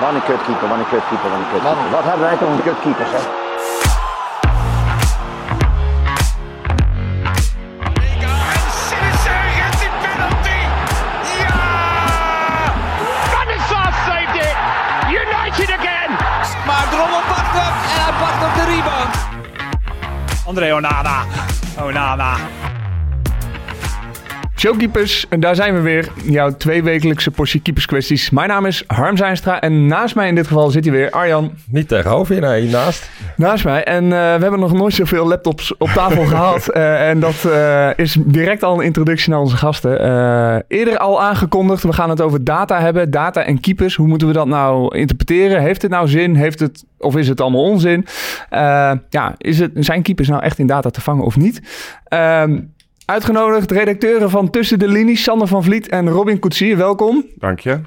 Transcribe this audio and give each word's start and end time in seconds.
Wat 0.00 0.14
een 0.14 0.22
kutkeeper, 0.24 0.68
wat 0.68 0.78
een 0.78 0.88
kutkeeper, 0.88 1.30
wat 1.30 1.38
een 1.38 1.50
kutkeeper. 1.52 1.90
Wat 1.90 2.04
hebben 2.04 2.20
wij 2.20 2.36
toch 2.36 2.48
een 2.48 2.62
kutkeepers, 2.62 3.10
hè? 3.10 3.18
En 8.30 8.64
Sinister 8.86 9.40
gets 9.58 9.78
die 9.80 9.90
penalty. 10.02 10.60
Ja! 11.38 11.54
Stanislav 13.28 13.94
saved 14.06 14.36
it. 14.46 14.56
United 15.22 15.70
again. 15.78 16.10
Maar 16.66 16.84
Drommel 16.90 17.22
pakt 17.28 17.52
hem 17.58 17.74
en 17.94 18.00
hij 18.04 18.14
pakt 18.20 18.40
op 18.46 18.54
de 18.54 18.64
rebound. 18.74 19.14
André 20.46 20.74
Onana. 20.74 21.24
Onana. 21.80 22.34
Showkeepers, 24.60 25.26
en 25.28 25.40
daar 25.40 25.54
zijn 25.54 25.74
we 25.74 25.80
weer. 25.80 26.08
Jouw 26.24 26.56
tweewekelijkse 26.56 27.30
portie 27.30 27.60
keeperskwesties. 27.60 28.30
Mijn 28.30 28.48
naam 28.48 28.66
is 28.66 28.84
Harm 28.86 29.16
Zijnstra 29.16 29.60
en 29.60 29.86
naast 29.86 30.14
mij 30.14 30.28
in 30.28 30.34
dit 30.34 30.46
geval 30.46 30.70
zit 30.70 30.84
hij 30.84 30.92
weer 30.92 31.10
Arjan 31.10 31.52
Niet 31.70 31.88
tegenover 31.88 32.34
je, 32.34 32.40
nee, 32.40 32.60
hiernaast. 32.60 33.10
naast 33.36 33.64
mij. 33.64 33.84
En 33.84 34.04
eh, 34.04 34.10
we 34.10 34.16
hebben 34.16 34.60
nog 34.60 34.72
nooit 34.72 34.94
zoveel 34.94 35.26
laptops 35.26 35.76
op 35.76 35.88
tafel 35.88 36.24
gehad. 36.34 36.68
Eh, 36.68 37.08
en 37.08 37.20
dat 37.20 37.44
eh, 37.44 37.88
is 37.96 38.16
direct 38.20 38.62
al 38.62 38.78
een 38.78 38.84
introductie 38.84 39.30
naar 39.30 39.40
onze 39.40 39.56
gasten. 39.56 39.98
Eerder 40.68 40.98
al 40.98 41.22
aangekondigd, 41.22 41.82
we 41.82 41.92
gaan 41.92 42.10
het 42.10 42.20
over 42.20 42.44
data 42.44 42.80
hebben. 42.80 43.10
Data 43.10 43.42
en 43.42 43.60
keepers, 43.60 43.94
hoe 43.94 44.06
moeten 44.06 44.28
we 44.28 44.34
dat 44.34 44.46
nou 44.46 44.96
interpreteren? 44.96 45.62
Heeft 45.62 45.82
het 45.82 45.90
nou 45.90 46.08
zin? 46.08 46.34
Heeft 46.34 46.60
het, 46.60 46.84
of 46.98 47.16
is 47.16 47.28
het 47.28 47.40
allemaal 47.40 47.64
onzin? 47.64 48.06
Ja, 49.10 49.34
is 49.36 49.58
het, 49.58 49.70
zijn 49.74 50.02
keepers 50.02 50.28
nou 50.28 50.42
echt 50.42 50.58
in 50.58 50.66
data 50.66 50.90
te 50.90 51.00
vangen 51.00 51.24
of 51.24 51.36
niet? 51.36 51.62
Ehm, 52.04 52.58
Uitgenodigd 53.10 53.70
redacteuren 53.70 54.30
van 54.30 54.50
Tussen 54.50 54.78
de 54.78 54.88
Linies, 54.88 55.22
Sander 55.22 55.48
van 55.48 55.64
Vliet 55.64 55.88
en 55.88 56.08
Robin 56.08 56.38
Koetsier. 56.38 56.76
Welkom. 56.76 57.24
Dank 57.38 57.60
je. 57.60 57.80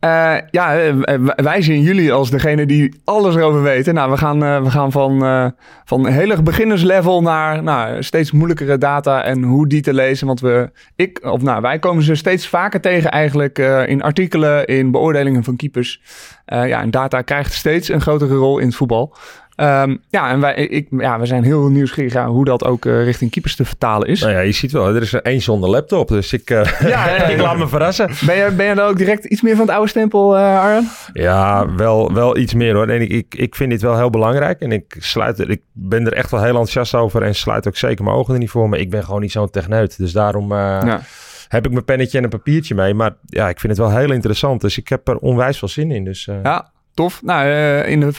Eh, 0.00 0.36
ja, 0.50 0.78
eh, 0.78 1.14
wij 1.36 1.62
zien 1.62 1.82
jullie 1.82 2.12
als 2.12 2.30
degene 2.30 2.66
die 2.66 3.00
alles 3.04 3.34
erover 3.34 3.62
weten. 3.62 3.94
Nou, 3.94 4.10
we 4.10 4.16
gaan, 4.16 4.44
eh, 4.44 4.62
we 4.62 4.70
gaan 4.70 4.92
van, 4.92 5.24
eh 5.24 5.46
van 5.88 6.06
heel 6.06 6.42
beginnerslevel 6.42 7.22
naar 7.22 7.62
nou, 7.62 8.02
steeds 8.02 8.32
moeilijkere 8.32 8.78
data 8.78 9.24
en 9.24 9.42
hoe 9.42 9.68
die 9.68 9.80
te 9.80 9.94
lezen. 9.94 10.26
Want 10.26 10.40
we, 10.40 10.70
ik, 10.96 11.20
of 11.22 11.42
nou, 11.42 11.60
wij 11.60 11.78
komen 11.78 12.02
ze 12.02 12.14
steeds 12.14 12.48
vaker 12.48 12.80
tegen 12.80 13.10
eigenlijk 13.10 13.58
eh, 13.58 13.88
in 13.88 14.02
artikelen, 14.02 14.66
in 14.66 14.90
beoordelingen 14.90 15.44
van 15.44 15.56
keepers. 15.56 16.00
Eh, 16.44 16.68
ja, 16.68 16.80
en 16.80 16.90
data 16.90 17.22
krijgt 17.22 17.52
steeds 17.52 17.88
een 17.88 18.00
grotere 18.00 18.34
rol 18.34 18.58
in 18.58 18.66
het 18.66 18.76
voetbal. 18.76 19.16
Ehm, 19.58 19.96
ja, 20.08 20.30
en 20.30 20.40
wij, 20.40 20.54
ik, 20.54 20.86
ja, 20.90 21.18
we 21.20 21.26
zijn 21.26 21.42
heel 21.44 21.68
nieuwsgierig 21.68 22.14
aan 22.14 22.28
hoe 22.28 22.44
dat 22.44 22.64
ook 22.64 22.84
eh, 22.86 23.04
richting 23.04 23.30
keepers 23.30 23.56
te 23.56 23.64
vertalen 23.64 24.08
is. 24.08 24.20
Nou 24.20 24.32
ja, 24.32 24.38
je 24.40 24.52
ziet 24.52 24.72
wel, 24.72 24.94
er 24.94 25.02
is 25.02 25.12
er 25.12 25.22
één 25.22 25.40
zonder 25.40 25.70
laptop, 25.70 26.08
dus 26.08 26.32
ik, 26.32 26.50
eh, 26.50 26.80
Ja, 26.80 27.06
ik 27.26 27.40
laat 27.40 27.56
me 27.56 27.68
verrassen. 27.68 28.10
Ben 28.26 28.36
je, 28.36 28.50
ben 28.50 28.66
je 28.66 28.74
dan 28.74 28.86
ook 28.88 28.96
direct 28.96 29.24
iets 29.24 29.42
meer 29.42 29.56
van 29.56 29.66
het 29.66 29.74
oude 29.74 29.88
stempel, 29.88 30.36
eh 30.36 30.60
Arjan? 30.60 30.88
Ja, 31.12 31.74
wel, 31.74 32.12
wel 32.12 32.36
iets 32.36 32.54
meer 32.54 32.74
hoor. 32.74 32.88
En 32.88 33.00
ik, 33.00 33.10
ik, 33.10 33.34
ik 33.34 33.54
vind 33.54 33.70
dit 33.70 33.82
wel 33.82 33.96
heel 33.96 34.10
belangrijk 34.10 34.60
en 34.60 34.72
ik, 34.72 34.96
sluit, 34.98 35.38
ik 35.48 35.60
ben 35.72 36.06
er 36.06 36.12
echt 36.12 36.30
wel 36.30 36.40
heel 36.40 36.48
enthousiast 36.48 36.94
over 36.94 37.22
en 37.22 37.34
sluit 37.34 37.68
ook 37.68 37.76
zeker 37.76 38.04
mijn 38.04 38.16
ogen 38.16 38.34
er 38.34 38.40
niet 38.40 38.50
voor. 38.50 38.68
Maar 38.68 38.78
ik 38.78 38.90
ben 38.90 39.04
gewoon 39.04 39.20
niet 39.20 39.32
zo'n 39.32 39.50
techneut, 39.50 39.98
dus 39.98 40.12
daarom 40.12 40.52
Ja. 40.52 41.00
heb 41.48 41.66
ik 41.66 41.72
mijn 41.72 41.84
pennetje 41.84 42.18
en 42.18 42.24
een 42.24 42.30
papiertje 42.30 42.74
mee. 42.74 42.94
Maar 42.94 43.14
ja, 43.26 43.48
ik 43.48 43.60
vind 43.60 43.76
het 43.78 43.86
wel 43.86 43.96
heel 43.98 44.12
interessant, 44.12 44.60
dus 44.60 44.78
ik 44.78 44.88
heb 44.88 45.08
er 45.08 45.16
onwijs 45.16 45.58
veel 45.58 45.68
zin 45.68 45.90
in. 45.90 46.04
Dus, 46.04 46.28
Ja, 46.42 46.70
tof. 46.94 47.22
Nou, 47.22 47.48
in 47.82 48.00
de, 48.00 48.12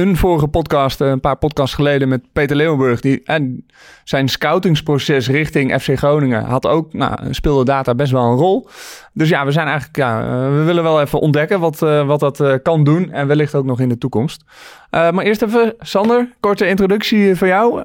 een 0.00 0.16
vorige 0.16 0.48
podcast, 0.48 1.00
eh, 1.00 1.08
een 1.08 1.20
paar 1.20 1.36
podcasts 1.36 1.74
geleden 1.74 2.08
met 2.08 2.22
Peter 2.32 2.56
Leeuwenburg, 2.56 3.00
die, 3.00 3.20
en 3.24 3.66
zijn 4.04 4.28
scoutingsproces 4.28 5.28
richting 5.28 5.82
FC 5.82 5.98
Groningen 5.98 6.44
had 6.44 6.66
ook, 6.66 6.92
nou, 6.92 7.14
speelde 7.30 7.64
data 7.64 7.94
best 7.94 8.12
wel 8.12 8.30
een 8.30 8.36
rol. 8.36 8.68
Dus 9.12 9.28
ja, 9.28 9.44
we 9.44 9.52
zijn 9.52 9.66
eigenlijk, 9.66 9.96
ja, 9.96 10.22
eh, 10.22 10.56
we 10.56 10.62
willen 10.62 10.82
wel 10.82 11.00
even 11.00 11.20
ontdekken 11.20 11.60
wat, 11.60 11.82
eh, 11.82 12.06
wat 12.06 12.20
dat 12.20 12.62
kan 12.62 12.84
doen 12.84 13.12
en 13.12 13.26
wellicht 13.26 13.54
ook 13.54 13.64
nog 13.64 13.80
in 13.80 13.88
de 13.88 13.98
toekomst. 13.98 14.44
Maar 14.90 15.18
eerst 15.18 15.42
even, 15.42 15.74
Sander, 15.78 16.32
korte 16.40 16.68
introductie 16.68 17.36
van 17.36 17.48
jou. 17.48 17.82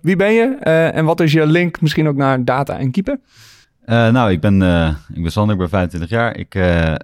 Wie 0.00 0.16
ben 0.16 0.32
je 0.32 0.56
en 0.92 1.04
wat 1.04 1.20
is 1.20 1.32
je 1.32 1.46
link 1.46 1.80
misschien 1.80 2.08
ook 2.08 2.16
naar 2.16 2.44
data 2.44 2.78
en 2.78 2.90
keeper? 2.90 3.18
Eh, 3.88 4.08
nou, 4.08 4.30
ik 4.30 4.40
ben, 4.40 4.62
eh, 4.62 4.88
ik 5.14 5.22
ben 5.22 5.32
Sander, 5.32 5.52
ik 5.52 5.60
ben 5.60 5.68
25 5.68 6.10
jaar. 6.10 6.36
Ik 6.36 6.54
eh, 6.54 6.94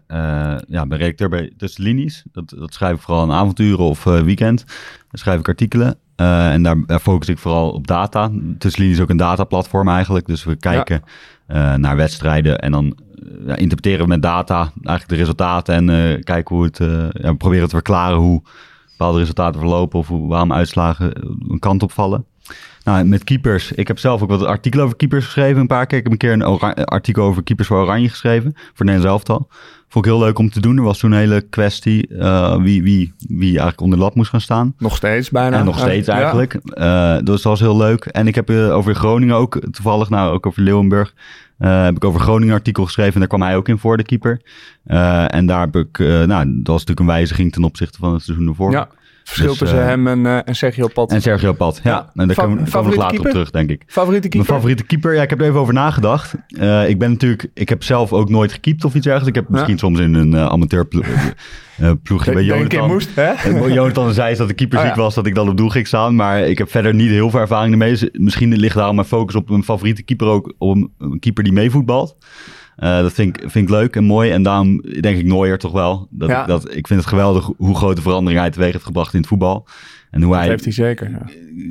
ja, 0.68 0.86
ben 0.86 0.98
redacteur 0.98 1.28
bij 1.28 1.52
Tussen 1.56 1.84
de 1.84 1.90
Linies. 1.90 2.22
Dat, 2.32 2.54
dat 2.58 2.74
schrijf 2.74 2.94
ik 2.94 3.00
vooral 3.00 3.22
aan 3.22 3.32
avonturen 3.32 3.84
of 3.84 4.04
weekend. 4.04 4.64
Daar 4.66 5.20
schrijf 5.20 5.40
ik 5.40 5.48
artikelen. 5.48 5.96
En 6.16 6.62
daar, 6.62 6.86
daar 6.86 7.00
focus 7.00 7.28
ik 7.28 7.38
vooral 7.38 7.70
op 7.70 7.86
data. 7.86 8.28
Tussen 8.58 8.58
de 8.58 8.78
Linies 8.78 8.96
is 8.96 9.02
ook 9.02 9.10
een 9.10 9.16
dataplatform 9.16 9.88
eigenlijk. 9.88 10.26
Dus 10.26 10.44
we 10.44 10.56
kijken 10.56 11.02
naar 11.76 11.96
wedstrijden 11.96 12.58
en 12.58 12.72
dan 12.72 12.98
ja, 13.46 13.56
interpreteren 13.56 14.00
we 14.00 14.08
met 14.08 14.22
data 14.22 14.58
eigenlijk 14.60 15.08
de 15.08 15.16
resultaten. 15.16 15.74
En 15.74 15.86
kijken 16.24 16.56
hoe 16.56 16.64
het, 16.64 16.78
ja, 17.12 17.30
we 17.30 17.36
proberen 17.36 17.68
te 17.68 17.74
verklaren 17.74 18.18
hoe 18.18 18.42
bepaalde 18.90 19.18
resultaten 19.18 19.60
verlopen 19.60 19.98
of 19.98 20.08
hoe, 20.08 20.28
waarom 20.28 20.52
uitslagen 20.52 21.12
een 21.48 21.58
kant 21.58 21.82
op 21.82 21.92
vallen. 21.92 22.24
Nou, 22.84 23.04
met 23.04 23.24
keepers. 23.24 23.72
Ik 23.72 23.88
heb 23.88 23.98
zelf 23.98 24.22
ook 24.22 24.28
wat 24.28 24.44
artikelen 24.44 24.84
over 24.84 24.96
keepers 24.96 25.24
geschreven 25.24 25.60
een 25.60 25.66
paar 25.66 25.86
keer. 25.86 25.98
Ik 25.98 26.04
heb 26.04 26.12
een 26.12 26.18
keer 26.18 26.32
een 26.32 26.84
artikel 26.84 27.24
over 27.24 27.42
keepers 27.42 27.68
voor 27.68 27.82
Oranje 27.82 28.08
geschreven. 28.08 28.54
Voor 28.74 28.86
Nederland 28.86 29.12
elftal. 29.12 29.48
Vond 29.94 30.06
ik 30.06 30.12
heel 30.12 30.20
leuk 30.20 30.38
om 30.38 30.50
te 30.50 30.60
doen. 30.60 30.76
Er 30.76 30.82
was 30.82 30.98
toen 30.98 31.12
een 31.12 31.18
hele 31.18 31.40
kwestie 31.40 32.06
eh, 32.08 32.56
wie, 32.56 32.82
wie, 32.82 33.12
wie 33.28 33.48
eigenlijk 33.48 33.80
onder 33.80 33.98
de 33.98 34.04
lat 34.04 34.14
moest 34.14 34.30
gaan 34.30 34.40
staan. 34.40 34.74
Nog 34.78 34.96
steeds 34.96 35.30
bijna. 35.30 35.58
En 35.58 35.64
nog 35.64 35.78
steeds 35.78 36.08
eigenlijk. 36.08 36.54
Eh, 36.54 37.14
dus 37.14 37.24
dat 37.24 37.42
was 37.42 37.60
heel 37.60 37.76
leuk. 37.76 38.04
En 38.04 38.26
ik 38.26 38.34
heb 38.34 38.50
eh, 38.50 38.74
over 38.74 38.94
Groningen 38.94 39.36
ook, 39.36 39.58
toevallig 39.70 40.08
nou 40.08 40.32
ook 40.32 40.46
over 40.46 40.62
Leeuwenburg, 40.62 41.14
heb 41.58 41.96
ik 41.96 42.04
over 42.04 42.20
Groningen 42.20 42.48
een 42.48 42.58
artikel 42.58 42.84
geschreven. 42.84 43.12
En 43.12 43.18
daar 43.18 43.28
kwam 43.28 43.42
hij 43.42 43.56
ook 43.56 43.68
in 43.68 43.78
voor, 43.78 43.96
de 43.96 44.02
keeper. 44.02 44.40
En 45.26 45.46
daar 45.46 45.60
heb 45.60 45.76
ik, 45.76 45.98
nou, 45.98 46.26
dat 46.26 46.66
was 46.66 46.84
natuurlijk 46.84 47.00
een 47.00 47.06
wijziging 47.06 47.52
ten 47.52 47.64
opzichte 47.64 47.98
van 47.98 48.12
het 48.12 48.22
seizoen 48.22 48.48
ervoor. 48.48 48.70
Ja, 48.70 48.88
verschil 49.24 49.48
Dus, 49.48 49.58
tussen 49.58 49.80
eh, 49.80 49.86
hem 49.86 50.06
en, 50.06 50.26
eh, 50.26 50.38
en 50.44 50.56
Sergio 50.56 50.88
Pat. 50.88 51.12
En 51.12 51.22
Sergio 51.22 51.52
Pat, 51.52 51.80
ja. 51.82 51.90
Ja. 51.90 52.10
En 52.14 52.26
daar 52.26 52.36
komen, 52.36 52.70
komen 52.70 52.90
we 52.90 52.96
nog 52.96 53.04
later 53.04 53.20
op 53.20 53.26
terug, 53.26 53.50
denk 53.50 53.70
ik. 53.70 53.82
Favoriete 53.86 54.28
keeper? 54.28 54.38
Mijn 54.38 54.60
favoriete 54.60 54.84
keeper? 54.84 55.14
Ja, 55.14 55.22
ik 55.22 55.30
heb 55.30 55.40
er 55.40 55.46
even 55.46 55.60
over 55.60 55.74
nagedacht. 55.74 56.34
Eh, 56.48 56.88
ik 56.88 56.98
ben 56.98 57.10
natuurlijk, 57.10 57.46
ik 57.54 57.68
heb 57.68 57.82
zelf 57.82 58.12
ook 58.12 58.28
nooit 58.28 58.52
gekiept 58.52 58.84
of 58.84 58.94
iets 58.94 59.04
dergelijks. 59.04 59.38
Ik 59.38 59.44
heb 59.44 59.52
misschien 59.52 59.78
soms 59.78 60.00
in 60.00 60.14
een 60.14 60.32
uh, 60.32 60.46
amateurploegje 60.46 62.32
bij 62.32 62.44
Jonathan. 62.44 62.88
moest, 62.88 63.08
hè? 63.14 63.48
Jonathan 63.66 64.12
zei 64.12 64.36
dat 64.36 64.48
de 64.48 64.54
keeper 64.54 64.78
Oh, 64.78 64.84
ziek 64.84 64.94
ja. 64.94 65.00
was, 65.00 65.14
dat 65.14 65.26
ik 65.26 65.34
dan 65.34 65.48
op 65.48 65.56
doel 65.56 65.68
ging 65.68 65.86
staan. 65.86 66.14
Maar 66.14 66.40
ik 66.40 66.58
heb 66.58 66.70
verder 66.70 66.94
niet 66.94 67.10
heel 67.10 67.30
veel 67.30 67.40
ervaring 67.40 67.72
ermee. 67.72 67.90
Dus 67.90 68.08
misschien 68.12 68.56
ligt 68.56 68.76
daarom 68.76 68.94
mijn 68.94 69.06
focus 69.06 69.34
op 69.34 69.48
mijn 69.48 69.64
favoriete 69.64 70.02
keeper 70.02 70.26
ook. 70.26 70.54
Op 70.58 70.76
een, 70.76 70.92
een 70.98 71.18
keeper 71.18 71.44
die 71.44 71.52
meevoetbalt. 71.52 72.16
Eh, 72.76 73.00
dat 73.00 73.12
vind 73.12 73.36
ik, 73.36 73.50
vind 73.50 73.68
ik 73.68 73.74
leuk 73.74 73.96
en 73.96 74.04
mooi. 74.04 74.30
En 74.30 74.42
daarom 74.42 74.80
denk 75.00 75.18
ik 75.18 75.24
Nooier 75.24 75.58
toch 75.58 75.72
wel. 75.72 76.06
Dat, 76.10 76.28
Ja. 76.28 76.46
dat, 76.46 76.74
ik 76.74 76.86
vind 76.86 77.00
het 77.00 77.08
geweldig 77.08 77.50
hoe 77.56 77.76
grote 77.76 78.02
verandering 78.02 78.40
hij 78.40 78.50
teweeg 78.50 78.72
heeft 78.72 78.84
gebracht 78.84 79.12
in 79.14 79.18
het 79.20 79.28
voetbal. 79.28 79.66
En 80.10 80.22
hoe 80.22 80.32
Dat 80.32 80.40
hij 80.40 80.50
heeft 80.50 80.64
hij 80.64 80.72
zeker. 80.72 81.10
Ja. 81.10 81.22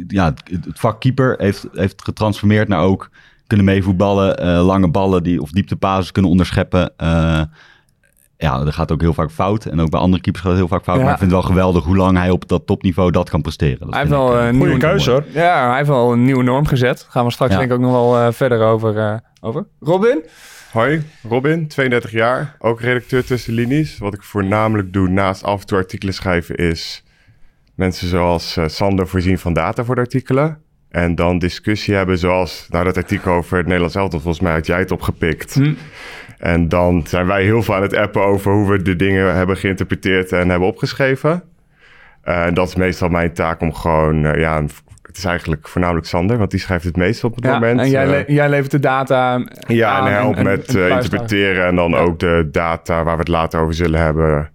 ja, 0.07 0.25
het, 0.25 0.65
het 0.65 0.79
vak 0.79 0.99
keeper 0.99 1.35
heeft, 1.37 1.67
heeft 1.73 2.03
getransformeerd 2.03 2.67
naar 2.67 2.81
ook 2.81 3.09
kunnen 3.47 3.65
meevoetballen, 3.65 4.37
eh, 4.37 4.65
lange 4.65 4.87
ballen 4.87 5.23
die, 5.23 5.41
of 5.41 5.51
dieptepases 5.51 6.11
kunnen 6.11 6.31
onderscheppen. 6.31 6.91
Eh, 6.97 7.41
ja, 8.37 8.63
dat 8.63 8.73
gaat 8.73 8.91
ook 8.91 9.01
heel 9.01 9.13
vaak 9.13 9.31
fout. 9.31 9.65
En 9.65 9.79
ook 9.79 9.89
bij 9.89 9.99
andere 9.99 10.21
keepers 10.21 10.43
gaat 10.43 10.51
het 10.51 10.61
heel 10.61 10.69
vaak 10.69 10.83
fout. 10.83 10.97
Ja. 10.97 11.03
Maar 11.03 11.11
ik 11.13 11.19
vind 11.19 11.31
het 11.31 11.39
wel 11.41 11.49
geweldig 11.49 11.83
hoe 11.83 11.95
lang 11.95 12.17
hij 12.17 12.29
op 12.29 12.47
dat 12.47 12.65
topniveau 12.65 13.11
dat 13.11 13.29
kan 13.29 13.41
presteren. 13.41 13.79
Dat 13.79 13.89
Hij 13.89 13.99
heeft 13.99 14.11
wel 14.11 14.37
eh, 14.39 14.47
een 14.47 14.57
nieuwe 14.57 14.77
keuze, 14.77 15.11
hoor. 15.11 15.23
Ja, 15.33 15.67
hij 15.67 15.77
heeft 15.77 15.89
wel 15.89 16.11
een 16.11 16.23
nieuwe 16.23 16.43
norm 16.43 16.67
gezet. 16.67 17.05
Gaan 17.09 17.25
we 17.25 17.31
straks 17.31 17.51
Ja. 17.51 17.57
denk 17.57 17.71
ik 17.71 17.77
ook 17.77 17.83
nog 17.83 17.91
wel 17.91 18.17
eh, 18.17 18.31
verder 18.31 18.61
over, 18.61 18.97
eh, 18.97 19.15
over. 19.41 19.65
Robin? 19.79 20.23
Hoi, 20.73 21.01
Robin, 21.29 21.67
32 21.67 22.11
jaar, 22.11 22.56
ook 22.59 22.81
redacteur 22.81 23.25
tussen 23.25 23.53
linies. 23.53 23.97
Wat 23.97 24.13
ik 24.13 24.23
voornamelijk 24.23 24.94
doe 24.94 25.07
naast 25.09 25.44
af 25.44 25.59
en 25.61 25.67
toe 25.67 25.78
artikelen 25.78 26.13
schrijven 26.13 26.56
is 26.56 27.03
mensen 27.75 28.07
zoals 28.07 28.57
eh, 28.57 28.67
Sander 28.67 29.07
voorzien 29.07 29.38
van 29.39 29.53
data 29.53 29.83
voor 29.83 29.95
de 29.95 30.01
artikelen. 30.01 30.57
En 30.89 31.16
dan 31.16 31.39
discussie 31.39 31.94
hebben 31.95 32.17
zoals, 32.17 32.67
nou 32.69 32.83
dat 32.85 32.97
artikel 32.97 33.33
over 33.33 33.56
het 33.57 33.66
Nederlands 33.66 33.95
elftal, 33.95 34.19
volgens 34.19 34.44
mij 34.44 34.53
had 34.53 34.66
jij 34.66 34.79
het 34.79 34.91
opgepikt. 34.91 35.53
Hm. 35.53 35.73
En 36.38 36.69
dan 36.69 37.07
zijn 37.07 37.25
wij 37.28 37.44
heel 37.44 37.63
veel 37.63 37.75
aan 37.75 37.81
het 37.81 37.95
appen 37.95 38.22
over 38.22 38.51
hoe 38.51 38.71
we 38.71 38.81
de 38.81 38.95
dingen 38.95 39.36
hebben 39.36 39.57
geïnterpreteerd 39.57 40.31
en 40.31 40.50
hebben 40.50 40.68
opgeschreven. 40.68 41.44
Eh, 42.21 42.45
En 42.45 42.53
dat 42.53 42.68
is 42.68 42.75
meestal 42.75 43.09
mijn 43.09 43.33
taak 43.33 43.62
om 43.62 43.74
gewoon, 43.74 44.25
eh, 44.25 44.39
ja, 44.39 44.57
een- 44.57 44.69
het 45.13 45.21
is 45.24 45.27
eigenlijk 45.30 45.68
voornamelijk 45.68 46.06
Sander, 46.07 46.38
want 46.38 46.51
die 46.51 46.60
schrijft 46.60 46.83
het 46.83 46.95
meest 46.98 47.24
op 47.24 47.36
het 47.36 47.44
Ja, 47.45 47.54
moment. 47.54 47.80
en 47.80 47.89
jij, 47.89 48.04
Eh, 48.04 48.10
le- 48.10 48.24
jij 48.27 48.50
levert 48.50 48.71
de 48.71 48.80
data 48.80 49.42
ja, 49.68 49.89
aan 49.92 50.07
en 50.07 50.13
helpt 50.13 50.44
met 50.44 50.68
en 50.75 50.83
eh, 50.83 50.89
interpreteren 50.89 51.65
en 51.65 51.75
dan 51.75 51.95
ook 51.95 52.19
de 52.19 52.48
data 52.51 53.04
waar 53.04 53.13
we 53.13 53.19
het 53.19 53.27
later 53.27 53.60
over 53.60 53.74
zullen 53.74 54.00
hebben, 54.00 54.51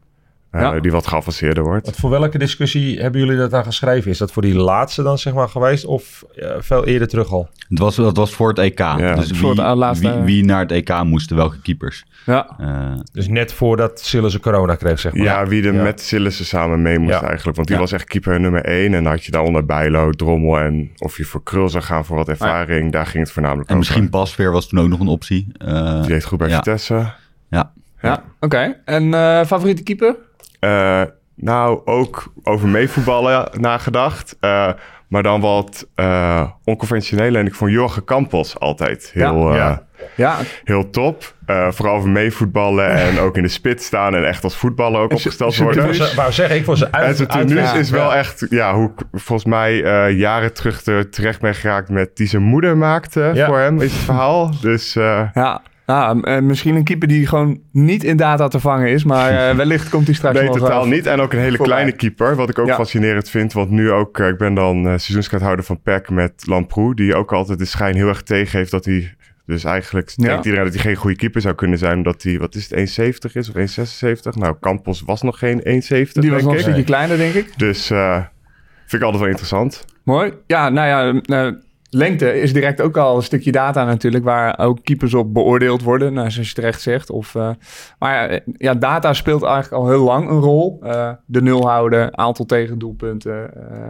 Ja. 0.53 0.81
die 0.81 0.91
wat 0.93 1.07
geavanceerder 1.07 1.63
wordt. 1.65 1.87
Wat 1.87 1.97
voor 1.97 2.11
welke 2.11 2.39
discussie 2.39 3.01
hebben 3.01 3.21
jullie 3.21 3.37
dat 3.37 3.55
aan 3.55 3.65
geschreven? 3.65 4.11
Is 4.11 4.19
dat 4.19 4.33
voor 4.33 4.43
die 4.43 4.55
laatste 4.55 5.03
dan 5.03 5.19
zeg 5.19 5.33
maar 5.35 5.49
geweest 5.49 5.85
of 5.85 6.25
eh, 6.37 6.51
veel 6.59 6.85
eerder 6.87 7.09
terug 7.09 7.33
al? 7.33 7.49
Het 7.69 7.79
was, 7.79 7.97
dat 7.97 8.17
was 8.17 8.33
voor 8.35 8.49
het 8.49 8.59
EK. 8.59 8.77
dus 8.77 9.31
Voor 9.31 9.55
wie, 9.55 9.63
het 9.65 9.77
laatste- 9.77 10.13
wie, 10.15 10.23
wie 10.23 10.45
naar 10.45 10.61
het 10.61 10.71
EK 10.73 11.03
moesten, 11.05 11.37
welke 11.37 11.61
keepers. 11.61 12.05
Ja. 12.27 12.57
Eh, 12.59 12.93
Dus 13.13 13.29
net 13.29 13.53
voordat 13.53 14.01
Sillissen 14.01 14.41
corona 14.41 14.75
kreeg 14.75 14.99
zeg 14.99 15.13
maar. 15.15 15.23
Ja, 15.25 15.47
wie 15.47 15.67
er 15.67 15.75
Ja. 15.75 15.83
met 15.83 16.01
Sillissen 16.01 16.45
samen 16.45 16.83
mee 16.83 16.99
moest 16.99 17.21
Ja. 17.21 17.27
eigenlijk. 17.29 17.57
Want 17.57 17.69
die 17.69 17.77
Ja. 17.77 17.83
was 17.83 17.93
echt 17.93 18.05
keeper 18.05 18.41
nummer 18.41 18.65
één. 18.65 18.95
En 18.95 19.03
dan 19.05 19.13
had 19.13 19.25
je 19.25 19.31
daaronder 19.31 19.65
Bijlo, 19.67 20.11
Drommel 20.11 20.59
en 20.59 20.91
of 20.99 21.17
je 21.17 21.25
voor 21.25 21.43
Krul 21.43 21.69
zou 21.69 21.85
gaan 21.85 22.05
voor 22.05 22.17
wat 22.17 22.29
ervaring. 22.29 22.93
Daar 22.93 23.07
ging 23.07 23.23
het 23.25 23.33
voornamelijk 23.33 23.69
en 23.69 23.77
over. 23.77 23.87
misschien 23.89 24.11
Pasveer 24.11 24.53
was 24.53 24.69
toen 24.69 24.81
ook 24.81 24.89
nog 24.89 25.01
een 25.01 25.09
optie. 25.09 25.47
Eh, 25.59 25.99
Die 26.01 26.09
deed 26.09 26.25
goed 26.25 26.39
bij 26.39 26.49
ja. 26.49 26.57
Vitesse. 26.57 27.13
ja. 27.49 27.73
Ja, 28.03 28.23
oké. 28.41 28.77
En 28.85 29.15
eh, 29.15 29.45
favoriete 29.45 29.83
keeper? 29.83 30.17
Eh, 30.61 31.03
nou, 31.35 31.81
ook 31.85 32.33
over 32.43 32.69
meevoetballen 32.69 33.49
nagedacht. 33.61 34.37
Eh, 34.41 34.69
maar 35.09 35.23
dan 35.23 35.41
wat 35.41 35.87
uh, 35.97 36.43
onconventioneel. 36.65 37.35
En 37.35 37.47
ik 37.47 37.55
vond 37.55 37.71
Jorge 37.71 38.05
Campos 38.05 38.59
altijd 38.59 39.11
heel, 39.15 39.55
Ja, 39.55 39.83
ja. 40.15 40.37
heel 40.65 40.91
top. 40.91 41.35
Eh, 41.47 41.71
vooral 41.71 41.95
over 41.95 42.09
meevoetballen 42.09 42.91
en 42.91 43.19
ook 43.19 43.37
in 43.37 43.43
de 43.43 43.49
spits 43.49 43.87
staan. 43.87 44.15
En 44.15 44.27
echt 44.27 44.45
als 44.45 44.57
voetballer 44.57 45.01
ook 45.01 45.11
En 45.11 45.17
opgesteld 45.17 45.57
worden. 45.57 45.91
Ik 45.95 46.13
wou 46.17 46.33
zeggen, 46.33 46.57
ik 46.57 46.65
En 46.67 46.93
uit, 46.93 47.17
zijn 47.17 47.31
uit- 47.31 47.49
tenues 47.49 47.71
ja, 47.73 47.77
is 47.79 47.91
wel 47.91 48.15
echt, 48.15 48.47
ja, 48.51 48.75
hoe 48.75 48.91
ik 48.97 49.21
volgens 49.21 49.49
mij 49.49 49.83
eh, 49.85 50.19
jaren 50.19 50.55
terug 50.55 50.85
er 50.85 51.11
terecht 51.11 51.41
ben 51.41 51.55
geraakt 51.55 51.89
met 51.89 52.17
die 52.17 52.27
zijn 52.27 52.43
moeder 52.43 52.77
maakte 52.77 53.43
voor 53.47 53.59
hem, 53.59 53.81
is 53.81 53.93
het 53.93 54.03
verhaal. 54.03 54.51
Dus 54.61 54.97
eh, 54.97 55.29
ja. 55.35 55.63
Nou, 55.89 56.21
eh, 56.21 56.41
misschien 56.41 56.75
een 56.77 56.85
keeper 56.85 57.09
die 57.09 57.27
gewoon 57.27 57.61
niet 57.73 58.05
in 58.05 58.17
data 58.17 58.49
te 58.49 58.61
vangen 58.61 58.89
is, 58.89 59.05
maar 59.05 59.49
eh, 59.51 59.57
wellicht 59.63 59.89
komt 59.89 60.07
hij 60.07 60.15
straks 60.15 60.41
nee, 60.41 60.51
totaal 60.51 60.87
niet. 60.87 61.07
En 61.07 61.21
ook 61.21 61.33
een 61.33 61.39
hele 61.39 61.57
voorbij. 61.57 61.75
kleine 61.75 61.93
keeper, 61.97 62.37
wat 62.37 62.49
ik 62.49 62.59
ook 62.59 62.67
Ja. 62.67 62.75
fascinerend 62.75 63.31
vind. 63.31 63.53
Want 63.53 63.71
nu 63.71 63.91
ook, 63.91 64.19
eh, 64.19 64.29
ik 64.29 64.39
ben 64.39 64.55
dan 64.55 64.83
seizoenskaarthouder 64.85 65.65
van 65.65 65.81
PEC 65.83 66.11
met 66.11 66.33
Lamproe, 66.47 66.95
die 66.95 67.15
ook 67.15 67.33
altijd 67.33 67.59
de 67.59 67.65
schijn 67.65 67.95
heel 67.95 68.09
erg 68.09 68.23
tegen 68.23 68.59
heeft 68.59 68.71
dat 68.71 68.85
hij... 68.85 69.15
Dus 69.47 69.65
eigenlijk 69.65 70.13
Ja. 70.17 70.27
denkt 70.27 70.45
iedereen 70.45 70.65
dat 70.65 70.75
hij 70.75 70.83
geen 70.83 70.95
goede 70.97 71.17
keeper 71.17 71.41
zou 71.41 71.55
kunnen 71.55 71.79
zijn, 71.79 71.97
omdat 71.97 72.23
hij, 72.23 72.39
wat 72.39 72.55
is 72.55 72.71
het, 72.71 72.73
1,70 72.79 73.33
is 73.37 73.49
of 73.49 73.55
1,76? 73.55 74.35
Nou, 74.35 74.57
Campos 74.61 75.03
was 75.07 75.23
nog 75.23 75.39
geen 75.39 75.59
1,70, 75.59 76.13
Die 76.23 76.31
was 76.31 76.43
nog 76.43 76.53
een 76.55 76.61
stukje 76.61 76.85
kleiner, 76.85 77.17
denk 77.17 77.35
ik. 77.35 77.53
Dus 77.59 77.87
vind 77.87 79.03
ik 79.03 79.03
altijd 79.03 79.19
wel 79.23 79.29
interessant. 79.31 79.85
Mooi. 80.05 80.33
Ja, 80.47 80.69
nou 80.69 80.89
ja, 80.89 81.23
eh, 81.47 81.53
lengte 81.91 82.41
is 82.41 82.53
direct 82.53 82.81
ook 82.81 82.97
al 82.97 83.17
een 83.17 83.23
stukje 83.23 83.53
data 83.53 83.85
natuurlijk, 83.85 84.25
waar 84.25 84.59
ook 84.59 84.79
keepers 84.83 85.15
op 85.15 85.35
beoordeeld 85.35 85.83
worden, 85.83 86.13
nou, 86.13 86.31
zoals 86.31 86.49
je 86.49 86.55
terecht 86.55 86.81
zegt. 86.81 87.11
Of, 87.11 87.35
eh, 87.35 87.51
maar 87.99 88.33
ja, 88.33 88.41
ja, 88.57 88.75
data 88.75 89.13
speelt 89.13 89.43
eigenlijk 89.43 89.83
al 89.83 89.89
heel 89.89 90.05
lang 90.05 90.29
een 90.31 90.41
rol. 90.41 90.79
Eh, 90.83 91.11
de 91.27 91.43
nul 91.43 91.69
houden, 91.69 92.19
aantal 92.19 92.45
tegendoelpunten, 92.45 93.55
eh, 93.55 93.89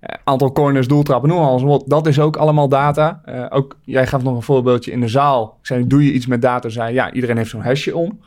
eh, 0.00 0.14
aantal 0.24 0.52
corners, 0.52 0.88
doeltrappen, 0.88 1.28
noem 1.28 1.38
alles 1.38 1.62
wat. 1.62 1.84
Dat 1.86 2.06
is 2.06 2.20
ook 2.20 2.36
allemaal 2.36 2.68
data. 2.68 3.20
Eh, 3.24 3.46
ook, 3.48 3.76
jij 3.84 4.06
gaf 4.06 4.22
nog 4.22 4.34
een 4.36 4.42
voorbeeldje 4.42 4.90
in 4.90 5.00
de 5.00 5.08
zaal. 5.08 5.58
Ik 5.62 5.90
doe 5.90 6.04
je 6.04 6.12
iets 6.12 6.26
met 6.26 6.42
data? 6.42 6.68
Zei, 6.68 6.94
ja, 6.94 7.12
iedereen 7.12 7.36
heeft 7.36 7.50
zo'n 7.50 7.62
hesje 7.62 7.96
om. 7.96 8.20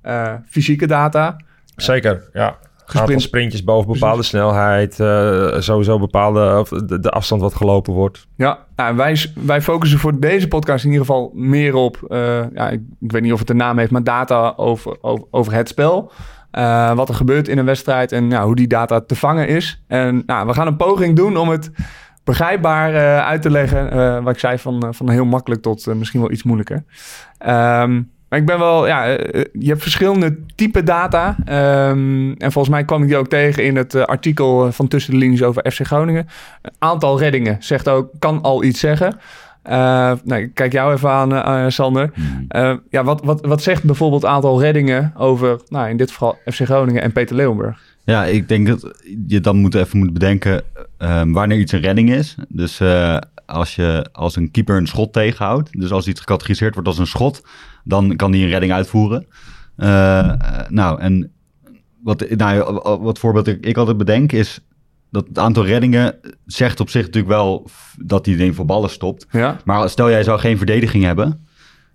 Eh, 0.00 0.34
fysieke 0.46 0.86
data. 0.86 1.36
Zeker, 1.76 2.28
ja. 2.32 2.58
Gesprint. 2.86 3.22
Sprintjes 3.22 3.64
boven 3.64 3.92
bepaalde 3.92 4.22
snelheid. 4.22 5.00
eh, 5.00 5.60
sowieso 5.60 5.98
bepaalde, 5.98 6.58
of 6.58 6.68
de, 6.68 7.00
de 7.00 7.10
afstand 7.10 7.40
wat 7.40 7.54
gelopen 7.54 7.92
wordt. 7.92 8.26
Ja, 8.36 8.58
nou, 8.76 8.96
wij, 8.96 9.16
wij 9.34 9.62
focussen 9.62 9.98
voor 9.98 10.20
deze 10.20 10.48
podcast 10.48 10.84
in 10.84 10.90
ieder 10.90 11.06
geval 11.06 11.30
meer 11.34 11.74
op, 11.74 11.96
eh, 12.08 12.42
ja, 12.54 12.68
ik, 12.70 12.80
ik 13.00 13.12
weet 13.12 13.22
niet 13.22 13.32
of 13.32 13.38
het 13.38 13.50
een 13.50 13.56
naam 13.56 13.78
heeft, 13.78 13.90
maar 13.90 14.02
data 14.04 14.52
over, 14.56 14.96
over, 15.00 15.26
over 15.30 15.52
het 15.52 15.68
spel. 15.68 16.12
Eh, 16.50 16.94
wat 16.94 17.08
er 17.08 17.14
gebeurt 17.14 17.48
in 17.48 17.58
een 17.58 17.64
wedstrijd 17.64 18.12
en 18.12 18.30
ja, 18.30 18.44
hoe 18.44 18.54
die 18.56 18.66
data 18.66 19.00
te 19.00 19.16
vangen 19.16 19.48
is. 19.48 19.82
En 19.86 20.22
nou, 20.26 20.46
we 20.46 20.52
gaan 20.54 20.66
een 20.66 20.76
poging 20.76 21.16
doen 21.16 21.36
om 21.36 21.48
het 21.48 21.70
begrijpbaar 22.24 23.20
uit 23.20 23.42
te 23.42 23.50
leggen. 23.50 23.90
eh, 23.90 24.22
wat 24.22 24.32
ik 24.32 24.38
zei, 24.38 24.58
van, 24.58 24.94
van 24.94 25.08
heel 25.10 25.24
makkelijk 25.24 25.62
tot 25.62 25.86
misschien 25.94 26.20
wel 26.20 26.30
iets 26.30 26.42
moeilijker. 26.42 26.84
Ehm, 27.38 28.02
maar 28.28 28.38
ik 28.38 28.46
ben 28.46 28.58
wel, 28.58 28.86
ja, 28.86 29.06
eh, 29.06 29.40
eh, 29.40 29.44
je 29.52 29.68
hebt 29.68 29.82
verschillende 29.82 30.36
type 30.54 30.82
data. 30.82 31.36
Ehm, 31.44 32.32
en 32.32 32.52
volgens 32.52 32.68
mij 32.68 32.84
kwam 32.84 33.02
ik 33.02 33.08
die 33.08 33.16
ook 33.16 33.28
tegen 33.28 33.64
in 33.64 33.76
het 33.76 33.94
eh, 33.94 34.02
artikel 34.02 34.72
van 34.72 34.88
Tussen 34.88 35.12
de 35.12 35.18
Linies 35.18 35.42
over 35.42 35.70
FC 35.72 35.86
Groningen. 35.86 36.26
Een 36.62 36.72
aantal 36.78 37.18
reddingen 37.18 37.56
zegt 37.60 37.88
ook, 37.88 38.10
kan 38.18 38.42
al 38.42 38.64
iets 38.64 38.80
zeggen. 38.80 39.18
Nou, 39.62 40.34
ik 40.34 40.54
kijk 40.54 40.72
jou 40.72 40.94
even 40.94 41.10
aan, 41.10 41.72
Sander. 41.72 42.12
Eh, 42.48 42.74
ja, 42.90 43.04
wat, 43.04 43.24
wat, 43.24 43.46
wat 43.46 43.62
zegt 43.62 43.82
bijvoorbeeld 43.82 44.24
aantal 44.24 44.60
reddingen 44.60 45.12
over, 45.16 45.60
nou, 45.68 45.88
in 45.88 45.96
dit 45.96 46.10
geval 46.10 46.38
FC 46.44 46.60
Groningen 46.60 47.02
en 47.02 47.12
Peter 47.12 47.36
Leeuwenburg? 47.36 47.80
Ja, 48.04 48.24
ik 48.24 48.48
denk 48.48 48.66
dat 48.66 48.94
je 49.26 49.40
dan 49.40 49.56
moet 49.56 49.74
even 49.74 49.98
moet 49.98 50.12
bedenken 50.12 50.62
ehm, 50.98 51.32
wanneer 51.32 51.58
iets 51.58 51.72
een 51.72 51.80
redding 51.80 52.10
is. 52.10 52.36
Dus 52.48 52.80
als 53.46 53.74
je 53.74 54.06
als 54.12 54.36
een 54.36 54.50
keeper 54.50 54.76
een 54.76 54.86
schot 54.86 55.12
tegenhoudt, 55.12 55.80
dus 55.80 55.90
als 55.92 56.06
iets 56.08 56.20
gecategoriseerd 56.20 56.74
wordt 56.74 56.88
als 56.88 56.98
een 56.98 57.06
schot, 57.06 57.42
dan 57.84 58.16
kan 58.16 58.30
die 58.30 58.44
een 58.44 58.50
redding 58.50 58.72
uitvoeren. 58.72 59.26
Eh, 59.76 60.18
eh, 60.18 60.36
nou, 60.68 61.00
en 61.00 61.32
wat, 62.02 62.30
nou, 62.30 62.80
wat 63.00 63.18
voorbeeld 63.18 63.46
ik, 63.46 63.66
ik 63.66 63.76
altijd 63.76 63.96
bedenk 63.96 64.32
is 64.32 64.60
dat 65.10 65.26
het 65.28 65.38
aantal 65.38 65.64
reddingen 65.64 66.14
zegt 66.46 66.80
op 66.80 66.88
zich 66.90 67.02
natuurlijk 67.06 67.34
wel 67.34 67.70
dat 67.98 68.26
hij 68.26 68.36
ding 68.36 68.54
voor 68.54 68.64
ballen 68.64 68.90
stopt. 68.90 69.26
Ja, 69.30 69.56
Maar 69.64 69.88
stel 69.88 70.10
jij 70.10 70.22
zou 70.22 70.38
geen 70.38 70.56
verdediging 70.56 71.04
hebben 71.04 71.46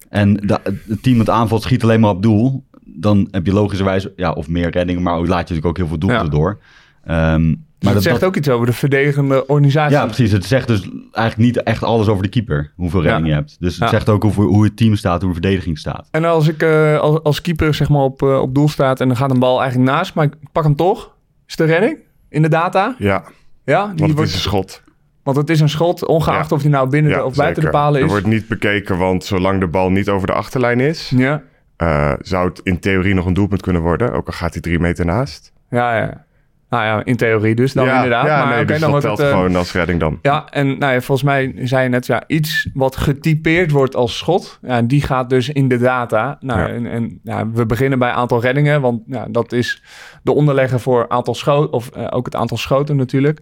en 0.09 0.33
de, 0.33 0.59
het 0.87 1.03
team 1.03 1.17
dat 1.17 1.29
aanvalt 1.29 1.61
schiet 1.61 1.83
alleen 1.83 1.99
maar 1.99 2.09
op 2.09 2.21
doel, 2.21 2.65
dan 2.83 3.27
heb 3.31 3.45
je 3.45 3.53
logischerwijs 3.53 4.07
ja, 4.15 4.31
of 4.31 4.47
meer 4.47 4.69
reddingen, 4.69 5.01
maar 5.01 5.13
ook 5.13 5.27
laat 5.27 5.47
je 5.47 5.53
natuurlijk 5.55 5.65
ook 5.65 5.77
heel 5.77 5.87
veel 5.87 5.97
doelpunten 5.97 6.25
Ja. 6.25 6.31
door. 6.31 6.59
Ehm, 7.03 7.55
maar 7.79 7.93
het 7.93 8.03
zegt 8.03 8.23
ook 8.23 8.35
iets 8.35 8.49
over 8.49 8.65
de 8.65 8.73
verdedigende 8.73 9.45
organisatie. 9.47 9.97
ja, 9.97 10.05
precies. 10.05 10.31
Het 10.31 10.45
zegt 10.45 10.67
dus 10.67 10.81
eigenlijk 11.11 11.37
niet 11.37 11.63
echt 11.63 11.83
alles 11.83 12.07
over 12.07 12.23
de 12.23 12.29
keeper, 12.29 12.71
hoeveel 12.75 12.99
Ja. 13.01 13.05
reddingen 13.07 13.29
je 13.29 13.35
hebt. 13.35 13.57
Dus 13.59 13.73
het 13.73 13.83
Ja. 13.83 13.89
zegt 13.89 14.09
ook 14.09 14.25
over 14.25 14.43
hoe 14.43 14.63
het 14.63 14.77
team 14.77 14.95
staat, 14.95 15.19
hoe 15.21 15.27
de 15.33 15.39
verdediging 15.39 15.77
staat. 15.77 16.07
En 16.11 16.25
als 16.25 16.47
ik 16.47 16.61
eh, 16.61 16.99
als, 16.99 17.23
als 17.23 17.41
keeper 17.41 17.73
zeg 17.73 17.89
maar 17.89 18.01
op, 18.01 18.21
eh, 18.21 18.41
op 18.41 18.55
doel 18.55 18.69
staat 18.69 19.01
en 19.01 19.07
dan 19.07 19.17
gaat 19.17 19.31
een 19.31 19.39
bal 19.39 19.61
eigenlijk 19.61 19.91
naast, 19.91 20.13
maar 20.13 20.25
ik 20.25 20.33
pak 20.51 20.63
hem 20.63 20.75
toch, 20.75 21.15
is 21.47 21.55
de 21.55 21.63
redding 21.65 21.97
in 22.29 22.41
de 22.41 22.49
data? 22.49 22.95
Ja, 22.97 23.23
Ja, 23.65 23.81
want 23.85 23.97
die 23.97 24.05
wordt, 24.13 24.21
is 24.29 24.33
een 24.35 24.41
schot. 24.41 24.81
want 25.23 25.37
het 25.37 25.49
is 25.49 25.59
een 25.59 25.69
schot, 25.69 26.05
ongeacht 26.05 26.49
Ja. 26.49 26.55
of 26.55 26.61
die 26.61 26.71
nou 26.71 26.89
binnen 26.89 27.11
de, 27.11 27.23
of 27.23 27.35
buiten 27.35 27.63
zeker. 27.63 27.71
de 27.71 27.77
palen 27.77 27.99
Er 27.99 28.05
is. 28.05 28.11
wordt 28.11 28.25
niet 28.27 28.47
bekeken, 28.47 28.97
want 28.97 29.23
zolang 29.25 29.59
de 29.59 29.67
bal 29.67 29.89
niet 29.91 30.09
over 30.09 30.27
de 30.27 30.33
achterlijn 30.33 30.79
is, 30.79 31.11
Ja, 31.15 31.41
eh, 31.77 32.13
zou 32.21 32.49
het 32.49 32.59
in 32.63 32.79
theorie 32.79 33.13
nog 33.13 33.25
een 33.25 33.33
doelpunt 33.33 33.61
kunnen 33.61 33.81
worden. 33.81 34.13
Ook 34.13 34.27
al 34.27 34.33
gaat 34.33 34.53
hij 34.53 34.61
drie 34.61 34.79
meter 34.79 35.05
naast. 35.05 35.51
ja, 35.69 35.97
ja. 35.97 36.27
Nou 36.69 36.83
ja, 36.83 37.05
in 37.05 37.15
theorie 37.15 37.55
dus 37.55 37.73
dan 37.73 37.85
ja, 37.85 37.95
inderdaad. 37.95 38.25
Ja, 38.25 38.45
maar 38.45 38.55
nee, 38.55 38.65
dus 38.65 38.79
dan 38.79 38.91
dat 38.91 39.01
telt 39.01 39.17
het, 39.17 39.27
eh, 39.27 39.33
gewoon 39.33 39.55
als 39.55 39.71
redding 39.71 39.99
dan. 39.99 40.19
Ja, 40.21 40.49
en 40.49 40.77
nou 40.77 40.93
ja, 40.93 41.01
volgens 41.01 41.27
mij 41.27 41.53
zei 41.57 41.83
je 41.83 41.89
net, 41.89 42.05
ja, 42.05 42.23
iets 42.27 42.69
wat 42.73 42.95
getypeerd 42.95 43.71
wordt 43.71 43.95
als 43.95 44.17
schot, 44.17 44.59
ja, 44.61 44.81
die 44.81 45.01
gaat 45.01 45.29
dus 45.29 45.49
in 45.49 45.67
de 45.67 45.77
data. 45.77 46.37
Nou, 46.39 46.59
Ja. 46.59 46.67
En, 46.67 46.85
en 46.85 47.19
ja, 47.23 47.49
we 47.49 47.65
beginnen 47.65 47.99
bij 47.99 48.11
aantal 48.11 48.41
reddingen, 48.41 48.81
want 48.81 49.01
ja, 49.05 49.25
dat 49.29 49.51
is 49.51 49.83
de 50.23 50.33
onderlegger 50.33 50.79
voor 50.79 51.09
aantal 51.09 51.35
schoten, 51.35 51.73
of 51.73 51.89
eh, 51.89 52.07
ook 52.09 52.25
het 52.25 52.35
aantal 52.35 52.57
schoten 52.57 52.95
natuurlijk. 52.95 53.39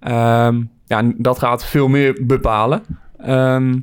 Ehm, 0.00 0.62
ja, 0.86 1.02
dat 1.16 1.38
gaat 1.38 1.64
veel 1.64 1.88
meer 1.88 2.18
bepalen. 2.22 2.82
Ehm, 3.18 3.74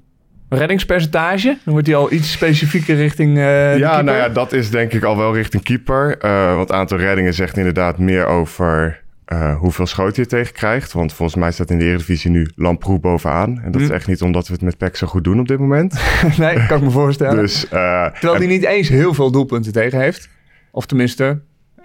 reddingspercentage, 0.50 1.48
dan 1.64 1.74
wordt 1.74 1.86
die 1.86 1.96
al 1.96 2.12
iets 2.12 2.32
specifieker 2.32 2.96
richting 2.96 3.30
eh 3.30 3.44
de 3.44 3.76
ja, 3.78 3.88
keeper. 3.88 4.04
nou 4.04 4.18
ja, 4.18 4.30
dat 4.30 4.54
is 4.54 4.70
denk 4.70 4.94
ik 4.94 5.04
al 5.04 5.18
wel 5.18 5.34
richting 5.36 5.64
keeper. 5.64 6.18
Eh 6.18 6.56
want 6.56 6.72
aantal 6.72 6.98
reddingen 6.98 7.34
zegt 7.34 7.58
inderdaad 7.58 7.98
meer 7.98 8.26
over 8.26 9.04
eh, 9.26 9.56
hoeveel 9.58 9.86
schoten 9.86 10.24
je 10.24 10.30
tegen 10.30 10.54
krijgt. 10.54 10.94
Want 10.94 11.14
volgens 11.14 11.38
mij 11.40 11.52
staat 11.52 11.70
in 11.70 11.80
de 11.80 11.86
Eredivisie 11.86 12.32
nu 12.32 12.50
Lamproe 12.56 13.00
bovenaan. 13.00 13.62
En 13.64 13.72
dat 13.72 13.82
is 13.82 13.88
Hm. 13.88 13.94
echt 13.94 14.08
niet 14.08 14.22
omdat 14.22 14.48
we 14.48 14.54
het 14.54 14.62
met 14.62 14.78
PEC 14.78 14.96
zo 14.96 15.08
goed 15.08 15.24
doen 15.24 15.40
op 15.40 15.48
dit 15.48 15.60
moment. 15.60 16.00
nee, 16.38 16.66
kan 16.68 16.78
ik 16.78 16.84
me 16.84 16.90
voorstellen. 16.92 17.36
Dus, 17.38 17.64
eh, 17.68 18.06
Terwijl 18.06 18.34
en- 18.34 18.40
hij 18.40 18.48
niet 18.48 18.64
eens 18.66 18.90
heel 18.90 19.14
veel 19.14 19.32
doelpunten 19.32 19.72
tegen 19.72 20.00
heeft. 20.00 20.30
Of 20.72 20.86
tenminste, 20.86 21.40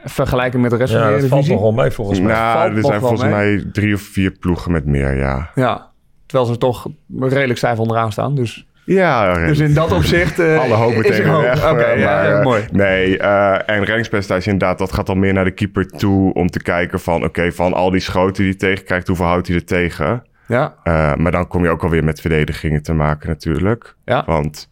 vergelijken 0.05 0.61
met 0.61 0.71
de 0.71 0.77
rest 0.77 0.93
van 0.93 1.01
Ja, 1.01 1.07
de 1.07 1.13
dat 1.13 1.21
valt 1.21 1.31
Eredivisie. 1.33 1.53
nog 1.65 1.75
wel 1.75 1.83
mee 1.85 1.91
volgens 1.91 2.21
mij. 2.21 2.33
nou, 2.33 2.53
valt 2.59 2.77
er 2.77 2.85
zijn 2.85 3.01
volgens 3.01 3.23
mee. 3.23 3.31
mij 3.31 3.65
drie 3.73 3.95
of 3.95 4.01
vier 4.01 4.31
ploegen 4.31 4.73
met 4.73 4.85
meer, 4.87 5.17
ja. 5.17 5.51
Ja, 5.55 5.90
terwijl 6.31 6.51
ze 6.53 6.59
toch 6.59 6.87
redelijk 7.19 7.59
stijf 7.59 7.79
onderaan 7.79 8.13
staan. 8.13 8.35
Dus, 8.35 8.67
Ja, 8.85 9.35
dus 9.47 9.59
in 9.59 9.75
dat 9.75 9.93
opzicht 9.93 10.39
eh, 10.41 10.59
alle 10.59 10.75
hoop 10.75 10.93
is 10.93 10.97
er 10.97 11.03
meteen 11.11 11.27
hoop. 11.27 11.43
weg. 11.43 11.71
Oké, 11.71 11.81
eh, 11.83 12.01
ja, 12.01 12.25
eh, 12.39 12.43
mooi. 12.45 12.65
Nee, 12.73 13.19
eh, 13.19 13.69
en 13.77 13.85
reddingspercentage 13.85 14.51
inderdaad, 14.51 14.79
dat 14.79 14.93
gaat 14.93 15.07
dan 15.07 15.19
meer 15.19 15.33
naar 15.33 15.45
de 15.45 15.51
keeper 15.51 15.87
toe... 15.87 16.35
om 16.35 16.47
te 16.51 16.63
kijken 16.63 17.01
van, 17.01 17.25
oké, 17.25 17.53
van 17.53 17.73
al 17.75 17.91
die 17.91 18.01
schoten 18.01 18.43
die 18.43 18.55
hij 18.59 18.69
tegenkrijgt... 18.69 19.07
hoeveel 19.07 19.27
houdt 19.27 19.47
hij 19.47 19.57
er 19.57 19.65
tegen? 19.65 20.25
Ja, 20.47 20.75
Eh, 20.83 21.15
maar 21.15 21.33
dan 21.33 21.47
kom 21.49 21.63
je 21.63 21.71
ook 21.71 21.83
alweer 21.83 22.05
met 22.05 22.21
verdedigingen 22.21 22.83
te 22.83 22.93
maken 22.93 23.29
natuurlijk. 23.29 23.95
Ja. 24.05 24.23
Want 24.27 24.69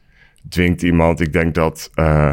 dwingt 0.48 0.82
iemand, 0.82 1.20
ik 1.20 1.32
denk 1.32 1.54
dat 1.54 1.90
eh, 1.94 2.30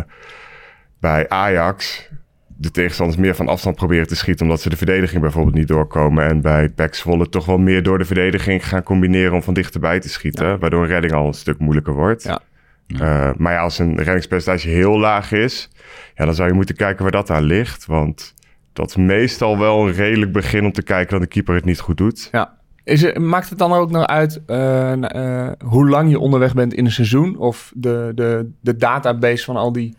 bij 0.99 1.29
Ajax 1.29 2.09
de 2.57 2.71
tegenstanders 2.71 3.19
meer 3.19 3.35
van 3.35 3.47
afstand 3.47 3.75
proberen 3.75 4.07
te 4.07 4.15
schieten... 4.15 4.45
omdat 4.45 4.61
ze 4.61 4.69
de 4.69 4.77
verdediging 4.77 5.21
bijvoorbeeld 5.21 5.55
niet 5.55 5.67
doorkomen. 5.67 6.27
En 6.27 6.41
bij 6.41 6.69
PEC 6.69 6.95
Zwolle 6.95 7.29
toch 7.29 7.45
wel 7.45 7.57
meer 7.57 7.83
door 7.83 7.97
de 7.97 8.05
verdediging 8.05 8.67
gaan 8.67 8.83
combineren... 8.83 9.33
om 9.33 9.43
van 9.43 9.53
dichterbij 9.53 9.99
te 9.99 10.09
schieten. 10.09 10.59
Waardoor 10.59 10.81
een 10.81 10.89
redding 10.89 11.13
al 11.13 11.27
een 11.27 11.33
stuk 11.33 11.59
moeilijker 11.59 11.93
wordt. 11.93 12.23
Ja. 12.23 12.39
Eh, 12.87 13.29
maar 13.37 13.53
ja, 13.53 13.59
als 13.59 13.79
een 13.79 13.95
reddingspercentage 13.95 14.69
heel 14.69 14.99
laag 14.99 15.31
is... 15.31 15.69
Ja, 16.15 16.25
dan 16.25 16.35
zou 16.35 16.47
je 16.47 16.55
moeten 16.55 16.75
kijken 16.75 17.03
waar 17.03 17.11
dat 17.11 17.29
aan 17.29 17.43
ligt. 17.43 17.85
Want 17.85 18.33
dat 18.73 18.89
is 18.89 18.95
meestal 18.95 19.57
wel 19.57 19.87
een 19.87 19.93
redelijk 19.93 20.31
begin 20.31 20.65
om 20.65 20.71
te 20.71 20.83
kijken... 20.83 21.11
dat 21.11 21.21
de 21.21 21.27
keeper 21.27 21.55
het 21.55 21.65
niet 21.65 21.79
goed 21.79 21.97
doet. 21.97 22.29
ja. 22.31 22.53
Is 22.85 23.03
er, 23.03 23.21
maakt 23.21 23.49
het 23.49 23.57
dan 23.57 23.73
ook 23.73 23.91
nog 23.91 24.05
uit 24.05 24.41
eh, 24.45 25.45
eh, 25.45 25.51
hoe 25.65 25.89
lang 25.89 26.09
je 26.09 26.19
onderweg 26.19 26.53
bent 26.53 26.73
in 26.73 26.85
een 26.85 26.91
seizoen? 26.91 27.37
Of 27.37 27.71
de, 27.75 28.11
de, 28.15 28.51
de 28.61 28.75
database 28.75 29.43
van 29.43 29.55
al 29.55 29.71
die 29.71 29.95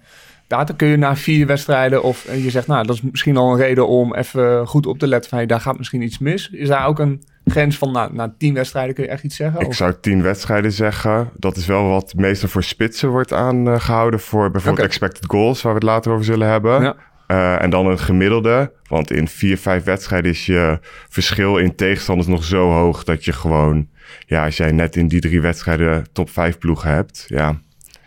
data? 0.46 0.74
Kun 0.74 0.88
je 0.88 0.96
na 0.96 1.16
vier 1.16 1.46
wedstrijden 1.46 2.02
of 2.02 2.24
eh, 2.26 2.44
je 2.44 2.50
zegt, 2.50 2.66
nou, 2.66 2.86
dat 2.86 2.96
is 2.96 3.02
misschien 3.02 3.36
al 3.36 3.50
een 3.52 3.58
reden 3.58 3.88
om 3.88 4.14
even 4.14 4.66
goed 4.66 4.86
op 4.86 4.98
te 4.98 5.06
letten 5.06 5.28
van, 5.30 5.38
hey, 5.38 5.46
daar 5.46 5.60
gaat 5.60 5.78
misschien 5.78 6.02
iets 6.02 6.18
mis. 6.18 6.50
Is 6.50 6.68
daar 6.68 6.86
ook 6.86 6.98
een 6.98 7.22
grens 7.44 7.78
van, 7.78 7.92
nou, 7.92 8.14
na 8.14 8.34
tien 8.38 8.54
wedstrijden 8.54 8.94
kun 8.94 9.04
je 9.04 9.10
echt 9.10 9.22
iets 9.24 9.36
zeggen? 9.36 9.60
Ik 9.60 9.66
Of- 9.66 9.74
zou 9.74 9.94
tien 10.00 10.22
wedstrijden 10.22 10.72
zeggen. 10.72 11.30
Dat 11.36 11.56
is 11.56 11.66
wel 11.66 11.88
wat 11.88 12.14
meestal 12.16 12.48
voor 12.48 12.62
spitsen 12.62 13.08
wordt 13.08 13.32
aangehouden. 13.32 14.20
Voor 14.20 14.50
bijvoorbeeld 14.50 14.86
expected 14.86 15.24
goals, 15.26 15.62
waar 15.62 15.72
we 15.72 15.78
het 15.78 15.88
later 15.88 16.12
over 16.12 16.24
zullen 16.24 16.48
hebben. 16.48 16.82
Ja. 16.82 16.96
Eh, 17.26 17.62
en 17.62 17.70
dan 17.70 17.86
een 17.86 17.98
gemiddelde. 17.98 18.72
Want 18.88 19.10
in 19.10 19.28
vier, 19.28 19.58
vijf 19.58 19.84
wedstrijden 19.84 20.30
is 20.30 20.46
je 20.46 20.78
verschil 21.08 21.56
in 21.56 21.74
tegenstanders 21.74 22.28
nog 22.28 22.44
zo 22.44 22.70
hoog 22.70 23.04
dat 23.04 23.24
je 23.24 23.32
gewoon, 23.32 23.88
ja, 24.26 24.44
als 24.44 24.56
jij 24.56 24.72
net 24.72 24.96
in 24.96 25.08
die 25.08 25.20
drie 25.20 25.40
wedstrijden 25.40 26.06
top 26.12 26.30
vijf 26.30 26.58
ploegen 26.58 26.90
hebt, 26.90 27.24
ja. 27.28 27.60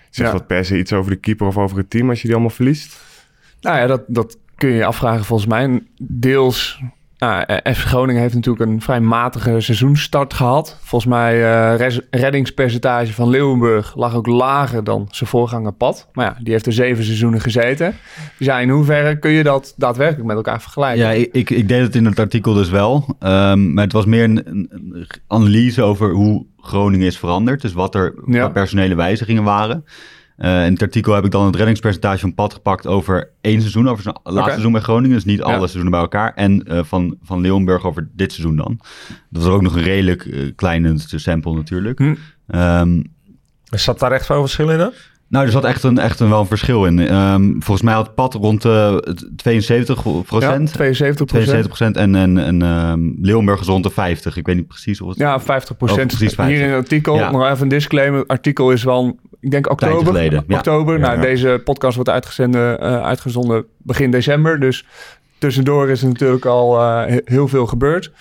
Zegt 0.10 0.32
Ja. 0.32 0.38
dat 0.38 0.48
per 0.48 0.66
se 0.66 0.78
iets 0.78 0.94
over 0.94 1.12
de 1.12 1.18
keeper 1.18 1.48
of 1.48 1.58
over 1.58 1.78
het 1.78 1.90
team 1.90 2.10
als 2.10 2.18
je 2.22 2.24
die 2.28 2.36
allemaal 2.36 2.56
verliest? 2.56 3.00
Nou 3.62 3.78
ja, 3.78 3.88
dat, 3.88 4.04
dat 4.08 4.38
kun 4.56 4.70
je 4.70 4.76
je 4.76 4.86
afvragen 4.86 5.26
volgens 5.26 5.50
mij. 5.50 5.84
Deels, 6.02 6.82
nou, 7.20 7.44
eh, 7.48 7.74
FC 7.74 7.80
Groningen 7.82 8.22
heeft 8.22 8.34
natuurlijk 8.34 8.72
een 8.72 8.82
vrij 8.82 9.00
matige 9.00 9.60
seizoensstart 9.62 10.34
gehad. 10.34 10.78
Volgens 10.82 11.12
mij 11.12 11.40
res- 11.76 12.00
reddingspercentage 12.12 13.14
van 13.14 13.30
Leeuwenburg 13.30 13.96
lag 13.96 14.16
ook 14.16 14.28
lager 14.28 14.84
dan 14.84 15.08
zijn 15.12 15.30
voorganger 15.30 15.72
Pat. 15.74 16.08
Maar 16.14 16.26
ja, 16.26 16.38
die 16.44 16.52
heeft 16.54 16.66
er 16.66 16.74
zeven 16.74 17.04
seizoenen 17.04 17.42
gezeten. 17.42 17.96
Dus 18.38 18.48
ja, 18.48 18.60
in 18.60 18.70
hoeverre 18.70 19.20
kun 19.20 19.32
je 19.32 19.44
dat 19.44 19.74
daadwerkelijk 19.78 20.26
met 20.28 20.36
elkaar 20.36 20.62
vergelijken? 20.62 21.02
Ja, 21.06 21.12
ik, 21.12 21.30
ik, 21.32 21.50
ik 21.50 21.68
deed 21.68 21.82
het 21.82 21.96
in 21.96 22.06
het 22.06 22.20
artikel 22.20 22.54
dus 22.54 22.70
wel. 22.70 23.16
Ehm, 23.20 23.74
maar 23.74 23.84
het 23.84 23.94
was 23.94 24.06
meer 24.06 24.24
een, 24.24 24.70
analyse 25.28 25.82
over 25.82 26.12
hoe 26.12 26.46
Groningen 26.62 27.08
is 27.08 27.18
veranderd. 27.18 27.62
Dus 27.62 27.74
wat 27.74 27.96
er 27.96 28.14
Ja. 28.26 28.50
personele 28.50 28.96
wijzigingen 28.96 29.44
waren. 29.44 29.86
Eh, 30.40 30.66
in 30.66 30.74
het 30.74 30.82
artikel 30.82 31.14
heb 31.14 31.26
ik 31.26 31.32
dan 31.32 31.46
het 31.46 31.56
reddingspercentage 31.56 32.20
van 32.20 32.34
Pad 32.34 32.54
gepakt 32.54 32.88
over 32.88 33.30
één 33.42 33.60
seizoen, 33.60 33.90
over 33.90 34.04
zijn 34.04 34.16
laatste 34.24 34.50
seizoen 34.50 34.72
bij 34.72 34.82
Groningen. 34.82 35.16
Dus 35.16 35.26
niet 35.26 35.42
alle 35.42 35.52
Ja. 35.54 35.58
seizoenen 35.58 35.92
bij 35.92 36.00
elkaar. 36.00 36.34
En 36.34 36.64
eh, 36.64 36.84
van, 36.84 37.18
van 37.24 37.42
Leeuwenburg 37.42 37.86
over 37.86 38.10
dit 38.14 38.32
seizoen 38.34 38.56
dan. 38.56 38.80
Dat 39.30 39.44
was 39.44 39.54
ook 39.54 39.62
nog 39.62 39.76
een 39.76 39.84
redelijk 39.84 40.26
eh, 40.26 40.52
kleine 40.56 40.94
sample 40.98 41.54
natuurlijk. 41.54 42.00
Hm. 42.00 42.16
Ehm, 42.48 43.02
Zat 43.64 44.00
daar 44.00 44.12
echt 44.12 44.26
veel 44.26 44.42
verschil 44.42 44.70
in 44.70 44.78
dan? 44.78 44.92
Nou, 45.30 45.46
er 45.46 45.52
zat 45.52 45.66
echt 45.66 45.84
een, 45.84 45.98
echt 45.98 46.20
een 46.20 46.30
wel 46.30 46.40
een 46.40 46.46
verschil 46.46 46.86
in. 46.86 47.00
Ehm, 47.00 47.44
volgens 47.52 47.82
mij 47.82 47.94
had 47.94 48.16
Pad 48.16 48.34
rond 48.34 48.62
de 48.62 49.16
72 49.36 50.04
Ja, 50.04 50.12
procent. 50.26 50.74
72 50.74 51.28
72% 51.68 51.92
en, 51.98 52.16
en, 52.16 52.38
en 52.38 52.62
ehm, 52.62 53.00
Leeuwenburg 53.22 53.60
is 53.62 53.68
rond 53.68 53.84
de 53.84 53.90
50. 53.90 54.38
Ik 54.38 54.46
weet 54.46 54.56
niet 54.56 54.68
precies 54.68 55.02
of 55.02 55.10
het... 55.10 55.18
Ja, 55.18 55.40
50 55.40 55.72
Oh, 55.72 55.78
precies 55.96 56.18
50. 56.18 56.46
Hier 56.46 56.60
in 56.60 56.70
het 56.70 56.76
artikel, 56.84 57.16
Ja. 57.16 57.32
nog 57.32 57.46
even 57.50 57.62
een 57.62 57.68
disclaimer. 57.68 58.20
Het 58.20 58.28
artikel 58.28 58.72
is 58.72 58.84
wel, 58.84 59.20
ik 59.40 59.52
denk 59.52 59.70
oktober. 59.70 60.06
geleden, 60.06 60.44
ja. 60.48 60.58
Oktober. 60.58 61.00
Nou, 61.00 61.16
Ja. 61.16 61.22
deze 61.22 61.62
podcast 61.64 61.96
wordt 61.96 62.10
uitgezonden, 62.10 62.80
eh, 62.80 63.02
uitgezonden 63.04 63.66
begin 63.78 64.12
december. 64.12 64.60
Dus 64.60 64.86
tussendoor 65.38 65.90
is 65.90 66.02
er 66.02 66.08
natuurlijk 66.08 66.46
al 66.46 66.80
eh, 66.82 67.06
he- 67.06 67.22
heel 67.26 67.48
veel 67.48 67.66
gebeurd. 67.66 68.12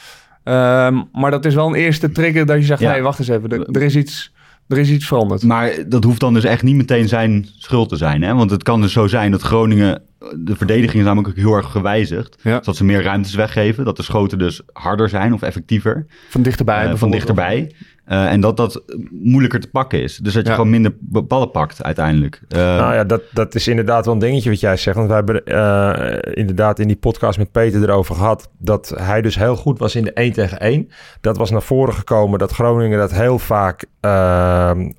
Ehm, 0.45 1.03
maar 1.13 1.31
dat 1.31 1.45
is 1.45 1.55
wel 1.55 1.67
een 1.69 1.75
eerste 1.75 2.13
trigger 2.13 2.47
dat 2.47 2.57
je 2.57 2.63
zegt, 2.65 2.81
Ja. 2.81 2.93
nee, 2.93 3.03
wacht 3.03 3.19
eens 3.19 3.29
even. 3.29 3.51
Er, 3.51 3.67
er, 3.73 3.83
is 3.83 3.97
iets, 3.97 4.33
er 4.69 4.79
is 4.79 4.91
iets 4.91 5.07
veranderd. 5.07 5.43
Maar 5.43 5.73
dat 5.87 6.05
hoeft 6.05 6.21
dan 6.21 6.35
dus 6.35 6.45
echt 6.45 6.63
niet 6.63 6.77
meteen 6.77 7.09
zijn 7.09 7.49
schuld 7.59 7.89
te 7.89 7.97
zijn. 7.97 8.23
Hè? 8.23 8.35
Want 8.35 8.51
het 8.51 8.63
kan 8.63 8.81
dus 8.81 8.93
zo 8.93 9.07
zijn 9.07 9.31
dat 9.31 9.43
Groningen... 9.43 10.03
De 10.37 10.57
verdediging 10.57 10.99
is 10.99 11.05
namelijk 11.05 11.29
ook 11.29 11.45
heel 11.45 11.55
erg 11.55 11.71
gewijzigd. 11.71 12.37
Ja. 12.43 12.55
Zodat 12.55 12.77
ze 12.77 12.85
meer 12.85 13.03
ruimtes 13.03 13.35
weggeven. 13.35 13.85
Dat 13.85 13.97
de 13.97 14.03
schoten 14.03 14.39
dus 14.39 14.61
harder 14.73 15.09
zijn 15.09 15.33
of 15.33 15.43
effectiever. 15.43 16.07
Van 16.29 16.43
dichterbij 16.43 16.87
eh, 16.87 16.97
van 16.97 17.11
dichterbij. 17.11 17.73
Eh, 18.09 18.33
en 18.33 18.41
dat 18.41 18.57
dat 18.57 18.83
moeilijker 19.11 19.61
te 19.61 19.71
pakken 19.71 20.03
is. 20.03 20.17
Dus 20.17 20.33
dat 20.33 20.43
je 20.43 20.49
Ja. 20.49 20.55
gewoon 20.55 20.71
minder 20.71 20.93
ballen 21.01 21.51
pakt 21.51 21.83
uiteindelijk. 21.83 22.41
Eh, 22.49 22.59
Nou 22.59 22.95
ja, 22.95 23.05
dat, 23.05 23.23
dat 23.33 23.55
is 23.55 23.69
inderdaad 23.69 24.05
wel 24.05 24.15
een 24.15 24.21
dingetje 24.21 24.51
wat 24.51 24.61
jij 24.61 24.77
zegt. 24.77 24.97
Want 24.97 25.09
wij 25.09 25.17
hebben 25.17 25.45
eh, 25.45 26.33
inderdaad 26.35 26.79
in 26.79 26.87
die 26.87 26.97
podcast 26.97 27.39
met 27.39 27.53
Peter 27.53 27.83
erover 27.83 28.15
gehad... 28.15 28.51
dat 28.59 28.93
hij 28.97 29.23
dus 29.23 29.37
heel 29.37 29.57
goed 29.57 29.79
was 29.79 29.95
in 29.95 30.05
de 30.05 30.13
1 30.13 30.33
tegen 30.33 30.61
1. 30.61 30.91
Dat 31.21 31.37
was 31.37 31.51
naar 31.51 31.63
voren 31.63 31.95
gekomen 31.95 32.39
dat 32.39 32.53
Groningen 32.53 32.99
dat 32.99 33.13
heel 33.13 33.39
vaak 33.39 33.85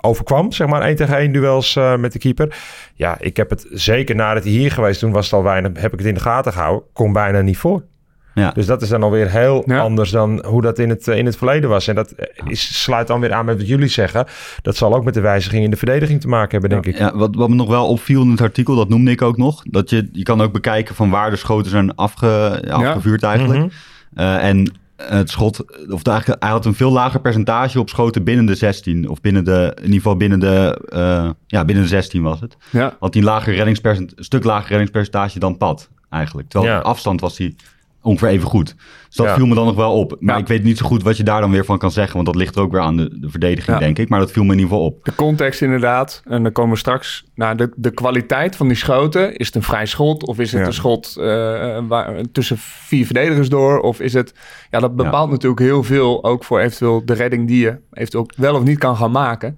overkwam. 0.02 0.52
Zeg 0.52 0.68
maar 0.68 0.82
1 0.82 0.96
tegen 0.96 1.18
1 1.18 1.32
duels 1.32 1.80
met 1.98 2.12
de 2.14 2.20
keeper. 2.20 2.56
Ja, 2.94 3.18
ik 3.20 3.38
heb 3.38 3.50
het 3.50 3.68
zeker 3.72 4.16
nadat 4.16 4.44
hij 4.44 4.52
hier 4.52 4.72
geweest... 4.72 5.00
toen 5.00 5.12
was 5.12 5.26
het 5.26 5.34
al 5.34 5.44
weinig, 5.44 5.72
heb 5.82 5.94
ik 5.94 6.00
het 6.00 6.08
in 6.08 6.14
de 6.14 6.20
gaten 6.20 6.54
gehouden. 6.54 6.88
Kom 6.94 7.14
bijna 7.14 7.42
niet 7.42 7.58
voor. 7.58 7.84
Ja. 8.40 8.52
Dus 8.52 8.66
dat 8.66 8.82
is 8.82 8.90
dan 8.90 9.04
alweer 9.04 9.30
heel 9.32 9.64
Ja. 9.66 9.80
anders 9.80 10.12
dan 10.12 10.46
hoe 10.46 10.62
dat 10.62 10.80
in 10.80 10.90
het, 10.90 11.08
eh, 11.08 11.18
in 11.18 11.26
het 11.26 11.38
verleden 11.38 11.70
was. 11.70 11.88
En 11.88 11.96
dat 11.96 12.12
eh, 12.12 12.26
is, 12.48 12.82
sluit 12.84 13.08
dan 13.08 13.20
weer 13.20 13.34
aan 13.34 13.46
met 13.46 13.58
wat 13.58 13.68
jullie 13.68 13.88
zeggen. 13.88 14.26
Dat 14.62 14.76
zal 14.76 14.96
ook 14.96 15.04
met 15.04 15.14
de 15.14 15.20
wijziging 15.22 15.64
in 15.64 15.70
de 15.72 15.78
verdediging 15.78 16.22
te 16.22 16.28
maken 16.28 16.52
hebben, 16.52 16.70
denk 16.70 16.86
ik. 16.96 16.98
Ja, 17.02 17.16
wat, 17.18 17.36
wat 17.36 17.50
me 17.50 17.56
nog 17.56 17.68
wel 17.70 17.88
opviel 17.88 18.22
in 18.22 18.30
het 18.32 18.42
artikel, 18.42 18.76
dat 18.76 18.90
noemde 18.90 19.12
ik 19.12 19.22
ook 19.22 19.38
nog. 19.38 19.64
Dat 19.70 19.90
je, 19.90 20.10
je 20.12 20.24
kan 20.24 20.42
ook 20.42 20.52
bekijken 20.52 20.96
van 20.96 21.10
waar 21.10 21.30
de 21.30 21.36
schoten 21.36 21.72
zijn 21.72 21.96
afge, 21.96 22.64
afgevuurd 22.72 23.24
eigenlijk. 23.24 23.60
Mhm. 23.60 23.70
Eh, 24.14 24.48
en 24.48 24.72
het 25.00 25.30
schot, 25.30 25.60
of 25.92 26.04
de, 26.04 26.10
eigenlijk, 26.12 26.44
hij 26.44 26.52
had 26.52 26.66
een 26.66 26.74
veel 26.74 26.92
lager 26.92 27.20
percentage 27.22 27.80
op 27.80 27.90
schoten 27.90 28.24
binnen 28.24 28.46
de 28.46 28.56
16. 28.56 29.10
Of 29.10 29.22
binnen 29.22 29.44
de, 29.46 29.72
in 29.76 29.84
ieder 29.84 29.96
geval 29.96 30.18
binnen 30.18 30.40
de, 30.40 30.82
eh, 30.90 31.30
ja, 31.48 31.66
binnen 31.66 31.84
de 31.84 31.90
16 31.90 32.22
was 32.22 32.40
het. 32.40 32.58
Ja. 32.70 32.96
Had 33.00 33.14
hij 33.14 33.24
een, 33.24 33.30
lager 33.30 33.54
reddingspercent, 33.56 34.14
een 34.18 34.24
stuk 34.24 34.44
lager 34.44 34.68
reddingspercentage 34.70 35.40
dan 35.40 35.58
pad 35.58 35.90
eigenlijk. 36.10 36.50
Terwijl 36.50 36.72
Ja. 36.74 36.80
op 36.80 36.86
afstand 36.86 37.22
was 37.22 37.38
hij 37.38 37.56
ongeveer 38.02 38.28
even 38.28 38.48
goed. 38.48 38.76
Dus 39.08 39.16
dat 39.16 39.26
Ja. 39.26 39.36
viel 39.36 39.46
me 39.46 39.56
dan 39.56 39.66
nog 39.66 39.76
wel 39.76 39.94
op. 39.94 40.16
Maar 40.20 40.36
Ja. 40.36 40.42
ik 40.42 40.48
weet 40.48 40.64
niet 40.64 40.78
zo 40.78 40.86
goed 40.86 41.04
wat 41.04 41.18
je 41.18 41.24
daar 41.24 41.42
dan 41.42 41.52
weer 41.52 41.66
van 41.66 41.78
kan 41.78 41.92
zeggen. 41.92 42.14
Want 42.14 42.26
dat 42.26 42.36
ligt 42.36 42.56
er 42.56 42.62
ook 42.62 42.72
weer 42.72 42.82
aan 42.82 42.98
de, 42.98 43.20
de 43.20 43.30
verdediging, 43.30 43.78
Ja. 43.78 43.84
denk 43.84 43.98
ik. 44.00 44.10
Maar 44.10 44.20
dat 44.20 44.32
viel 44.32 44.44
me 44.44 44.52
in 44.54 44.60
ieder 44.60 44.72
geval 44.72 44.86
op. 44.88 45.06
De 45.06 45.16
context 45.16 45.62
inderdaad. 45.62 46.22
En 46.26 46.44
dan 46.44 46.52
komen 46.52 46.72
we 46.74 46.78
straks 46.78 47.26
naar 47.36 47.58
de, 47.58 47.72
de 47.76 47.92
kwaliteit 47.92 48.56
van 48.56 48.68
die 48.68 48.78
schoten. 48.78 49.36
Is 49.36 49.46
het 49.46 49.56
een 49.56 49.64
vrij 49.64 49.86
schot? 49.86 50.26
Of 50.26 50.40
is 50.40 50.52
het 50.52 50.62
Ja. 50.62 50.68
een 50.68 50.74
schot 50.74 51.16
eh, 51.18 51.26
waar, 51.88 52.14
tussen 52.32 52.58
vier 52.60 53.06
verdedigers 53.06 53.50
door? 53.50 53.80
Of 53.80 54.00
is 54.00 54.14
het... 54.14 54.34
Ja, 54.70 54.80
dat 54.80 54.96
bepaalt 54.96 55.30
natuurlijk 55.32 55.62
heel 55.62 55.84
veel 55.84 56.24
ook 56.24 56.44
voor 56.44 56.60
eventueel 56.60 57.06
de 57.06 57.14
redding 57.14 57.48
die 57.48 57.60
je 57.62 57.78
eventueel 57.94 58.24
ook 58.24 58.34
wel 58.36 58.56
of 58.56 58.64
niet 58.64 58.78
kan 58.78 58.96
gaan 58.96 59.12
maken. 59.12 59.58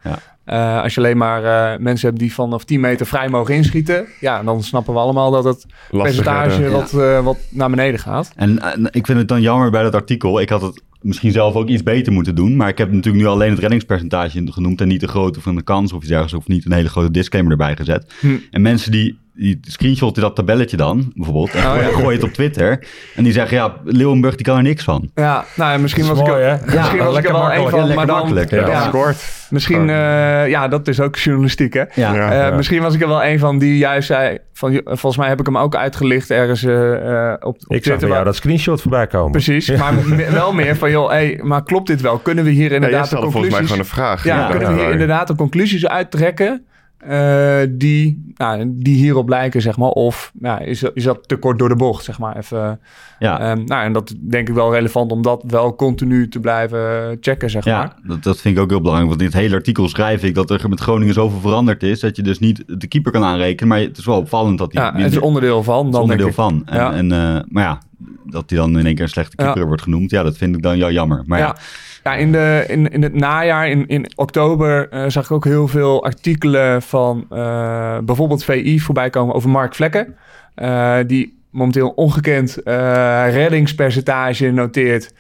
Eh, 0.51 0.81
als 0.81 0.93
je 0.93 0.99
alleen 0.99 1.17
maar 1.17 1.43
eh, 1.43 1.79
mensen 1.79 2.07
hebt 2.07 2.19
die 2.19 2.33
vanaf 2.33 2.63
10 2.63 2.79
meter 2.79 3.05
vrij 3.05 3.29
mogen 3.29 3.55
inschieten... 3.55 4.05
Ja, 4.19 4.43
dan 4.43 4.63
snappen 4.63 4.93
we 4.93 4.99
allemaal 4.99 5.31
dat 5.31 5.43
het 5.43 5.65
percentage 5.89 6.69
wat, 6.69 6.93
eh, 6.93 7.23
wat 7.23 7.37
naar 7.49 7.69
beneden 7.69 7.99
gaat. 7.99 8.31
En, 8.35 8.59
en 8.59 8.87
ik 8.91 9.05
vind 9.05 9.17
het 9.17 9.27
dan 9.27 9.41
jammer 9.41 9.71
bij 9.71 9.83
dat 9.83 9.95
artikel. 9.95 10.41
Ik 10.41 10.49
had 10.49 10.61
het 10.61 10.81
misschien 11.01 11.31
zelf 11.31 11.55
ook 11.55 11.67
iets 11.67 11.83
beter 11.83 12.13
moeten 12.13 12.35
doen. 12.35 12.55
Maar 12.55 12.69
ik 12.69 12.77
heb 12.77 12.91
natuurlijk 12.91 13.23
nu 13.23 13.29
alleen 13.29 13.49
het 13.49 13.59
reddingspercentage 13.59 14.51
genoemd. 14.51 14.81
En 14.81 14.87
niet 14.87 14.99
de 14.99 15.07
grootte 15.07 15.41
van 15.41 15.55
de 15.55 15.63
kans 15.63 15.93
of 15.93 15.99
iets 15.99 16.07
dergelijks. 16.07 16.37
Of 16.39 16.47
niet 16.47 16.65
een 16.65 16.71
hele 16.71 16.89
grote 16.89 17.11
disclaimer 17.11 17.51
erbij 17.51 17.75
gezet. 17.75 18.13
Hm. 18.19 18.37
En 18.51 18.61
mensen 18.61 18.91
die, 18.91 19.19
die 19.33 19.59
screenshotten 19.61 20.21
dat 20.23 20.35
tabelletje 20.35 20.77
dan, 20.77 21.11
bijvoorbeeld. 21.15 21.51
En 21.53 21.59
Oh, 21.71 21.75
ja. 21.75 21.87
gooien 21.87 22.11
het 22.13 22.23
op 22.23 22.33
Twitter. 22.33 22.83
En 23.15 23.23
die 23.23 23.33
zeggen, 23.33 23.57
ja, 23.57 23.73
Leeuwenburg 23.83 24.35
die 24.35 24.45
kan 24.45 24.57
er 24.57 24.63
niks 24.63 24.83
van. 24.83 25.09
Ja, 25.15 25.45
nou 25.55 25.71
ja, 25.71 25.77
misschien 25.77 26.05
Dat 26.05 26.11
was 26.11 26.19
is 26.21 26.27
ik 26.27 26.31
mooi, 26.33 26.43
er, 26.45 26.49
hè? 26.59 26.65
misschien 26.65 26.97
Ja, 26.97 27.03
was 27.05 27.17
ik 27.17 27.25
er 27.25 27.31
wel 27.31 27.41
een 27.41 27.47
makkelijk. 27.47 27.69
van, 27.69 27.87
Ja, 27.87 27.95
maar 27.95 28.05
dan... 28.05 28.15
makkelijk, 28.17 28.49
Ja, 28.49 28.67
ja. 28.67 28.81
scoort. 28.87 29.17
Misschien, 29.49 29.89
eh, 29.89 30.47
ja, 30.49 30.67
dat 30.67 30.87
is 30.87 30.99
ook 30.99 31.15
journalistiek, 31.17 31.73
hè? 31.73 31.83
Ja. 31.93 32.13
Ja. 32.15 32.49
Eh, 32.49 32.55
Misschien 32.55 32.81
was 32.81 32.93
ik 32.93 33.01
er 33.01 33.07
wel 33.07 33.23
een 33.23 33.39
van 33.39 33.57
die 33.57 33.77
juist 33.77 34.07
zei... 34.07 34.37
Van, 34.53 34.71
"Jo, 34.71 34.79
volgens 34.85 35.17
mij 35.17 35.27
heb 35.29 35.39
ik 35.39 35.45
hem 35.45 35.57
ook 35.57 35.75
uitgelicht 35.75 36.29
ergens 36.31 36.63
eh, 36.63 37.33
op, 37.39 37.55
op 37.65 37.75
Ik 37.75 37.83
zag 37.85 37.99
bij 37.99 38.09
jou 38.09 38.23
dat 38.23 38.35
screenshot 38.35 38.81
voorbij 38.81 39.07
komen. 39.07 39.31
Precies, 39.31 39.69
maar 39.71 39.93
wel 40.31 40.53
meer 40.53 40.75
van... 40.75 40.91
joh, 40.91 41.09
hey, 41.09 41.39
maar 41.43 41.63
klopt 41.63 41.87
dit 41.87 42.01
wel? 42.01 42.17
Kunnen 42.17 42.43
we 42.43 42.49
hier 42.49 42.71
inderdaad 42.71 43.01
de 43.01 43.07
stelde 43.07 43.31
volgens 43.31 43.51
mij 43.51 43.59
conclusies... 43.61 43.85
gewoon 43.87 44.07
een 44.07 44.15
vraag. 44.17 44.23
ja, 44.23 44.39
Ja, 44.39 44.49
kunnen 44.49 44.67
we 44.67 44.73
hier 44.73 44.83
Ja, 44.85 44.91
inderdaad 44.91 45.27
de 45.27 45.35
conclusies 45.35 45.87
uittrekken... 45.87 46.65
eh, 47.07 47.59
die, 47.69 48.31
nou, 48.35 48.71
die 48.73 48.95
hierop 48.95 49.29
lijken, 49.29 49.61
zeg 49.61 49.77
maar. 49.77 49.89
Of 49.89 50.31
nou, 50.39 50.63
is, 50.63 50.83
is 50.93 51.03
dat 51.03 51.27
te 51.27 51.35
kort 51.35 51.59
door 51.59 51.69
de 51.69 51.75
bocht, 51.75 52.03
zeg 52.03 52.19
maar. 52.19 52.37
Even, 52.37 52.79
Ja. 53.19 53.39
Ehm, 53.39 53.63
nou, 53.65 53.83
en 53.83 53.93
dat 53.93 54.13
denk 54.19 54.47
ik 54.49 54.53
wel 54.55 54.73
relevant 54.73 55.11
om 55.11 55.21
dat 55.21 55.43
wel 55.47 55.75
continu 55.75 56.27
te 56.29 56.39
blijven 56.39 57.17
checken, 57.21 57.49
zeg 57.49 57.65
maar. 57.65 57.73
Ja, 57.73 57.95
dat, 58.03 58.23
dat 58.23 58.39
vind 58.41 58.57
ik 58.57 58.63
ook 58.63 58.69
heel 58.69 58.81
belangrijk. 58.81 59.09
Want 59.09 59.21
in 59.21 59.27
het 59.27 59.35
hele 59.35 59.55
artikel 59.55 59.87
schrijf 59.89 60.23
ik 60.23 60.35
dat 60.35 60.49
er 60.49 60.69
met 60.69 60.79
Groningen 60.79 61.13
zoveel 61.13 61.39
veranderd 61.39 61.83
is... 61.83 61.99
dat 61.99 62.15
je 62.15 62.21
dus 62.21 62.39
niet 62.39 62.63
de 62.67 62.87
keeper 62.87 63.11
kan 63.11 63.23
aanrekenen. 63.23 63.67
Maar 63.67 63.79
het 63.79 63.97
is 63.97 64.05
wel 64.05 64.17
opvallend 64.17 64.57
dat 64.57 64.73
hij... 64.73 64.83
Ja, 64.83 64.95
het 64.97 65.11
is 65.11 65.17
onderdeel 65.19 65.63
van. 65.63 65.83
Het 65.83 65.91
Dan 65.93 66.01
onderdeel 66.01 66.25
denk 66.25 66.37
van. 66.37 66.61
En, 66.65 66.77
Ja. 66.77 66.93
en, 66.93 67.11
eh, 67.11 67.41
maar 67.47 67.63
ja, 67.63 67.81
dat 68.25 68.49
hij 68.49 68.59
dan 68.59 68.77
in 68.79 68.85
één 68.85 68.95
keer 68.95 69.03
een 69.03 69.09
slechte 69.09 69.35
keeper 69.35 69.61
Ja. 69.61 69.67
wordt 69.67 69.81
genoemd... 69.81 70.11
ja, 70.11 70.23
dat 70.23 70.37
vind 70.37 70.55
ik 70.55 70.61
dan 70.61 70.77
ja, 70.77 70.91
jammer. 70.91 71.23
Maar 71.25 71.39
ja, 71.39 71.45
ja. 71.45 71.55
Ja, 72.03 72.15
in, 72.15 72.31
de, 72.31 72.63
in, 72.67 72.91
in 72.91 73.03
het 73.03 73.13
najaar, 73.13 73.69
in, 73.69 73.87
in 73.87 74.11
oktober, 74.15 74.89
eh, 74.89 75.03
zag 75.07 75.23
ik 75.23 75.31
ook 75.31 75.43
heel 75.43 75.67
veel 75.67 76.03
artikelen 76.03 76.81
van 76.81 77.25
eh, 77.29 77.97
bijvoorbeeld 77.99 78.43
VI 78.43 78.79
voorbij 78.79 79.09
komen 79.09 79.35
over 79.35 79.49
Mark 79.49 79.75
Vlekken. 79.75 80.15
eh, 80.55 80.97
die 81.07 81.39
momenteel 81.51 81.89
ongekend 81.89 82.57
reddingspercentage 82.63 84.51
noteert 84.51 85.13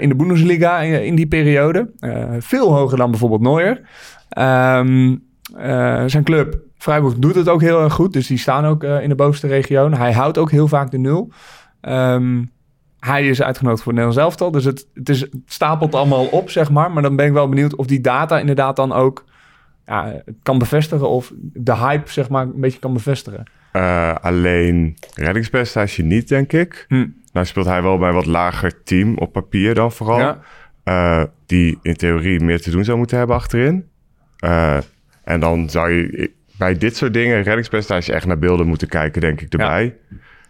in 0.00 0.08
de 0.08 0.14
Bundesliga 0.16 0.80
in, 0.80 1.14
die 1.14 1.26
periode. 1.26 1.90
Veel 2.38 2.74
hoger 2.74 2.96
dan 2.96 3.10
bijvoorbeeld 3.10 3.40
Neuer. 3.40 3.80
Ehm, 4.28 5.16
eh, 5.56 6.04
zijn 6.06 6.24
club 6.24 6.58
Freiburg 6.78 7.14
doet 7.14 7.34
het 7.34 7.48
ook 7.48 7.60
heel 7.60 7.82
erg 7.82 7.92
goed, 7.92 8.12
dus 8.12 8.26
die 8.26 8.38
staan 8.38 8.64
ook 8.64 8.84
in 8.84 9.08
de 9.08 9.14
bovenste 9.14 9.46
regio. 9.46 9.90
Hij 9.90 10.12
houdt 10.12 10.38
ook 10.38 10.50
heel 10.50 10.68
vaak 10.68 10.90
de 10.90 10.98
nul. 10.98 11.32
Ehm, 11.80 12.42
hij 13.00 13.28
is 13.28 13.42
uitgenodigd 13.42 13.82
voor 13.82 13.92
het 13.92 14.02
Nederlands 14.02 14.30
elftal. 14.30 14.50
Dus 14.50 14.64
het, 14.64 14.86
het, 14.94 15.08
is, 15.08 15.20
het 15.20 15.34
stapelt 15.46 15.94
allemaal 15.94 16.26
op, 16.26 16.50
zeg 16.50 16.70
maar. 16.70 16.90
Maar 16.90 17.02
dan 17.02 17.16
ben 17.16 17.26
ik 17.26 17.32
wel 17.32 17.48
benieuwd 17.48 17.76
of 17.76 17.86
die 17.86 18.00
data 18.00 18.38
inderdaad 18.38 18.76
dan 18.76 18.92
ook 18.92 19.24
ja, 19.86 20.22
kan 20.42 20.58
bevestigen. 20.58 21.08
Of 21.08 21.32
de 21.36 21.76
hype, 21.76 22.10
zeg 22.10 22.28
maar, 22.28 22.42
een 22.42 22.60
beetje 22.60 22.78
kan 22.78 22.92
bevestigen. 22.92 23.44
Eh, 23.72 24.14
alleen 24.20 24.96
reddingspercentage 25.14 26.02
niet, 26.02 26.28
denk 26.28 26.52
ik. 26.52 26.84
Hm. 26.88 27.06
Nou 27.32 27.46
speelt 27.46 27.66
hij 27.66 27.82
wel 27.82 27.98
bij 27.98 28.08
een 28.08 28.14
wat 28.14 28.26
lager 28.26 28.82
team 28.82 29.18
op 29.18 29.32
papier 29.32 29.74
dan 29.74 29.92
vooral. 29.92 30.18
Ja. 30.18 30.40
Eh, 30.82 31.22
die 31.46 31.78
in 31.82 31.94
theorie 31.94 32.40
meer 32.40 32.60
te 32.60 32.70
doen 32.70 32.84
zou 32.84 32.98
moeten 32.98 33.18
hebben 33.18 33.36
achterin. 33.36 33.88
Eh, 34.38 34.78
en 35.24 35.40
dan 35.40 35.70
zou 35.70 35.90
je 35.90 36.30
bij 36.58 36.78
dit 36.78 36.96
soort 36.96 37.12
dingen 37.12 37.42
reddingspercentage 37.42 38.12
echt 38.12 38.26
naar 38.26 38.38
beelden 38.38 38.66
moeten 38.66 38.88
kijken, 38.88 39.20
denk 39.20 39.40
ik, 39.40 39.52
erbij. 39.52 39.96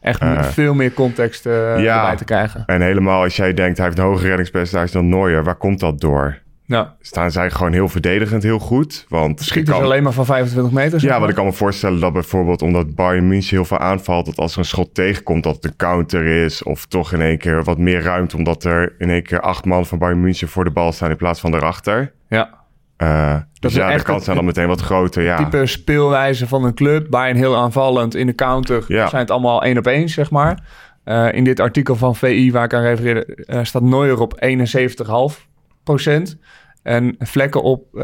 Echt 0.01 0.21
Eh, 0.21 0.43
veel 0.43 0.75
meer 0.75 0.93
context 0.95 1.47
eh, 1.47 1.53
ja. 1.83 1.97
erbij 2.01 2.17
te 2.17 2.25
krijgen. 2.25 2.63
En 2.67 2.81
helemaal 2.81 3.23
als 3.23 3.37
jij 3.37 3.55
denkt, 3.55 3.77
hij 3.77 3.87
heeft 3.87 3.99
een 3.99 4.05
hoger 4.05 4.27
reddingspercentage 4.27 4.93
dan 4.93 5.09
Neuer. 5.09 5.45
Waar 5.45 5.55
komt 5.57 5.81
dat 5.81 6.01
door? 6.01 6.39
Ja. 6.65 6.95
Staan 7.01 7.31
zij 7.31 7.51
gewoon 7.51 7.73
heel 7.73 7.89
verdedigend 7.89 8.43
heel 8.43 8.59
goed? 8.59 9.07
Want 9.09 9.41
Schieten 9.41 9.67
ze 9.75 9.79
kan- 9.81 9.89
alleen 9.89 10.03
maar 10.03 10.13
van 10.13 10.25
25 10.27 10.73
meter? 10.73 11.03
Ja, 11.03 11.19
want 11.19 11.31
ik 11.31 11.37
kan 11.37 11.45
me 11.45 11.53
voorstellen 11.53 12.01
dat 12.01 12.13
bijvoorbeeld 12.13 12.63
omdat 12.63 12.95
Bayern 12.95 13.29
München 13.29 13.57
heel 13.57 13.65
veel 13.65 13.79
aanvalt, 13.79 14.27
dat 14.27 14.37
als 14.37 14.53
er 14.53 14.59
een 14.59 14.65
schot 14.65 14.95
tegenkomt, 14.95 15.43
dat 15.43 15.55
het 15.55 15.65
een 15.65 15.77
counter 15.77 16.25
is. 16.27 16.63
Of 16.63 16.87
toch 16.87 17.13
in 17.13 17.21
één 17.21 17.39
keer 17.39 17.65
wat 17.65 17.79
meer 17.79 18.03
ruimte, 18.03 18.37
omdat 18.37 18.65
er 18.65 18.95
in 18.99 19.11
één 19.11 19.23
keer 19.23 19.41
acht 19.41 19.65
man 19.65 19.87
van 19.87 19.99
Bayern 19.99 20.21
München 20.21 20.49
voor 20.49 20.65
de 20.65 20.71
bal 20.71 20.93
staan 20.93 21.11
in 21.11 21.17
plaats 21.17 21.41
van 21.41 21.55
erachter. 21.55 22.13
Ja. 22.29 22.59
Eh 23.01 23.37
dus 23.61 23.71
is 23.71 23.77
ja, 23.79 23.97
de 23.97 24.03
kansen 24.03 24.25
zijn 24.25 24.37
dan 24.37 24.45
meteen 24.45 24.67
wat 24.67 24.81
groter. 24.81 25.23
Ja, 25.23 25.37
type 25.37 25.67
speelwijze 25.67 26.47
van 26.47 26.65
een 26.65 26.75
club. 26.75 27.11
Bayern 27.11 27.37
heel 27.37 27.57
aanvallend. 27.57 28.15
In 28.15 28.27
de 28.27 28.35
counter 28.35 28.85
Ja. 28.89 29.09
zijn 29.09 29.21
het 29.21 29.31
allemaal 29.31 29.63
één 29.63 29.79
op 29.79 29.87
één, 29.87 30.09
zeg 30.09 30.31
maar. 30.31 30.59
Eh, 31.05 31.33
in 31.33 31.45
dit 31.45 31.61
artikel 31.61 31.97
van 31.97 32.17
VI, 32.17 32.53
waar 32.53 32.65
ik 32.65 32.75
aan 32.75 32.83
refereerde, 32.83 33.35
eh, 33.35 33.65
staat 33.65 33.83
Neuer 33.83 34.21
op 34.21 34.35
71,5 34.39 35.47
procent. 35.85 36.39
En 36.83 37.15
Vlekken 37.19 37.63
op 37.63 37.95
eh, 37.95 38.03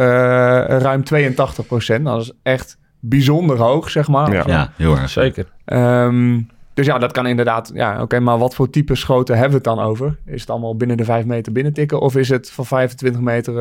ruim 0.65 1.05
82 1.05 1.67
procent. 1.67 2.05
Dat 2.05 2.21
is 2.21 2.33
echt 2.43 2.79
bijzonder 3.01 3.57
hoog, 3.59 3.91
zeg 3.91 4.09
maar. 4.09 4.33
Ja. 4.33 4.43
Ja, 4.47 4.73
heel 4.77 4.97
erg. 4.97 5.09
Zeker. 5.11 5.47
Ehm, 5.65 6.41
dus 6.75 6.87
ja, 6.87 6.99
dat 6.99 7.13
kan 7.13 7.27
inderdaad. 7.27 7.71
Ja, 7.75 8.03
oké, 8.03 8.21
maar 8.21 8.39
wat 8.39 8.55
voor 8.55 8.71
type 8.71 8.95
schoten 8.95 9.35
hebben 9.35 9.63
we 9.63 9.69
het 9.69 9.77
dan 9.77 9.87
over? 9.87 10.19
Is 10.27 10.41
het 10.41 10.51
allemaal 10.51 10.77
binnen 10.77 10.97
de 10.97 11.05
5 11.05 11.25
meter 11.25 11.53
binnentikken? 11.53 12.01
Of 12.01 12.17
is 12.17 12.29
het 12.29 12.51
van 12.51 12.67
25 12.67 13.21
meter 13.21 13.55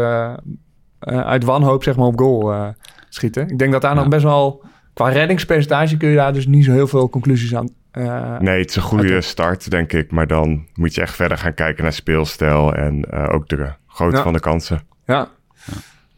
uit 1.05 1.43
wanhoop, 1.43 1.83
zeg 1.83 1.95
maar, 1.95 2.05
op 2.05 2.19
goal 2.19 2.53
eh, 2.53 2.67
schieten? 3.09 3.47
Ik 3.50 3.57
denk 3.59 3.71
dat 3.71 3.81
daar 3.81 3.95
nog 3.95 4.07
best 4.07 4.24
wel. 4.24 4.63
Qua 4.93 5.09
reddingspercentage 5.09 5.97
kun 5.97 6.09
je 6.09 6.15
daar 6.15 6.33
dus 6.33 6.47
niet 6.47 6.65
zo 6.65 6.71
heel 6.71 6.88
veel 6.88 7.09
conclusies 7.09 7.55
aan. 7.55 7.69
eh, 7.91 8.39
nee, 8.39 8.59
het 8.59 8.69
is 8.69 8.75
een 8.75 8.81
goede 8.81 9.21
start, 9.21 9.69
denk 9.71 9.93
ik. 9.93 10.12
Maar 10.12 10.27
dan 10.27 10.67
moet 10.74 10.95
je 10.95 11.01
echt 11.01 11.15
verder 11.15 11.38
gaan 11.38 11.53
kijken 11.53 11.83
naar 11.83 11.93
speelstijl 11.93 12.74
en 12.74 13.03
eh, 13.12 13.33
ook 13.33 13.47
de 13.50 13.69
grootte 13.88 14.17
Ja. 14.17 14.24
van 14.24 14.33
de 14.33 14.39
kansen. 14.39 14.81
Ja. 15.05 15.27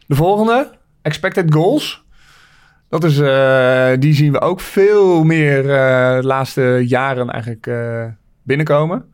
De 0.06 0.14
volgende, 0.14 0.70
expected 1.02 1.54
goals. 1.54 2.06
Dat 2.88 3.04
is, 3.04 3.18
eh, 3.18 3.90
die 3.98 4.14
zien 4.14 4.32
we 4.32 4.40
ook 4.40 4.60
veel 4.60 5.24
meer 5.24 5.58
eh, 5.58 6.20
de 6.20 6.26
laatste 6.26 6.82
jaren 6.86 7.30
eigenlijk 7.30 7.66
eh, 7.66 8.04
binnenkomen. 8.42 9.04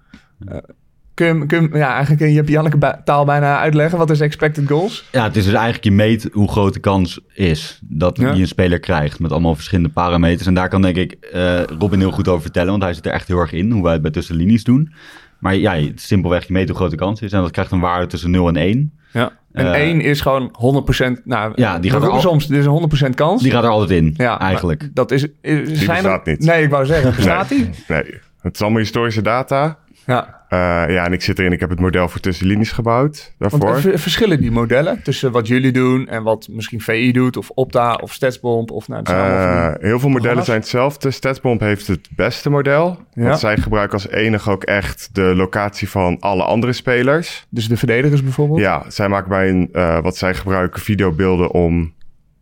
Eh, 1.15 1.27
kun 1.31 1.39
je, 1.41 1.47
kun 1.47 1.63
je, 1.63 1.79
ja, 1.79 1.89
eigenlijk 1.93 2.21
kun 2.23 2.33
je 2.33 2.41
op 2.41 2.49
Janneke 2.49 2.99
taal 3.05 3.25
bijna 3.25 3.59
uitleggen. 3.59 3.99
Wat 3.99 4.11
is 4.11 4.21
expected 4.21 4.69
goals? 4.69 5.05
Ja, 5.13 5.23
het 5.25 5.37
is 5.37 5.45
dus 5.45 5.53
eigenlijk 5.53 5.85
je 5.85 5.91
meet 5.91 6.29
hoe 6.33 6.49
groot 6.51 6.75
de 6.75 6.81
kans 6.81 7.21
is 7.35 7.81
dat 7.83 8.17
Ja. 8.17 8.33
die 8.33 8.41
een 8.41 8.49
speler 8.49 8.81
krijgt 8.81 9.19
met 9.21 9.31
allemaal 9.33 9.55
verschillende 9.55 9.89
parameters. 9.91 10.47
En 10.47 10.55
daar 10.55 10.69
kan 10.69 10.83
denk 10.83 10.97
ik 10.97 11.13
eh, 11.13 11.63
Robin 11.79 11.99
heel 12.01 12.11
goed 12.11 12.29
over 12.29 12.43
vertellen, 12.43 12.71
want 12.71 12.83
hij 12.83 12.95
zit 12.95 13.07
er 13.07 13.13
echt 13.13 13.29
heel 13.29 13.39
erg 13.39 13.53
in, 13.53 13.71
hoe 13.71 13.83
wij 13.83 13.93
het 13.93 14.03
bij 14.03 14.11
tussenlinies 14.11 14.65
doen. 14.65 14.93
Maar 15.39 15.55
ja, 15.57 15.77
simpelweg 15.95 16.47
je 16.47 16.53
meet 16.53 16.69
hoe 16.69 16.77
groot 16.77 16.91
de 16.91 16.97
kans 16.97 17.21
is 17.21 17.33
en 17.33 17.41
dat 17.41 17.51
krijgt 17.51 17.71
een 17.71 17.81
waarde 17.81 18.07
tussen 18.07 18.31
0 18.31 18.49
en 18.49 18.57
1. 18.57 18.93
Ja. 19.13 19.33
En 19.53 19.67
Eh, 19.67 19.81
één 19.81 20.01
is 20.01 20.21
gewoon 20.21 20.49
100%. 20.53 21.21
Nou, 21.25 21.53
Ja, 21.55 21.79
die 21.79 21.91
gaat 21.91 22.03
er 22.03 22.09
al- 22.09 22.21
soms, 22.21 22.47
dit 22.47 22.59
is 22.59 22.65
een 22.65 22.71
100% 22.71 23.15
kans. 23.15 23.43
Die 23.43 23.51
gaat 23.51 23.65
er 23.65 23.71
altijd 23.71 23.91
in, 24.03 24.15
ja, 24.17 24.41
eigenlijk. 24.41 24.91
Dat 24.95 25.11
is, 25.11 25.23
is, 25.23 25.29
zijn 25.41 25.89
er- 25.89 25.95
bestaat 26.03 26.27
niet. 26.27 26.39
Nee, 26.45 26.63
ik 26.63 26.71
wou 26.71 26.87
zeggen, 26.87 27.15
bestaat 27.17 27.49
die? 27.49 27.71
Nee, 27.89 28.05
het 28.41 28.55
is 28.55 28.61
allemaal 28.63 28.81
historische 28.81 29.23
data. 29.23 29.79
Ja. 30.07 30.43
Eh, 30.55 30.95
ja, 30.95 31.05
en 31.05 31.13
ik 31.13 31.23
zit 31.23 31.39
erin. 31.39 31.53
Ik 31.53 31.61
heb 31.61 31.71
het 31.71 31.81
model 31.81 32.09
voor 32.09 32.21
tussenlinies 32.21 32.73
gebouwd 32.73 33.33
daarvoor. 33.39 33.59
Want 33.61 33.85
er 33.85 33.99
verschillen 33.99 34.41
die 34.41 34.51
modellen 34.51 35.03
tussen 35.03 35.33
wat 35.33 35.47
jullie 35.47 35.73
doen 35.73 36.09
en 36.09 36.23
wat 36.23 36.49
misschien 36.51 36.81
VI 36.81 37.13
doet, 37.13 37.37
of 37.37 37.51
Opta 37.51 37.95
of 37.95 38.13
Statsbomb? 38.13 38.71
Of, 38.71 38.89
nou, 38.89 39.03
Eh, 39.05 39.13
heel 39.13 39.99
veel 39.99 40.09
modellen 40.09 40.09
programma's. 40.11 40.45
zijn 40.47 40.59
hetzelfde. 40.59 41.11
Statsbomb 41.11 41.61
heeft 41.61 41.87
het 41.87 42.09
beste 42.17 42.51
model. 42.51 42.99
Ja. 43.13 43.23
Want 43.23 43.39
zij 43.39 43.57
gebruiken 43.57 43.95
als 43.95 44.09
enige 44.09 44.51
ook 44.51 44.63
echt 44.65 45.09
de 45.13 45.33
locatie 45.37 45.89
van 45.89 46.17
alle 46.21 46.43
andere 46.45 46.73
spelers. 46.73 47.47
Dus 47.51 47.69
de 47.69 47.77
verdedigers 47.77 48.23
bijvoorbeeld? 48.23 48.61
Ja, 48.61 48.85
zij 48.89 49.09
maken 49.09 49.29
bij 49.29 49.49
een, 49.49 49.69
eh, 49.73 50.01
wat 50.01 50.17
zij 50.17 50.35
gebruiken 50.35 50.81
videobeelden 50.81 51.51
om 51.51 51.93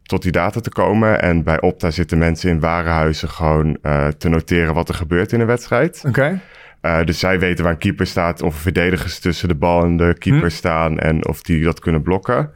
tot 0.02 0.22
die 0.22 0.32
data 0.32 0.60
te 0.60 0.70
komen. 0.70 1.22
En 1.22 1.42
bij 1.42 1.60
Opta 1.60 1.90
zitten 1.90 2.18
mensen 2.18 2.50
in 2.50 2.60
warenhuizen 2.60 3.28
gewoon 3.28 3.78
eh, 3.82 4.06
te 4.08 4.28
noteren 4.28 4.74
wat 4.74 4.88
er 4.88 4.94
gebeurt 4.94 5.32
in 5.32 5.40
een 5.40 5.46
wedstrijd. 5.46 6.02
Oké. 6.06 6.40
Eh, 6.82 7.04
dus 7.04 7.18
zij 7.18 7.38
weten 7.38 7.64
waar 7.64 7.72
een 7.72 7.78
keeper 7.78 8.06
staat, 8.06 8.42
of 8.42 8.54
er 8.54 8.60
verdedigers 8.60 9.18
tussen 9.18 9.48
de 9.48 9.54
bal 9.54 9.84
en 9.84 9.96
de 9.96 10.14
keeper 10.18 10.48
Hm. 10.48 10.54
staan 10.54 10.98
en 10.98 11.26
of 11.26 11.42
die 11.42 11.64
dat 11.64 11.80
kunnen 11.80 12.02
blokken. 12.02 12.50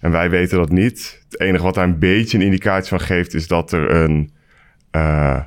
En 0.00 0.10
wij 0.10 0.30
weten 0.30 0.58
dat 0.58 0.70
niet. 0.70 1.24
Het 1.28 1.40
enige 1.40 1.64
wat 1.64 1.74
daar 1.74 1.84
een 1.84 1.98
beetje 1.98 2.38
een 2.38 2.44
indicatie 2.44 2.88
van 2.88 3.00
geeft, 3.00 3.34
is 3.34 3.48
dat 3.48 3.72
er 3.72 3.90
een 3.90 4.30
eh, 4.90 5.40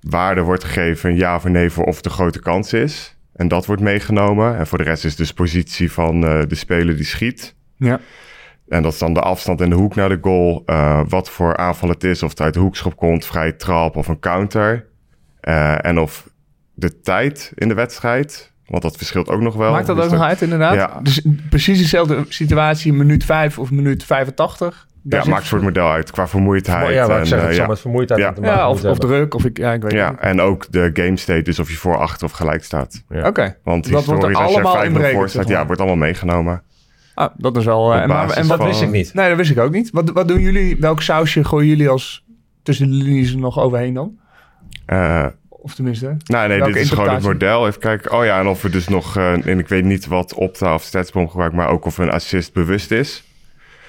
waarde 0.00 0.40
wordt 0.40 0.64
gegeven, 0.64 1.16
ja 1.16 1.34
of 1.36 1.44
nee, 1.44 1.70
voor 1.70 1.84
of 1.84 1.96
het 1.96 2.04
een 2.04 2.10
grote 2.10 2.40
kans 2.40 2.72
is. 2.72 3.16
En 3.34 3.48
dat 3.48 3.66
wordt 3.66 3.82
meegenomen. 3.82 4.56
En 4.56 4.66
voor 4.66 4.78
de 4.78 4.84
rest 4.84 5.04
is 5.04 5.16
dus 5.16 5.32
positie 5.32 5.92
van 5.92 6.24
eh, 6.24 6.42
de 6.48 6.54
speler 6.54 6.96
die 6.96 7.04
schiet. 7.04 7.54
Ja. 7.76 8.00
En 8.68 8.82
dat 8.82 8.92
is 8.92 8.98
dan 8.98 9.14
de 9.14 9.20
afstand 9.20 9.60
en 9.60 9.70
de 9.70 9.76
hoek 9.76 9.94
naar 9.94 10.08
de 10.08 10.18
goal. 10.20 10.62
wat 11.08 11.30
voor 11.30 11.56
aanval 11.56 11.88
het 11.88 12.04
is. 12.04 12.22
Of 12.22 12.30
het 12.30 12.40
uit 12.40 12.54
de 12.54 12.60
hoekschop 12.60 12.96
komt, 12.96 13.26
vrije 13.26 13.56
trap 13.56 13.96
of 13.96 14.08
een 14.08 14.20
counter. 14.20 14.86
En 15.80 15.98
of 15.98 16.27
de 16.78 17.00
tijd 17.00 17.52
in 17.54 17.68
de 17.68 17.74
wedstrijd. 17.74 18.52
Want 18.66 18.82
dat 18.82 18.96
verschilt 18.96 19.28
ook 19.28 19.40
nog 19.40 19.54
wel. 19.54 19.72
Maakt 19.72 19.86
dat 19.86 19.96
Dus 19.96 20.04
ook 20.04 20.10
nog 20.10 20.22
uit, 20.22 20.42
inderdaad? 20.42 20.74
Ja. 20.74 21.00
Dus 21.02 21.22
precies 21.50 21.78
dezelfde 21.78 22.24
situatie, 22.28 22.92
minuut 22.92 23.24
5 23.24 23.58
of 23.58 23.70
minuut 23.70 24.04
85? 24.04 24.86
Daar 25.02 25.18
Ja, 25.18 25.24
zit- 25.24 25.34
maakt 25.34 25.46
voor 25.48 25.58
het 25.58 25.66
model 25.66 25.90
uit. 25.90 26.10
Qua 26.10 26.28
vermoeidheid. 26.28 26.94
Ja, 26.94 27.06
maar 27.06 27.14
ik 27.16 27.20
en, 27.22 27.26
zeg, 27.26 27.38
het 27.40 27.48
eh, 27.48 27.54
zal 27.54 27.62
ja. 27.64 27.68
met 27.70 27.80
vermoeidheid 27.80 28.20
Ja. 28.20 28.32
te 28.32 28.40
maken 28.40 28.56
Ja, 28.56 28.70
of, 28.70 28.84
of 28.84 28.98
druk, 28.98 29.34
of 29.34 29.44
ik, 29.44 29.58
ja, 29.58 29.72
ik 29.72 29.82
weet 29.82 29.90
het 29.92 30.00
Ja, 30.00 30.10
niet. 30.10 30.18
en 30.20 30.40
ook 30.40 30.66
de 30.70 30.90
game 30.94 31.16
state, 31.16 31.42
dus 31.42 31.58
of 31.58 31.70
je 31.70 31.76
voor, 31.76 31.96
achter 31.96 32.26
of 32.26 32.32
gelijk 32.32 32.64
staat. 32.64 33.04
Ja. 33.08 33.26
Oké, 33.26 33.56
Want 33.64 33.90
dat 33.90 34.04
wordt 34.04 34.22
er 34.22 34.28
historisch, 34.28 34.36
als 34.38 34.48
je 34.50 34.54
allemaal 34.54 35.00
5 35.00 35.10
in 35.10 35.16
voor 35.18 35.28
staat, 35.28 35.48
ja, 35.48 35.66
wordt 35.66 35.80
allemaal 35.80 35.98
meegenomen. 35.98 36.62
Ah, 37.14 37.30
dat 37.36 37.56
is 37.56 37.64
wel... 37.64 37.92
eh, 37.94 38.00
en, 38.02 38.08
maar- 38.08 38.26
basis 38.26 38.42
en 38.42 38.46
wat 38.48 38.64
wist 38.66 38.82
ik 38.82 38.90
niet. 38.90 39.14
Nee, 39.14 39.28
dat 39.28 39.36
wist 39.36 39.50
ik 39.50 39.58
ook 39.58 39.72
niet. 39.72 39.90
Wat, 39.90 40.10
wat 40.10 40.28
doen 40.28 40.40
jullie, 40.40 40.76
welk 40.80 41.02
sausje 41.02 41.44
gooien 41.44 41.68
jullie 41.68 41.88
als 41.88 42.24
tussen 42.62 42.90
de 42.90 42.94
linies 42.96 43.32
er 43.32 43.38
nog 43.38 43.58
overheen 43.58 43.94
dan? 43.94 44.18
Eh, 44.86 45.26
Of 45.68 45.74
tenminste... 45.74 46.16
nou, 46.24 46.48
nee, 46.48 46.62
dit 46.62 46.76
is 46.76 46.90
gewoon 46.90 47.14
het 47.14 47.22
model. 47.22 47.66
Even 47.66 47.80
kijken. 47.80 48.12
Oh 48.12 48.24
ja, 48.24 48.40
en 48.40 48.46
of 48.46 48.62
we 48.62 48.70
dus 48.70 48.88
nog... 48.88 49.16
eh, 49.16 49.46
en 49.46 49.58
ik 49.58 49.68
weet 49.68 49.84
niet 49.84 50.06
wat 50.06 50.34
Opta 50.34 50.74
of 50.74 50.82
Statsbomb 50.82 51.30
gebruikt, 51.30 51.54
maar 51.54 51.68
ook 51.68 51.84
of 51.84 51.98
een 51.98 52.10
assist 52.10 52.52
bewust 52.52 52.90
is. 52.90 53.22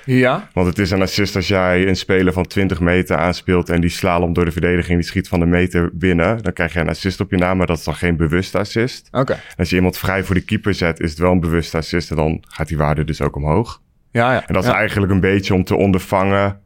Ja, 0.06 0.50
Want 0.54 0.68
het 0.68 0.80
is 0.80 0.92
een 0.92 1.02
assist 1.02 1.36
als 1.36 1.48
jij 1.48 1.88
een 1.88 1.96
speler 1.96 2.34
van 2.34 2.48
20 2.48 2.80
meter 2.80 3.18
aanspeelt 3.18 3.70
en 3.70 3.82
die 3.82 3.90
slalom 3.90 4.34
door 4.34 4.46
de 4.46 4.52
verdediging, 4.52 5.00
die 5.00 5.08
schiet 5.08 5.28
van 5.28 5.40
de 5.40 5.46
meter 5.46 5.90
binnen. 5.94 6.42
Dan 6.44 6.54
krijg 6.54 6.74
je 6.74 6.80
een 6.80 6.90
assist 6.90 7.20
op 7.20 7.32
je 7.32 7.38
naam, 7.38 7.58
maar 7.58 7.68
dat 7.68 7.78
is 7.78 7.84
dan 7.84 7.96
geen 7.96 8.18
bewuste 8.18 8.58
assist. 8.58 9.08
oké. 9.12 9.40
Als 9.58 9.70
je 9.70 9.76
iemand 9.76 9.98
vrij 9.98 10.24
voor 10.24 10.36
de 10.36 10.42
keeper 10.42 10.74
zet, 10.74 11.00
is 11.00 11.10
het 11.10 11.20
wel 11.20 11.32
een 11.32 11.40
bewuste 11.40 11.78
assist 11.78 12.10
en 12.10 12.16
dan 12.16 12.44
gaat 12.48 12.68
die 12.68 12.78
waarde 12.78 13.04
dus 13.04 13.22
ook 13.22 13.36
omhoog. 13.36 13.82
Ja, 14.12 14.34
ja. 14.34 14.48
En 14.48 14.54
dat 14.54 14.64
is 14.64 14.70
ja. 14.70 14.76
eigenlijk 14.76 15.12
een 15.12 15.20
beetje 15.20 15.54
om 15.54 15.64
te 15.64 15.76
ondervangen 15.76 16.60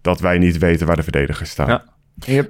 dat 0.00 0.20
wij 0.20 0.38
niet 0.38 0.58
weten 0.58 0.86
waar 0.86 0.96
de 0.96 1.02
verdedigers 1.02 1.50
staan. 1.50 1.68
Ja. 1.68 1.84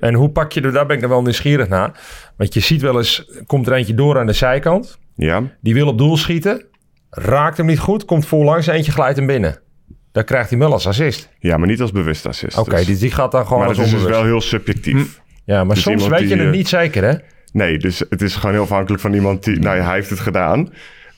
En 0.00 0.14
hoe 0.14 0.28
pak 0.30 0.52
je 0.52 0.60
er, 0.60 0.72
daar 0.72 0.86
ben 0.86 0.94
ik 0.96 1.02
dan 1.02 1.10
wel 1.10 1.22
nieuwsgierig 1.22 1.68
naar. 1.68 2.00
Want 2.36 2.54
je 2.54 2.60
ziet 2.60 2.80
wel 2.80 2.96
eens, 2.96 3.30
komt 3.46 3.66
er 3.66 3.72
eentje 3.72 3.94
door 3.94 4.18
aan 4.18 4.26
de 4.26 4.32
zijkant. 4.32 4.98
Ja, 5.14 5.42
Die 5.60 5.74
wil 5.74 5.86
op 5.86 5.98
doel 5.98 6.16
schieten. 6.16 6.64
Raakt 7.10 7.56
hem 7.56 7.66
niet 7.66 7.78
goed, 7.78 8.04
komt 8.04 8.26
voorlangs, 8.26 8.66
eentje 8.66 8.92
glijdt 8.92 9.16
hem 9.16 9.26
binnen. 9.26 9.58
Dan 10.12 10.24
krijgt 10.24 10.50
hij 10.50 10.58
wel 10.58 10.72
als 10.72 10.86
assist. 10.86 11.28
ja 11.38 11.56
maar 11.56 11.68
niet 11.68 11.80
als 11.80 11.92
bewuste 11.92 12.28
assist. 12.28 12.58
Oké, 12.58 12.76
dus. 12.76 12.86
dus 12.86 12.98
die 12.98 13.10
gaat 13.10 13.32
dan 13.32 13.42
gewoon 13.44 13.58
Maar 13.58 13.68
als 13.68 13.76
dat 13.76 13.86
is 13.86 13.92
dus 13.92 14.02
wel 14.02 14.24
heel 14.24 14.40
subjectief. 14.40 15.20
Ja, 15.44 15.64
maar 15.64 15.74
dus 15.74 15.84
soms 15.84 16.08
weet 16.08 16.28
je 16.28 16.36
het 16.36 16.46
eh, 16.46 16.50
niet 16.50 16.68
zeker, 16.68 17.04
hè? 17.04 17.14
Nee, 17.52 17.78
dus 17.78 18.02
het 18.10 18.22
is 18.22 18.34
gewoon 18.34 18.54
heel 18.54 18.62
afhankelijk 18.62 19.02
van 19.02 19.12
iemand 19.12 19.44
die... 19.44 19.58
Nou 19.58 19.76
ja, 19.76 19.84
hij 19.84 19.94
heeft 19.94 20.10
het 20.10 20.20
gedaan. 20.20 20.72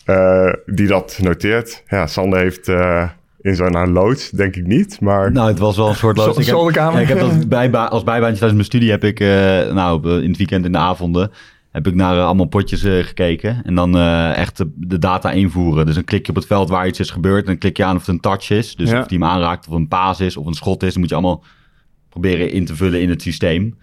eh, 0.04 0.52
die 0.66 0.86
dat 0.86 1.18
noteert. 1.22 1.82
Ja, 1.86 2.06
Sander 2.06 2.38
heeft 2.38 2.68
eh, 2.68 3.08
in 3.40 3.54
zo'n 3.54 3.92
loods, 3.92 4.30
denk 4.30 4.56
ik 4.56 4.66
niet. 4.66 5.00
Maar 5.00 5.32
Nou, 5.32 5.48
het 5.48 5.58
was 5.58 5.76
wel 5.76 5.88
een 5.88 5.94
soort 5.94 6.16
Zo- 6.18 6.24
loods. 6.24 6.38
Ik 6.38 6.46
heb, 6.46 6.74
ja, 6.74 6.98
ik 6.98 7.08
heb 7.08 7.18
dat 7.18 7.48
bijba 7.48 7.84
als 7.84 8.02
bijbaantje 8.04 8.38
tijdens 8.38 8.52
mijn 8.52 8.64
studie 8.64 8.90
heb 8.90 9.04
ik, 9.04 9.20
eh, 9.20 9.28
nou, 9.74 10.10
eh, 10.10 10.22
in 10.22 10.28
het 10.28 10.36
weekend 10.36 10.64
in 10.64 10.72
de 10.72 10.78
avonden, 10.78 11.30
heb 11.70 11.86
ik 11.86 11.94
naar 11.94 12.16
eh, 12.16 12.24
allemaal 12.24 12.46
potjes 12.46 12.80
gekeken. 12.82 13.60
En 13.64 13.74
dan 13.74 13.98
echt 14.34 14.56
de, 14.56 14.70
de 14.76 14.98
data 14.98 15.30
invoeren. 15.30 15.86
Dus 15.86 15.94
dan 15.94 16.04
klik 16.04 16.24
je 16.24 16.30
op 16.30 16.36
het 16.36 16.46
veld 16.46 16.68
waar 16.68 16.86
iets 16.86 17.00
is 17.00 17.10
gebeurd. 17.10 17.40
En 17.40 17.46
dan 17.46 17.58
klik 17.58 17.76
je 17.76 17.84
aan 17.84 17.94
of 17.96 18.00
het 18.06 18.14
een 18.14 18.20
touch 18.20 18.50
is. 18.50 18.76
Dus 18.76 18.90
Ja. 18.90 19.00
of 19.00 19.06
die 19.06 19.18
hem 19.18 19.28
aanraakt, 19.28 19.68
of 19.68 19.74
een 19.74 19.88
paas 19.88 20.20
is, 20.20 20.36
of 20.36 20.46
een 20.46 20.54
schot 20.54 20.82
is. 20.82 20.90
Dan 20.92 21.00
moet 21.00 21.08
je 21.10 21.14
allemaal 21.16 21.44
proberen 22.08 22.50
in 22.52 22.64
te 22.64 22.76
vullen 22.76 23.00
in 23.00 23.08
het 23.08 23.22
systeem. 23.22 23.78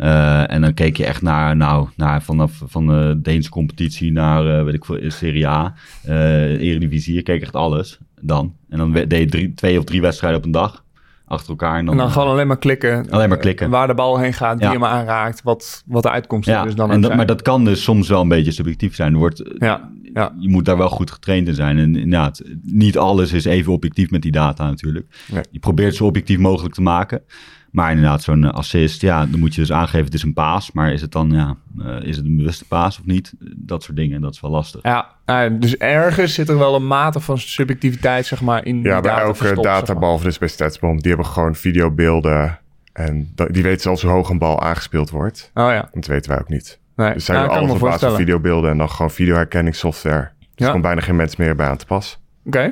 Eh, 0.00 0.50
en 0.52 0.60
dan 0.60 0.74
keek 0.74 0.96
je 0.96 1.04
echt 1.06 1.22
naar, 1.22 1.56
nou, 1.56 1.88
naar 1.96 2.22
vanaf 2.22 2.62
van 2.66 2.86
de 2.86 3.18
Deense 3.22 3.50
competitie 3.50 4.12
naar, 4.12 4.58
eh, 4.58 4.64
weet 4.64 4.74
ik 4.74 4.84
veel, 4.84 4.98
Serie 5.10 5.48
A, 5.48 5.74
eh 6.04 6.60
Eredivisie. 6.60 7.14
Je 7.14 7.22
keek 7.22 7.42
echt 7.42 7.54
alles 7.56 7.98
dan. 8.20 8.54
En 8.68 8.78
dan 8.78 8.92
deed 8.92 9.12
je 9.12 9.26
drie, 9.26 9.54
twee 9.54 9.78
of 9.78 9.84
drie 9.84 10.00
wedstrijden 10.00 10.38
op 10.38 10.44
een 10.44 10.50
dag 10.50 10.84
achter 11.26 11.50
elkaar. 11.50 11.78
En 11.78 11.84
dan, 11.84 11.94
En 11.94 12.00
dan 12.00 12.10
gewoon 12.10 12.28
alleen 12.28 12.46
maar 12.46 12.58
klikken. 12.58 13.10
Alleen 13.10 13.28
maar 13.28 13.38
klikken. 13.38 13.66
eh, 13.66 13.72
Waar 13.72 13.86
de 13.86 13.94
bal 13.94 14.18
heen 14.18 14.32
gaat, 14.32 14.56
wie 14.58 14.66
Ja. 14.66 14.72
hem 14.72 14.84
aanraakt, 14.84 15.42
wat, 15.42 15.82
wat 15.86 16.02
de 16.02 16.10
uitkomst 16.10 16.48
ja, 16.48 16.64
is 16.64 16.74
dan 16.74 16.88
en 16.90 16.94
ook 16.96 17.00
dat, 17.00 17.04
zijn. 17.04 17.16
maar 17.16 17.26
dat 17.26 17.42
kan 17.42 17.64
dus 17.64 17.82
soms 17.82 18.08
wel 18.08 18.20
een 18.20 18.28
beetje 18.28 18.50
subjectief 18.52 18.94
zijn. 18.94 19.12
Er 19.12 19.18
wordt, 19.18 19.50
Ja, 19.58 19.90
ja. 20.14 20.34
Je 20.38 20.48
moet 20.48 20.64
daar 20.64 20.76
wel 20.76 20.88
goed 20.88 21.10
getraind 21.10 21.48
in 21.48 21.54
zijn. 21.54 21.78
En 21.78 21.96
inderdaad, 21.96 22.42
niet 22.62 22.98
alles 22.98 23.32
is 23.32 23.44
even 23.44 23.72
objectief 23.72 24.10
met 24.10 24.22
die 24.22 24.32
data 24.32 24.64
natuurlijk. 24.66 25.06
Je 25.50 25.58
probeert 25.58 25.88
het 25.88 25.96
zo 25.96 26.04
objectief 26.06 26.38
mogelijk 26.38 26.74
te 26.74 26.82
maken. 26.82 27.22
Maar 27.70 27.90
inderdaad, 27.90 28.22
zo'n 28.22 28.44
eh, 28.44 28.50
assist, 28.50 29.00
ja, 29.00 29.26
dan 29.26 29.40
moet 29.40 29.54
je 29.54 29.60
dus 29.60 29.72
aangeven 29.72 30.04
het 30.04 30.14
is 30.14 30.22
een 30.22 30.32
paas. 30.32 30.72
Maar 30.72 30.92
is 30.92 31.00
het 31.00 31.12
dan, 31.12 31.30
ja, 31.30 31.56
eh, 31.84 32.02
is 32.08 32.16
het 32.16 32.26
een 32.26 32.36
bewuste 32.36 32.64
paas 32.66 32.98
of 32.98 33.04
niet? 33.06 33.32
Dat 33.56 33.82
soort 33.82 33.96
dingen, 33.96 34.20
dat 34.20 34.34
is 34.34 34.40
wel 34.40 34.50
lastig. 34.50 34.82
Ja, 34.82 35.08
nou, 35.26 35.58
dus 35.58 35.76
ergens 35.76 36.34
zit 36.34 36.48
er 36.48 36.58
wel 36.58 36.74
een 36.74 36.86
mate 36.86 37.20
van 37.20 37.38
subjectiviteit, 37.38 38.26
zeg 38.26 38.40
maar, 38.40 38.64
in 38.64 38.82
Ja, 38.82 39.00
bij 39.00 39.12
elke 39.18 39.34
verstopt, 39.34 39.62
data, 39.62 39.78
zeg 39.78 39.88
maar. 39.88 39.98
behalve 39.98 40.24
dus 40.24 40.38
bij 40.38 40.48
Statsbomb, 40.48 41.00
die 41.00 41.08
hebben 41.08 41.26
gewoon 41.30 41.54
videobeelden. 41.54 42.58
En 42.92 43.32
die 43.50 43.62
weten 43.62 43.80
zelfs 43.80 44.02
hoe 44.02 44.10
hoog 44.10 44.28
een 44.28 44.38
bal 44.38 44.60
aangespeeld 44.62 45.10
wordt. 45.10 45.50
Oh 45.54 45.70
ja, 45.70 45.88
Dat 45.92 46.06
weten 46.06 46.30
wij 46.30 46.40
ook 46.40 46.48
niet. 46.48 46.78
nee. 46.96 47.12
Dus 47.14 47.24
zij 47.24 47.34
Ja, 47.34 47.40
doen 47.40 47.50
kan 47.50 47.58
ik 47.62 47.68
alles 47.68 47.80
op 47.82 47.86
basis 47.88 48.08
van 48.08 48.16
videobeelden 48.16 48.70
en 48.70 48.78
dan 48.78 48.90
gewoon 48.90 49.10
videoherkenningssoftware. 49.10 50.16
Er 50.16 50.32
is 50.40 50.46
Ja. 50.54 50.66
gewoon 50.66 50.80
bijna 50.80 51.00
geen 51.00 51.16
mens 51.16 51.36
meer 51.36 51.56
bij 51.56 51.66
aan 51.68 51.76
te 51.76 51.86
pas. 51.86 52.18
Oké. 52.46 52.58
Eh, 52.58 52.70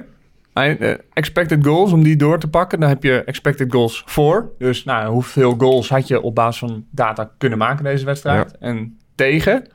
expected 1.12 1.64
goals, 1.64 1.92
om 1.92 2.02
die 2.02 2.16
door 2.16 2.38
te 2.38 2.48
pakken, 2.48 2.80
dan 2.80 2.88
heb 2.88 3.02
je 3.02 3.24
expected 3.24 3.72
goals 3.72 4.02
voor. 4.06 4.50
Dus 4.58 4.84
nou, 4.84 5.12
hoeveel 5.12 5.54
goals 5.58 5.88
had 5.88 6.08
je 6.08 6.20
op 6.20 6.34
basis 6.34 6.58
van 6.58 6.84
data 6.90 7.30
kunnen 7.38 7.58
maken 7.58 7.84
deze 7.84 8.04
wedstrijd? 8.04 8.56
En 8.58 8.98
tegen. 9.14 9.66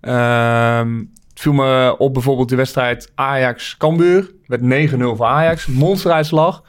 Ehm, 0.00 0.96
het 1.28 1.40
viel 1.40 1.52
me 1.52 1.94
op 1.98 2.12
bijvoorbeeld 2.12 2.48
de 2.48 2.56
wedstrijd 2.56 3.12
Ajax-Cambuur. 3.14 4.30
werd 4.46 4.62
9-0 4.62 5.16
voor 5.16 5.26
Ajax. 5.26 5.66
Monsteruitslag. 5.66 6.62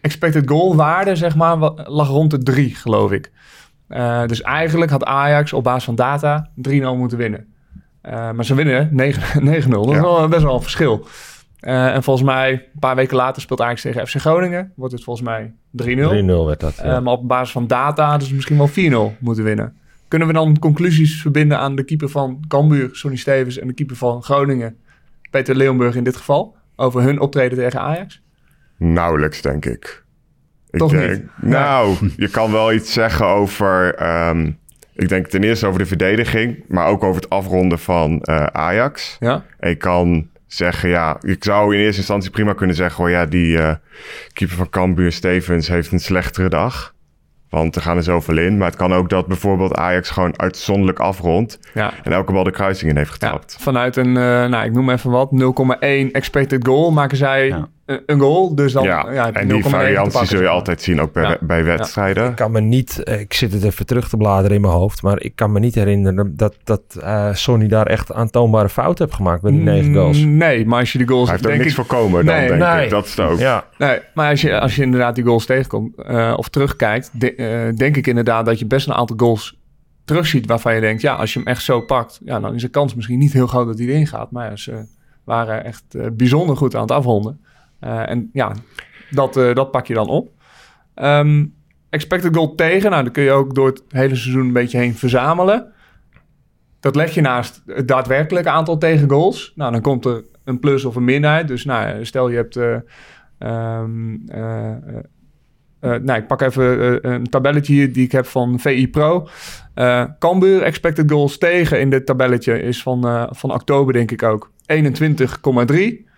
Expected 0.00 0.48
goal 0.48 0.76
waarde, 0.76 1.16
zeg 1.16 1.36
maar, 1.36 1.56
lag 1.84 2.08
rond 2.08 2.30
de 2.30 2.38
3, 2.42 2.74
geloof 2.74 3.12
ik. 3.12 3.30
Eh, 3.88 4.26
dus 4.26 4.42
eigenlijk 4.42 4.90
had 4.90 5.04
Ajax 5.04 5.52
op 5.52 5.64
basis 5.64 5.84
van 5.84 5.94
data 5.94 6.50
3-0 6.54 6.96
moeten 6.96 7.18
winnen. 7.18 7.46
Eh, 8.02 8.30
maar 8.30 8.44
ze 8.44 8.54
winnen 8.54 8.88
9 8.92 9.44
9-0. 9.44 9.84
Dat 9.84 9.88
is 9.88 9.94
Ja. 9.94 10.00
wel 10.02 10.28
best 10.28 10.42
wel 10.42 10.54
een 10.54 10.62
verschil. 10.62 11.06
Eh, 11.60 11.94
en 11.94 12.02
volgens 12.02 12.26
mij, 12.26 12.52
een 12.52 12.80
paar 12.80 12.96
weken 12.96 13.16
later 13.16 13.42
speelt 13.42 13.60
Ajax 13.60 13.82
tegen 13.82 14.06
FC 14.06 14.16
Groningen. 14.16 14.72
Wordt 14.76 14.92
het 14.92 15.04
volgens 15.04 15.26
mij 15.26 15.52
3-0. 15.70 16.10
3-0 16.10 16.46
werd 16.46 16.60
dat. 16.60 16.76
ja. 16.76 16.82
Eh, 16.82 17.00
maar 17.00 17.12
op 17.12 17.28
basis 17.28 17.52
van 17.52 17.66
data 17.66 18.08
hadden 18.08 18.28
ze 18.28 18.34
misschien 18.34 18.56
wel 18.56 18.68
4-0 18.68 19.16
moeten 19.18 19.44
winnen. 19.44 19.76
Kunnen 20.08 20.28
we 20.28 20.34
dan 20.34 20.58
conclusies 20.58 21.20
verbinden 21.20 21.58
aan 21.58 21.76
de 21.76 21.84
keeper 21.84 22.08
van 22.08 22.44
Cambuur, 22.48 22.88
Sonny 22.92 23.16
Stevens... 23.16 23.58
en 23.58 23.66
de 23.66 23.72
keeper 23.72 23.96
van 23.96 24.22
Groningen, 24.22 24.76
Peter 25.30 25.54
Leeuwenburg 25.54 25.94
in 25.94 26.04
dit 26.04 26.16
geval... 26.16 26.56
over 26.76 27.02
hun 27.02 27.20
optreden 27.20 27.58
tegen 27.58 27.80
Ajax? 27.80 28.22
Nauwelijks, 28.76 29.42
denk 29.42 29.64
ik. 29.64 30.04
ik 30.70 30.78
Toch 30.78 30.90
denk, 30.90 31.10
niet? 31.10 31.24
Nou, 31.36 31.96
je 32.16 32.28
kan 32.28 32.52
wel 32.52 32.72
iets 32.72 32.92
zeggen 32.92 33.26
over... 33.26 33.94
ehm, 33.94 34.50
ik 34.94 35.08
denk 35.08 35.26
ten 35.26 35.42
eerste 35.42 35.66
over 35.66 35.78
de 35.78 35.86
verdediging... 35.86 36.64
maar 36.68 36.86
ook 36.86 37.04
over 37.04 37.20
het 37.20 37.30
afronden 37.30 37.78
van 37.78 38.20
eh, 38.20 38.44
Ajax. 38.44 39.16
Ja? 39.20 39.44
En 39.58 39.68
je 39.68 39.76
kan 39.76 40.28
zeggen, 40.54 40.88
ja... 40.88 41.16
Ik 41.20 41.44
zou 41.44 41.74
in 41.74 41.80
eerste 41.80 41.98
instantie 41.98 42.30
prima 42.30 42.52
kunnen 42.52 42.76
zeggen... 42.76 43.04
Oh 43.04 43.10
ja, 43.10 43.26
die 43.26 43.58
eh, 43.58 43.74
keeper 44.32 44.56
van 44.56 44.68
Cambuur, 44.68 45.12
Stevens, 45.12 45.68
heeft 45.68 45.92
een 45.92 46.00
slechtere 46.00 46.48
dag. 46.48 46.94
Want 47.50 47.76
er 47.76 47.82
gaan 47.82 47.96
er 47.96 48.02
zoveel 48.02 48.36
in. 48.38 48.56
Maar 48.58 48.66
het 48.66 48.76
kan 48.76 48.92
ook 48.94 49.08
dat 49.08 49.26
bijvoorbeeld 49.26 49.74
Ajax 49.74 50.10
gewoon 50.10 50.38
uitzonderlijk 50.40 50.98
afrondt... 50.98 51.58
Ja. 51.74 51.92
en 52.02 52.12
elke 52.12 52.32
bal 52.32 52.44
de 52.44 52.50
kruising 52.50 52.90
in 52.90 52.96
heeft 52.96 53.08
Ja, 53.08 53.14
getrapt. 53.14 53.56
vanuit 53.60 53.96
een, 53.96 54.16
eh, 54.16 54.46
nou 54.46 54.64
ik 54.64 54.72
noem 54.72 54.90
even 54.90 55.10
wat, 55.10 55.30
0,1 55.32 56.10
expected 56.12 56.66
goal 56.66 56.90
maken 56.90 57.16
zij 57.16 57.46
Ja. 57.46 57.68
Een, 58.06 58.18
goal. 58.20 58.54
Dus 58.54 58.72
dan 58.72 58.82
Ja, 58.84 59.12
ja, 59.12 59.32
en 59.32 59.48
die 59.48 59.56
0,1 59.56 59.62
te 59.62 59.68
variantie 59.68 60.26
zul 60.26 60.40
je 60.40 60.48
altijd 60.48 60.82
zien, 60.82 61.00
ook 61.00 61.12
bij, 61.12 61.22
Ja. 61.22 61.36
bij 61.40 61.64
wedstrijden. 61.64 62.28
Ik 62.30 62.36
kan 62.36 62.50
me 62.52 62.60
niet, 62.60 63.02
eh, 63.02 63.20
ik 63.20 63.32
zit 63.34 63.52
het 63.52 63.64
even 63.64 63.86
terug 63.86 64.08
te 64.08 64.16
bladeren 64.16 64.56
in 64.56 64.60
mijn 64.62 64.72
hoofd, 64.72 65.02
maar 65.02 65.20
ik 65.20 65.34
kan 65.34 65.52
me 65.52 65.58
niet 65.60 65.74
herinneren 65.74 66.36
dat, 66.36 66.54
dat 66.64 66.82
eh 67.02 67.34
Sonny 67.34 67.68
daar 67.68 67.86
echt 67.86 68.12
aantoonbare 68.12 68.68
fouten 68.68 69.04
heeft 69.04 69.16
gemaakt 69.16 69.42
met 69.42 69.52
die 69.52 69.60
negen 69.62 69.94
goals. 69.94 70.24
Mm, 70.24 70.36
Nee, 70.36 70.66
maar 70.66 70.78
als 70.80 70.92
je 70.92 70.98
de 70.98 71.08
goals... 71.08 71.28
Hij 71.28 71.32
heeft 71.32 71.44
ook 71.46 71.52
denk 71.52 71.64
niks 71.64 71.78
ik, 71.78 71.86
voorkomen 71.86 72.24
dan, 72.26 72.34
Nee, 72.34 72.48
denk 72.48 72.60
nee. 72.60 72.84
ik. 72.84 72.90
Dat 72.90 73.04
is 73.04 73.14
het 73.16 73.26
ook. 73.26 73.38
Ja, 73.38 73.64
Nee, 73.78 73.98
maar 74.14 74.30
als 74.30 74.40
je, 74.40 74.60
als 74.60 74.76
je 74.76 74.82
inderdaad 74.82 75.14
die 75.14 75.24
goals 75.24 75.46
tegenkomt 75.46 75.94
eh, 75.96 76.34
of 76.36 76.48
terugkijkt, 76.48 77.10
de- 77.12 77.34
eh, 77.34 77.76
denk 77.76 77.96
ik 77.96 78.06
inderdaad 78.06 78.46
dat 78.46 78.58
je 78.58 78.66
best 78.66 78.86
een 78.86 78.94
aantal 78.94 79.16
goals 79.16 79.58
terugziet 80.04 80.46
waarvan 80.46 80.74
je 80.74 80.80
denkt, 80.80 81.02
ja, 81.02 81.14
als 81.14 81.32
je 81.32 81.38
hem 81.38 81.48
echt 81.48 81.62
zo 81.62 81.80
pakt, 81.80 82.20
ja, 82.24 82.40
dan 82.40 82.54
is 82.54 82.62
de 82.62 82.68
kans 82.68 82.94
misschien 82.94 83.18
niet 83.18 83.32
heel 83.32 83.46
groot 83.46 83.66
dat 83.66 83.78
hij 83.78 83.86
erin 83.86 84.06
gaat. 84.06 84.30
Maar 84.30 84.50
ja, 84.50 84.56
ze 84.56 84.86
waren 85.24 85.64
echt 85.64 85.82
eh, 85.94 86.06
bijzonder 86.12 86.56
goed 86.56 86.74
aan 86.74 86.80
het 86.82 86.90
afronden. 86.90 87.40
Eh, 87.80 88.10
en 88.10 88.30
ja, 88.32 88.52
dat, 89.10 89.36
eh, 89.36 89.54
dat 89.54 89.70
pak 89.70 89.86
je 89.86 89.94
dan 89.94 90.08
op. 90.08 90.30
Ehm, 90.94 91.46
expected 91.90 92.34
goal 92.34 92.54
tegen, 92.54 92.90
nou, 92.90 93.02
dan 93.02 93.12
kun 93.12 93.22
je 93.22 93.30
ook 93.30 93.54
door 93.54 93.66
het 93.66 93.82
hele 93.88 94.16
seizoen 94.16 94.46
een 94.46 94.52
beetje 94.52 94.78
heen 94.78 94.94
verzamelen. 94.94 95.72
Dat 96.80 96.96
leg 96.96 97.14
je 97.14 97.20
naast 97.20 97.62
het 97.66 97.88
daadwerkelijke 97.88 98.50
aantal 98.50 98.78
tegengoals. 98.78 99.52
Nou, 99.54 99.72
dan 99.72 99.80
komt 99.80 100.04
er 100.04 100.24
een 100.44 100.58
plus 100.58 100.84
of 100.84 100.96
een 100.96 101.04
min 101.04 101.26
uit. 101.26 101.48
Dus 101.48 101.64
nou, 101.64 102.04
stel 102.04 102.28
je 102.28 102.36
hebt... 102.36 102.56
eh, 102.56 102.76
nou, 105.80 106.18
ik 106.18 106.26
pak 106.26 106.40
even 106.40 107.08
een 107.10 107.28
tabelletje 107.28 107.72
hier 107.72 107.92
die 107.92 108.04
ik 108.04 108.12
heb 108.12 108.26
van 108.26 108.58
VI 108.58 108.88
Pro. 108.88 109.28
Eh 109.74 110.04
Cambuur 110.18 110.62
expected 110.62 111.10
goals 111.10 111.38
tegen 111.38 111.80
in 111.80 111.90
dit 111.90 112.06
tabelletje 112.06 112.62
is 112.62 112.82
van, 112.82 113.28
van 113.30 113.52
oktober 113.52 113.92
denk 113.92 114.10
ik 114.10 114.22
ook 114.22 114.50
21,3. 114.66 116.09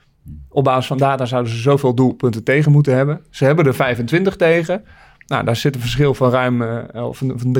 Op 0.48 0.64
basis 0.64 0.86
van 0.86 0.96
data 0.98 1.24
zouden 1.24 1.52
ze 1.52 1.58
zoveel 1.58 1.94
doelpunten 1.94 2.44
tegen 2.44 2.72
moeten 2.72 2.94
hebben. 2.96 3.20
Ze 3.30 3.44
hebben 3.44 3.66
er 3.66 3.74
25 3.74 4.36
tegen. 4.36 4.84
Nou, 5.26 5.44
daar 5.44 5.56
zit 5.56 5.74
een 5.74 5.80
verschil 5.80 6.14
van 6.14 6.30
ruim 6.30 6.62
eh, 6.62 7.06
of 7.06 7.16
van 7.18 7.32
van 7.36 7.58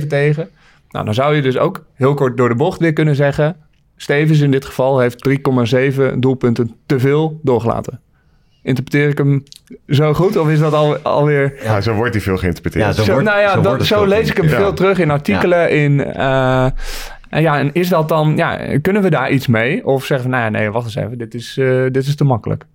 3,7 0.00 0.06
tegen. 0.06 0.48
Nou, 0.90 1.04
dan 1.04 1.14
zou 1.14 1.34
je 1.34 1.42
dus 1.42 1.58
ook 1.58 1.84
heel 1.94 2.14
kort 2.14 2.36
door 2.36 2.48
de 2.48 2.54
bocht 2.54 2.80
weer 2.80 2.92
kunnen 2.92 3.14
zeggen... 3.16 3.56
Stevens 3.96 4.40
in 4.40 4.50
dit 4.50 4.64
geval 4.64 4.98
heeft 4.98 5.28
3,7 6.12 6.18
doelpunten 6.18 6.74
te 6.86 6.98
veel 6.98 7.40
doorgelaten. 7.42 8.00
Interpreteer 8.62 9.08
ik 9.08 9.18
hem 9.18 9.42
zo 9.88 10.14
goed 10.14 10.36
of 10.36 10.48
is 10.48 10.58
dat 10.58 10.72
al, 10.72 10.96
alweer... 10.98 11.54
Ja, 11.62 11.80
zo 11.80 11.94
wordt 11.94 12.14
hij 12.14 12.22
veel 12.22 12.36
geïnterpreteerd. 12.36 12.84
Ja, 12.84 12.92
zo 12.92 13.02
Zo, 13.02 13.12
wordt- 13.12 13.26
nou 13.26 13.40
ja, 13.40 13.52
zo 13.52 13.60
dat, 13.60 13.86
zo 13.86 14.04
lees 14.04 14.30
ik 14.30 14.36
hem 14.36 14.48
Ja. 14.48 14.56
veel 14.56 14.72
terug 14.72 14.98
in 14.98 15.10
artikelen. 15.10 15.70
In, 15.70 16.04
eh, 16.04 16.66
en 17.30 17.42
ja, 17.42 17.58
en 17.58 17.72
is 17.72 17.88
dat 17.88 18.08
dan, 18.08 18.36
ja, 18.36 18.78
kunnen 18.82 19.02
we 19.02 19.10
daar 19.10 19.30
iets 19.30 19.46
mee? 19.46 19.86
Of 19.86 20.04
zeggen 20.04 20.30
we, 20.30 20.36
nou 20.36 20.52
ja, 20.52 20.58
nee, 20.58 20.70
wacht 20.70 20.84
eens 20.84 20.94
even, 20.94 21.18
dit 21.18 21.34
is, 21.34 21.56
eh, 21.58 21.82
dit 21.90 22.06
is 22.06 22.16
te 22.16 22.24
makkelijk. 22.24 22.66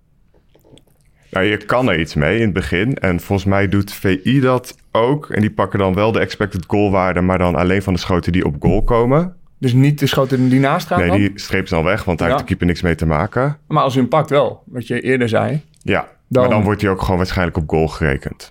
Nou, 1.30 1.46
je 1.46 1.56
kan 1.56 1.88
er 1.90 2.00
iets 2.00 2.14
mee 2.14 2.36
in 2.36 2.42
het 2.44 2.52
begin. 2.52 2.94
En 2.94 3.20
volgens 3.20 3.48
mij 3.48 3.68
doet 3.68 3.92
VI 3.92 4.40
dat 4.40 4.76
ook. 4.92 5.30
En 5.30 5.40
die 5.40 5.50
pakken 5.50 5.78
dan 5.78 5.94
wel 5.94 6.12
de 6.12 6.18
expected 6.20 6.64
goal 6.66 6.90
waarde, 6.90 7.20
maar 7.20 7.38
dan 7.38 7.54
alleen 7.54 7.82
van 7.82 7.92
de 7.92 7.98
schoten 7.98 8.32
die 8.32 8.44
op 8.44 8.56
goal 8.60 8.82
komen. 8.82 9.34
Dus 9.58 9.72
niet 9.72 9.98
de 9.98 10.06
schoten 10.06 10.48
die 10.48 10.60
naast 10.60 10.86
gaan 10.86 10.98
Nee, 10.98 11.08
dan? 11.08 11.16
die 11.16 11.30
streept 11.34 11.68
ze 11.68 11.74
dan 11.74 11.84
weg, 11.84 12.04
want 12.04 12.18
daar 12.18 12.28
Ja. 12.28 12.34
heeft 12.34 12.46
de 12.46 12.50
keeper 12.50 12.66
niks 12.66 12.82
mee 12.82 12.94
te 12.94 13.06
maken. 13.06 13.56
Maar 13.68 13.82
als 13.82 13.96
u 13.96 13.98
hem 14.00 14.08
pakt 14.08 14.30
wel, 14.30 14.62
wat 14.66 14.86
je 14.86 15.00
eerder 15.00 15.28
zei. 15.28 15.62
Ja, 15.78 16.06
Dan- 16.28 16.42
maar 16.42 16.50
dan 16.52 16.62
wordt 16.62 16.80
hij 16.82 16.90
ook 16.90 17.00
gewoon 17.02 17.16
waarschijnlijk 17.16 17.56
op 17.56 17.68
goal 17.68 17.88
gerekend. 17.88 18.50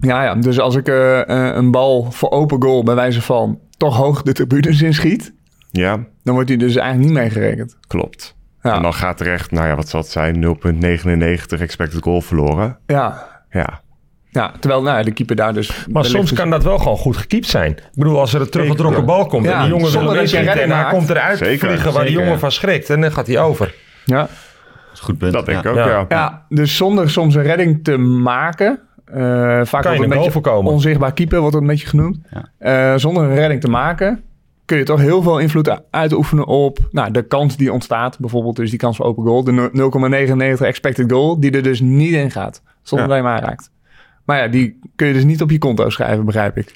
Ja, 0.00 0.24
ja, 0.24 0.34
dus 0.34 0.58
als 0.60 0.74
ik 0.76 0.88
eh, 0.88 1.20
eh, 1.28 1.54
een 1.56 1.70
bal 1.70 2.10
voor 2.12 2.30
open 2.30 2.62
goal 2.62 2.82
bij 2.82 2.94
wijze 2.94 3.22
van 3.22 3.58
toch 3.76 3.96
hoog 3.96 4.22
de 4.22 4.32
tribunes 4.32 4.82
inschiet... 4.82 5.32
Ja, 5.70 5.98
dan 6.22 6.34
wordt 6.34 6.48
hij 6.48 6.58
dus 6.58 6.76
eigenlijk 6.76 7.08
niet 7.10 7.18
meegerekend. 7.22 7.76
klopt. 7.86 8.36
Ja. 8.62 8.74
En 8.76 8.82
dan 8.82 8.94
gaat 8.94 9.20
er 9.20 9.32
echt, 9.32 9.50
nou 9.50 9.66
ja, 9.66 9.74
wat 9.74 9.88
zal 9.88 10.00
het 10.00 10.10
zijn? 10.10 10.44
0,99 10.44 11.60
expected 11.60 12.02
goal 12.02 12.20
verloren. 12.20 12.78
Ja, 12.86 13.28
Ja, 13.50 13.80
ja 14.30 14.52
terwijl 14.60 14.82
nou, 14.82 15.04
de 15.04 15.10
keeper 15.12 15.36
daar 15.36 15.54
dus... 15.54 15.86
maar 15.90 16.04
soms 16.04 16.28
dus- 16.30 16.38
kan 16.38 16.50
dat 16.50 16.62
wel 16.64 16.78
gewoon 16.78 16.96
goed 16.96 17.16
gekiept 17.16 17.46
zijn. 17.46 17.70
Ik 17.70 17.82
bedoel, 17.94 18.18
als 18.20 18.34
er 18.34 18.40
een 18.40 18.50
teruggetrokken 18.50 19.04
bal 19.04 19.26
komt 19.26 19.44
Ja, 19.44 19.54
en 19.56 19.60
die 19.60 19.68
jongen 19.70 19.90
wil 19.92 20.14
inschieten 20.14 20.38
en 20.38 20.54
redding 20.54 20.72
hij 20.80 20.90
komt 20.90 21.10
eruit 21.10 21.38
Zeker, 21.38 21.68
vliegen 21.68 21.92
waar 21.92 22.04
die 22.04 22.12
jongen 22.12 22.38
van 22.38 22.52
schrikt 22.52 22.90
en 22.90 23.00
dan 23.00 23.12
gaat 23.12 23.26
hij 23.26 23.38
over. 23.40 23.74
Ja, 24.04 24.18
Dat 24.20 24.28
is 24.92 24.98
een 24.98 25.04
goed 25.04 25.18
punt. 25.18 25.32
dat 25.32 25.46
denk 25.46 25.58
ik 25.58 25.66
ook, 25.66 25.76
Ja. 25.76 25.88
ja. 25.88 26.04
Ja, 26.08 26.46
dus 26.48 26.76
zonder 26.76 27.10
soms 27.10 27.34
een 27.34 27.42
redding 27.42 27.84
te 27.84 27.96
maken. 27.96 28.80
Eh, 29.04 29.14
vaak 29.16 29.42
Kan 29.42 29.64
je 29.64 29.68
wordt 29.70 29.88
het 29.90 30.00
een 30.00 30.08
beetje 30.08 30.30
voorkomen. 30.30 30.72
onzichtbaar 30.72 31.12
keeper, 31.12 31.38
wordt 31.40 31.54
het 31.54 31.62
een 31.62 31.68
beetje 31.68 31.86
genoemd. 31.86 32.18
Eh, 32.58 32.94
zonder 32.96 33.22
een 33.22 33.34
redding 33.34 33.60
te 33.60 33.68
maken, 33.70 34.22
kun 34.64 34.78
je 34.78 34.84
toch 34.84 35.00
heel 35.00 35.22
veel 35.22 35.38
invloed 35.38 35.80
uitoefenen 35.90 36.46
op 36.46 36.78
nou, 36.90 37.10
de 37.10 37.22
kans 37.22 37.56
die 37.56 37.72
ontstaat. 37.72 38.18
Bijvoorbeeld 38.18 38.56
dus 38.56 38.70
die 38.70 38.78
kans 38.78 38.96
voor 38.96 39.06
open 39.06 39.24
goal. 39.24 39.44
De 39.44 39.52
no- 39.52 39.70
0,99 39.72 40.66
expected 40.66 41.10
goal, 41.12 41.40
die 41.40 41.50
er 41.50 41.62
dus 41.62 41.80
niet 41.80 42.12
in 42.12 42.30
gaat. 42.30 42.62
Zonder 42.82 43.08
Ja. 43.08 43.14
dat 43.14 43.22
je 43.22 43.28
hem 43.28 43.38
aanraakt. 43.38 43.70
Maar 44.24 44.38
ja, 44.38 44.48
die 44.48 44.78
kun 44.96 45.06
je 45.06 45.12
dus 45.12 45.24
niet 45.24 45.42
op 45.42 45.50
je 45.50 45.58
konto 45.58 45.90
schrijven, 45.90 46.24
begrijp 46.24 46.56
ik. 46.56 46.74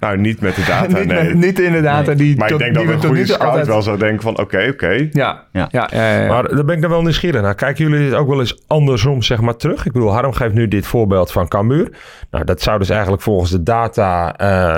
Nou, 0.00 0.18
niet 0.18 0.40
met 0.40 0.54
de 0.54 0.64
data, 0.66 0.86
niet, 0.98 1.06
nee. 1.06 1.24
met- 1.24 1.34
niet 1.34 1.58
in 1.58 1.72
de 1.72 1.80
data 1.80 2.14
die, 2.14 2.36
maar 2.36 2.44
ik 2.46 2.50
tot- 2.52 2.60
denk 2.60 2.74
die 2.76 2.86
dat 2.86 2.94
we 2.94 3.00
een 3.00 3.06
goede 3.06 3.20
nu 3.20 3.26
toe 3.26 3.34
scout 3.34 3.48
altijd... 3.48 3.66
wel 3.66 3.82
zou 3.82 3.98
denken 3.98 4.22
van, 4.22 4.38
oké, 4.38 4.68
oké. 4.72 4.88
Ja, 4.88 5.08
ja. 5.12 5.42
Ja. 5.52 5.68
Ja, 5.70 5.88
ja, 5.92 6.20
ja. 6.22 6.28
Maar 6.28 6.48
daar 6.54 6.64
ben 6.64 6.74
ik 6.76 6.80
dan 6.80 6.90
wel 6.90 7.02
nieuwsgierig 7.02 7.40
naar. 7.42 7.54
Kijken 7.54 7.88
jullie 7.88 8.04
dit 8.08 8.14
ook 8.18 8.28
wel 8.28 8.40
eens 8.40 8.62
andersom 8.66 9.22
zeg 9.22 9.40
maar 9.40 9.56
terug? 9.56 9.86
Ik 9.86 9.92
bedoel, 9.92 10.12
Harm 10.12 10.32
geeft 10.32 10.54
nu 10.54 10.68
dit 10.68 10.86
voorbeeld 10.86 11.32
van 11.32 11.48
Cambuur. 11.48 11.90
Nou, 12.30 12.44
dat 12.44 12.62
zou 12.62 12.78
dus 12.78 12.88
eigenlijk 12.90 13.22
volgens 13.22 13.50
de 13.50 13.62
data... 13.62 14.36
eh, 14.36 14.76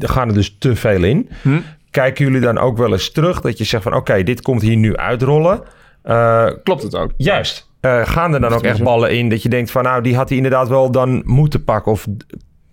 er 0.00 0.08
gaan 0.08 0.28
er 0.28 0.34
dus 0.34 0.56
te 0.58 0.76
veel 0.76 1.04
in. 1.04 1.28
Hm? 1.42 1.58
Kijken 1.90 2.24
jullie 2.24 2.40
dan 2.40 2.58
ook 2.58 2.76
wel 2.78 2.92
eens 2.92 3.12
terug 3.12 3.40
dat 3.40 3.58
je 3.58 3.64
zegt 3.64 3.82
van... 3.82 3.94
oké, 3.94 4.22
dit 4.22 4.42
komt 4.42 4.62
hier 4.62 4.76
nu 4.76 4.96
uitrollen. 4.96 5.62
Eh, 6.02 6.46
Klopt 6.62 6.82
het 6.82 6.94
ook. 6.94 7.10
juist. 7.16 7.68
Eh, 7.80 8.00
gaan 8.06 8.34
er 8.34 8.40
dan 8.40 8.52
ook 8.52 8.62
echt 8.62 8.82
ballen 8.82 9.10
in 9.16 9.28
dat 9.28 9.42
je 9.42 9.48
denkt 9.48 9.70
van... 9.70 9.82
nou, 9.82 10.02
die 10.02 10.16
had 10.16 10.28
hij 10.28 10.36
inderdaad 10.36 10.68
wel 10.68 10.90
dan 10.90 11.22
moeten 11.24 11.64
pakken? 11.64 11.92
Of 11.92 12.06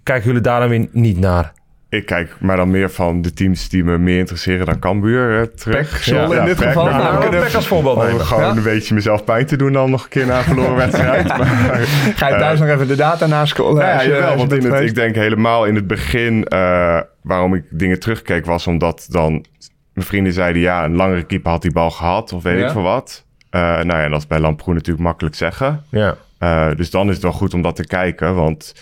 kijken 0.03 0.25
jullie 0.27 0.41
daar 0.41 0.59
dan 0.59 0.69
weer 0.69 0.87
niet 0.91 1.19
naar? 1.19 1.53
Ik 1.89 2.05
kijk 2.05 2.35
maar 2.39 2.57
dan 2.57 2.69
meer 2.71 2.91
van 2.91 3.21
de 3.21 3.33
teams 3.33 3.69
die 3.69 3.83
me 3.83 3.97
meer 3.97 4.17
interesseren 4.17 4.65
dan 4.65 4.79
Cambuur 4.79 5.39
eh, 5.39 5.45
terug. 5.55 5.89
Pek, 5.91 6.01
Zwolle 6.03 6.35
in 6.39 6.45
dit 6.45 6.55
Pek, 6.55 6.67
geval. 6.67 6.83
maar 6.83 6.93
Nou, 7.01 7.29
Pek 7.29 7.53
als 7.53 7.67
voorbeeld 7.67 7.97
nemen. 8.03 8.25
gewoon 8.25 8.43
Ja. 8.43 8.49
een 8.49 8.63
beetje 8.63 8.93
mezelf 8.93 9.23
pijn 9.23 9.45
te 9.45 9.55
doen 9.57 9.73
dan 9.73 9.89
nog 9.89 10.03
een 10.03 10.09
keer 10.09 10.25
na 10.25 10.37
een 10.37 10.43
verloren 10.43 10.75
wedstrijd. 10.85 11.27
Maar, 11.27 11.79
Ga 12.15 12.27
je 12.27 12.35
thuis 12.35 12.59
nog 12.59 12.69
even 12.69 12.87
de 12.87 12.95
data 12.95 13.25
nascrollen? 13.25 13.75
Nou 13.75 13.87
ja, 13.87 14.01
je- 14.01 14.09
jawel, 14.09 14.37
want 14.37 14.51
in 14.53 14.71
het, 14.71 14.83
ik 14.83 14.95
denk 14.95 15.15
helemaal 15.15 15.65
in 15.65 15.75
het 15.75 15.87
begin 15.87 16.43
eh, 16.45 16.99
waarom 17.21 17.53
ik 17.53 17.63
dingen 17.69 17.99
terugkeek 17.99 18.45
was 18.45 18.67
omdat 18.67 19.05
dan 19.09 19.45
mijn 19.93 20.05
vrienden 20.07 20.33
zeiden 20.33 20.61
ja, 20.61 20.83
een 20.85 20.95
langere 20.95 21.23
keeper 21.23 21.51
had 21.51 21.61
die 21.61 21.71
bal 21.71 21.91
gehad 21.91 22.33
of 22.33 22.43
weet 22.43 22.59
Ja. 22.59 22.65
ik 22.65 22.71
veel 22.71 22.81
wat. 22.81 23.25
Eh, 23.49 23.61
nou 23.61 23.87
ja, 23.87 24.03
en 24.03 24.11
dat 24.11 24.19
is 24.19 24.27
bij 24.27 24.39
Lamproen 24.39 24.75
natuurlijk 24.75 25.05
makkelijk 25.05 25.35
zeggen. 25.35 25.83
Ja. 25.91 26.15
Eh, 26.37 26.67
dus 26.75 26.89
dan 26.91 27.07
is 27.07 27.13
het 27.13 27.23
wel 27.23 27.31
goed 27.31 27.53
om 27.53 27.61
dat 27.61 27.75
te 27.75 27.87
kijken, 27.87 28.35
want 28.35 28.73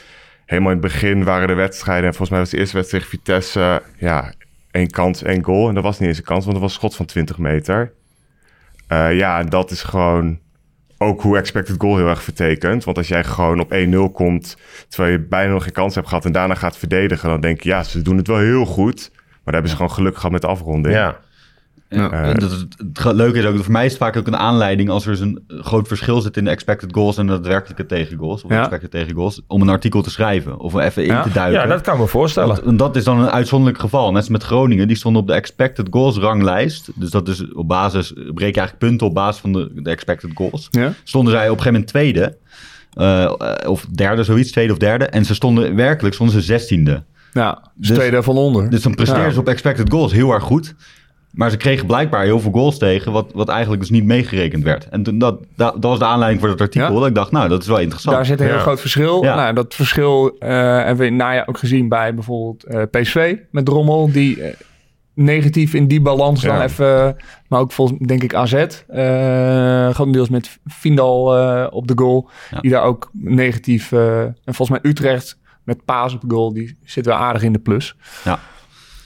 helemaal 0.46 0.72
in 0.72 0.78
het 0.78 0.92
begin 0.92 1.24
waren 1.24 1.48
de 1.48 1.54
wedstrijden 1.54 2.06
en 2.06 2.16
volgens 2.16 2.30
mij 2.30 2.40
was 2.40 2.50
de 2.50 2.58
eerste 2.58 2.76
wedstrijd 2.76 3.04
tegen 3.04 3.18
Vitesse 3.18 3.82
ja, 3.98 4.34
één 4.72 4.90
kans, 4.90 5.24
één 5.24 5.44
goal. 5.44 5.68
En 5.68 5.74
dat 5.74 5.84
was 5.84 6.00
niet 6.00 6.10
eens 6.10 6.18
een 6.18 6.24
kans, 6.24 6.46
want 6.46 6.52
dat 6.52 6.62
was 6.62 6.72
een 6.72 6.80
schot 6.80 6.96
van 6.96 7.06
20 7.06 7.38
meter. 7.38 7.94
Eh, 8.88 9.18
ja, 9.18 9.40
en 9.40 9.50
dat 9.50 9.72
is 9.72 9.84
gewoon 9.84 10.40
ook 10.98 11.22
hoe 11.22 11.38
expected 11.38 11.76
goal 11.78 11.98
heel 11.98 12.08
erg 12.08 12.24
vertekent. 12.24 12.84
Want 12.84 12.98
als 12.98 13.08
jij 13.08 13.24
gewoon 13.24 13.60
op 13.60 13.74
1-0 13.74 14.12
komt, 14.14 14.58
terwijl 14.88 15.12
je 15.12 15.20
bijna 15.20 15.54
nog 15.54 15.64
geen 15.64 15.74
kans 15.74 15.96
hebt 15.96 16.08
gehad 16.08 16.26
en 16.26 16.32
daarna 16.32 16.56
gaat 16.56 16.78
verdedigen, 16.78 17.30
dan 17.30 17.42
denk 17.42 17.62
je, 17.62 17.70
ja, 17.70 17.84
ze 17.84 18.02
doen 18.02 18.18
het 18.18 18.28
wel 18.28 18.38
heel 18.38 18.66
goed. 18.66 19.12
Maar 19.14 19.54
daar 19.54 19.54
hebben 19.54 19.70
ze 19.70 19.76
gewoon 19.76 19.92
geluk 19.92 20.16
gehad 20.16 20.32
met 20.32 20.42
de 20.42 20.48
afronding. 20.48 20.96
ja. 20.96 21.20
Ja, 21.90 22.12
Eh, 22.12 22.34
dat, 22.36 22.52
het, 22.52 22.66
het 23.04 23.14
leuke 23.16 23.40
is 23.40 23.46
ook, 23.46 23.64
voor 23.64 23.72
mij 23.72 23.86
is 23.86 23.92
het 23.92 24.02
vaak 24.02 24.18
ook 24.18 24.28
een 24.28 24.38
aanleiding 24.38 24.90
als 24.90 25.04
er 25.06 25.12
eens 25.12 25.20
een 25.20 25.44
groot 25.48 25.88
verschil 25.88 26.22
zit 26.22 26.38
in 26.38 26.44
de 26.44 26.50
expected 26.50 26.94
goals 26.94 27.18
en 27.18 27.26
de 27.28 27.32
daadwerkelijke 27.34 27.86
tegengoals, 27.86 28.44
of 28.44 28.52
Ja. 28.52 28.60
expected 28.60 28.92
tegengoals, 28.92 29.42
om 29.48 29.62
een 29.62 29.70
artikel 29.70 30.02
te 30.02 30.10
schrijven 30.10 30.60
of 30.60 30.76
even 30.76 31.04
in 31.04 31.10
Ja. 31.14 31.22
te 31.24 31.32
duiken. 31.32 31.62
ja, 31.62 31.68
dat 31.68 31.82
kan 31.82 31.94
ik 31.94 32.00
me 32.00 32.08
voorstellen. 32.08 32.64
Want- 32.64 32.80
dat 32.80 32.96
is 32.96 33.04
dan 33.04 33.20
een 33.20 33.30
uitzonderlijk 33.30 33.80
geval. 33.82 34.08
Net 34.08 34.18
als 34.22 34.30
met 34.30 34.44
Groningen, 34.44 34.88
die 34.88 34.98
stonden 34.98 35.22
op 35.22 35.28
de 35.28 35.34
expected 35.34 35.88
goals 35.90 36.18
ranglijst. 36.18 36.90
Dus 36.96 37.10
dat 37.10 37.28
is 37.28 37.54
op 37.54 37.68
basis, 37.68 38.12
breek 38.14 38.28
je 38.56 38.60
eigenlijk 38.62 38.78
punten 38.78 39.08
op 39.08 39.14
basis 39.14 39.42
van 39.42 39.54
de, 39.54 39.72
de 39.76 39.90
expected 39.90 40.32
goals. 40.34 40.68
Ja? 40.72 40.94
Stonden 41.04 41.34
zij 41.34 41.50
op 41.50 41.58
een 41.58 41.64
gegeven 41.64 41.74
moment 41.74 41.88
tweede, 41.90 42.38
eh, 42.94 43.34
of 43.70 43.86
derde, 43.86 44.24
zoiets, 44.24 44.52
tweede 44.52 44.72
of 44.72 44.78
derde. 44.78 45.06
En 45.06 45.26
ze 45.26 45.34
stonden 45.34 45.76
werkelijk, 45.76 46.14
stonden 46.16 46.36
ze 46.36 46.42
zestiende. 46.42 47.04
Ja, 47.34 47.62
dus 47.76 47.90
tweede 47.98 48.24
van 48.24 48.36
onder. 48.38 48.70
Dus 48.70 48.82
dan 48.82 48.96
presteerden 48.96 49.28
Ja. 49.28 49.34
ze 49.34 49.40
op 49.40 49.48
expected 49.48 49.90
goals 49.92 50.12
heel 50.12 50.32
erg 50.32 50.44
goed. 50.44 50.76
Maar 51.36 51.50
ze 51.50 51.58
kregen 51.58 51.86
blijkbaar 51.88 52.24
heel 52.24 52.40
veel 52.40 52.52
goals 52.52 52.78
tegen, 52.78 53.12
wat, 53.12 53.32
wat 53.34 53.50
eigenlijk 53.50 53.82
dus 53.82 53.90
niet 53.90 54.04
meegerekend 54.06 54.64
werd. 54.64 54.90
En 54.90 55.04
toen, 55.04 55.18
dat, 55.18 55.40
dat, 55.56 55.74
dat 55.74 55.84
was 55.84 56.00
de 56.00 56.06
aanleiding 56.06 56.40
voor 56.42 56.50
dat 56.50 56.62
artikel. 56.62 56.94
Ja. 56.94 57.00
Dat 57.00 57.08
ik 57.08 57.16
dacht, 57.16 57.32
nou, 57.32 57.50
dat 57.50 57.62
is 57.62 57.68
wel 57.68 57.80
interessant. 57.80 58.16
Daar 58.16 58.26
zit 58.26 58.40
een 58.40 58.46
heel 58.46 58.56
Ja. 58.56 58.62
groot 58.62 58.80
verschil. 58.80 59.24
Ja. 59.24 59.36
Nou, 59.36 59.54
dat 59.54 59.76
verschil 59.76 60.36
eh, 60.40 60.50
hebben 60.76 60.98
we 60.98 61.06
in 61.06 61.16
najaar 61.16 61.48
ook 61.48 61.58
gezien 61.58 61.90
bij 61.90 62.14
bijvoorbeeld 62.14 62.64
eh, 62.64 62.82
PSV 62.92 63.36
met 63.52 63.66
Drommel. 63.66 64.12
Die 64.12 64.42
eh, 64.44 64.54
negatief 65.14 65.74
in 65.74 65.88
die 65.88 66.02
balans 66.02 66.42
dan 66.42 66.62
even... 66.62 67.16
Maar 67.48 67.60
ook 67.60 67.72
volgens 67.72 68.00
denk 68.08 68.24
ik 68.24 68.34
AZ. 68.34 68.54
eh 68.54 69.90
grotendeels 69.94 70.30
met 70.30 70.60
Vindal 70.66 71.36
eh, 71.38 71.68
op 71.70 71.88
de 71.88 71.94
goal. 71.98 72.30
Ja. 72.52 72.60
Die 72.60 72.72
daar 72.72 72.84
ook 72.84 73.10
negatief... 73.14 73.92
en 73.92 74.36
volgens 74.46 74.70
mij 74.70 74.80
Utrecht 74.92 75.38
met 75.64 75.86
Paas 75.86 76.14
op 76.14 76.22
de 76.22 76.36
goal. 76.36 76.54
Die 76.54 76.78
zit 76.84 77.06
wel 77.06 77.16
aardig 77.16 77.44
in 77.44 77.54
de 77.54 77.60
plus. 77.60 77.96
Ja. 78.24 78.40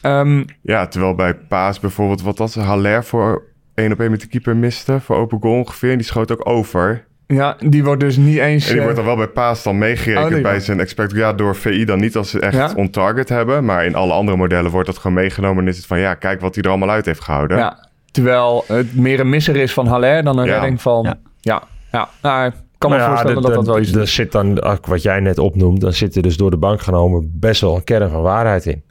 Ehm, 0.01 0.43
Ja, 0.61 0.87
terwijl 0.87 1.15
bij 1.15 1.33
Paas 1.35 1.79
bijvoorbeeld, 1.79 2.21
wat 2.21 2.37
was 2.37 2.55
Haller 2.55 3.03
voor 3.03 3.43
één 3.73 3.91
op 3.91 3.99
één 3.99 4.11
met 4.11 4.21
de 4.21 4.27
keeper 4.27 4.55
miste, 4.55 4.99
voor 4.99 5.15
open 5.15 5.39
goal 5.41 5.55
ongeveer. 5.55 5.91
En 5.91 5.97
die 5.97 6.05
schoot 6.05 6.31
ook 6.31 6.47
over. 6.49 7.07
ja, 7.27 7.55
die 7.65 7.83
wordt 7.83 7.99
dus 7.99 8.17
niet 8.17 8.37
eens... 8.37 8.63
En 8.63 8.69
die 8.69 8.77
eh, 8.77 8.81
wordt 8.83 8.95
dan 8.95 9.05
wel 9.05 9.15
bij 9.15 9.27
Paas 9.27 9.63
dan 9.63 9.77
meegerekend 9.77 10.35
Oh, 10.35 10.41
bij 10.41 10.59
zijn 10.59 10.79
expected 10.79 11.17
ja, 11.17 11.33
door 11.33 11.55
VI 11.55 11.85
dan 11.85 11.99
niet 11.99 12.15
als 12.15 12.29
ze 12.29 12.39
echt 12.39 12.53
Ja? 12.55 12.71
on-target 12.75 13.29
hebben. 13.29 13.65
Maar 13.65 13.85
in 13.85 13.95
alle 13.95 14.13
andere 14.13 14.37
modellen 14.37 14.71
wordt 14.71 14.87
dat 14.87 14.97
gewoon 14.97 15.15
meegenomen 15.17 15.63
en 15.63 15.69
is 15.69 15.77
het 15.77 15.85
van 15.85 15.99
ja, 15.99 16.13
kijk 16.13 16.41
wat 16.41 16.55
hij 16.55 16.63
er 16.63 16.69
allemaal 16.69 16.89
uit 16.89 17.05
heeft 17.05 17.23
gehouden. 17.23 17.57
Ja, 17.57 17.87
terwijl 18.11 18.63
het 18.67 18.95
meer 18.95 19.19
een 19.19 19.29
misser 19.29 19.55
is 19.55 19.73
van 19.73 19.87
Haller 19.87 20.23
dan 20.23 20.37
een 20.37 20.45
Ja. 20.45 20.53
redding 20.53 20.81
van... 20.81 21.03
Ja. 21.03 21.17
Ja, 21.41 21.63
ja. 21.91 22.09
Nou, 22.21 22.45
ik 22.47 22.53
kan 22.77 22.89
me 22.91 22.97
ja, 22.97 23.07
voorstellen 23.07 23.35
de- 23.35 23.41
dat 23.41 23.53
dat 23.53 23.65
wel 23.65 23.79
iets 23.79 23.91
Er 23.91 24.01
is. 24.01 24.13
zit 24.13 24.31
dan, 24.31 24.63
wat 24.81 25.01
jij 25.01 25.19
net 25.19 25.37
opnoemt, 25.37 25.81
dan 25.81 25.93
zit 25.93 26.15
er 26.15 26.21
dus 26.21 26.37
door 26.37 26.51
de 26.51 26.57
bank 26.57 26.81
genomen 26.81 27.31
best 27.33 27.61
wel 27.61 27.75
een 27.75 27.83
kern 27.83 28.09
van 28.09 28.21
waarheid 28.21 28.65
in. 28.65 28.83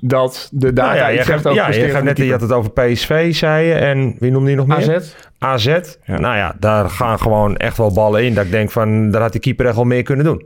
Dat 0.00 0.48
de 0.52 0.72
data 0.72 0.88
Nou 0.88 0.98
ja, 0.98 1.08
je 1.08 1.24
zegt 1.24 1.46
over 1.46 1.54
ja, 1.54 1.70
je 1.70 1.88
gaat 1.88 2.02
net, 2.02 2.16
je 2.16 2.30
had 2.30 2.40
het 2.40 2.52
over 2.52 2.70
PSV, 2.70 3.34
zei 3.34 3.66
je. 3.66 3.74
En 3.74 4.16
wie 4.18 4.30
noemde 4.30 4.50
je 4.50 4.56
nog 4.56 4.66
meer? 4.66 4.94
AZ. 4.96 5.14
AZ. 5.38 5.66
Ja. 6.04 6.18
Nou 6.18 6.36
ja, 6.36 6.54
daar 6.58 6.90
gaan 6.90 7.18
gewoon 7.18 7.56
echt 7.56 7.76
wel 7.76 7.92
ballen 7.92 8.24
in. 8.24 8.34
Dat 8.34 8.44
ik 8.44 8.50
denk 8.50 8.70
van, 8.70 9.10
daar 9.10 9.22
had 9.22 9.32
die 9.32 9.40
keeper 9.40 9.66
echt 9.66 9.74
wel 9.74 9.84
meer 9.84 10.02
kunnen 10.02 10.24
doen. 10.24 10.42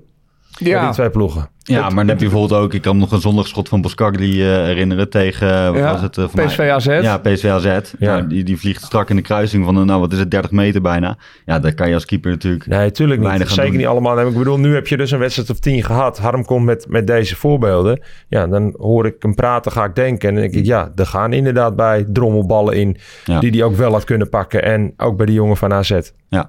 Ja. 0.59 0.85
Die 0.85 0.93
twee 0.93 1.11
ploegen. 1.11 1.49
Ja, 1.67 1.81
maar 1.81 1.95
dan 1.95 2.09
heb 2.09 2.21
je 2.21 2.29
bijvoorbeeld 2.29 2.61
ook... 2.61 2.75
Ik 2.75 2.83
kan 2.83 2.95
me 2.95 3.01
nog 3.01 3.13
een 3.13 3.21
zondagschot 3.21 3.69
van 3.69 3.81
Boskagli 3.81 4.43
eh 4.43 4.49
herinneren 4.65 5.11
tegen... 5.11 5.51
eh, 5.51 5.67
wat 5.71 5.79
Ja, 5.79 5.93
was 5.93 6.01
het? 6.01 6.17
eh, 6.19 6.25
voor 6.25 6.37
mij? 6.37 6.45
PSV 6.47 6.59
AZ. 6.59 6.87
Ja, 6.87 7.19
PSV 7.19 7.45
AZ. 7.45 7.79
Ja. 7.99 8.21
die, 8.21 8.45
die 8.45 8.59
vliegt 8.59 8.83
strak 8.83 9.11
in 9.11 9.17
de 9.17 9.23
kruising 9.23 9.65
van, 9.65 9.77
eh, 9.77 9.83
nou 9.83 10.01
wat 10.01 10.13
is 10.13 10.19
het, 10.19 10.31
30 10.31 10.51
meter 10.51 10.81
bijna. 10.81 11.17
Ja, 11.47 11.59
daar 11.59 11.75
kan 11.75 11.89
je 11.89 11.95
als 11.95 12.05
keeper 12.05 12.31
natuurlijk... 12.31 12.67
Nee, 12.67 12.91
tuurlijk 12.91 13.21
niet. 13.21 13.29
Gaan 13.29 13.47
Zeker 13.47 13.65
doen. 13.71 13.77
niet 13.77 13.87
allemaal. 13.87 14.21
Ik 14.27 14.37
bedoel, 14.39 14.59
nu 14.59 14.75
heb 14.75 14.87
je 14.87 14.97
dus 14.97 15.11
een 15.11 15.19
wedstrijd 15.19 15.51
of 15.51 15.59
tien 15.59 15.83
gehad. 15.85 16.19
Harm 16.19 16.45
komt 16.45 16.65
met, 16.65 16.87
met 16.89 17.07
deze 17.07 17.37
voorbeelden. 17.37 18.03
Ja, 18.29 18.47
dan 18.47 18.75
hoor 18.79 19.07
ik 19.07 19.15
hem 19.19 19.35
praten, 19.35 19.73
ga 19.73 19.85
ik 19.85 19.95
denken. 19.95 20.29
En 20.29 20.35
dan 20.35 20.43
denk 20.45 20.55
ik, 20.55 20.65
ja, 20.65 20.93
er 20.95 21.07
gaan 21.07 21.33
inderdaad 21.33 21.77
bij 21.77 22.05
drommelballen 22.13 22.75
in... 22.77 22.97
Ja. 23.25 23.41
die 23.41 23.51
hij 23.51 23.63
ook 23.63 23.77
wel 23.77 23.93
had 23.93 24.05
kunnen 24.05 24.29
pakken. 24.29 24.63
En 24.63 24.95
ook 24.97 25.17
bij 25.17 25.27
die 25.27 25.35
jongen 25.35 25.57
van 25.57 25.73
AZ. 25.73 25.99
Ja, 26.29 26.49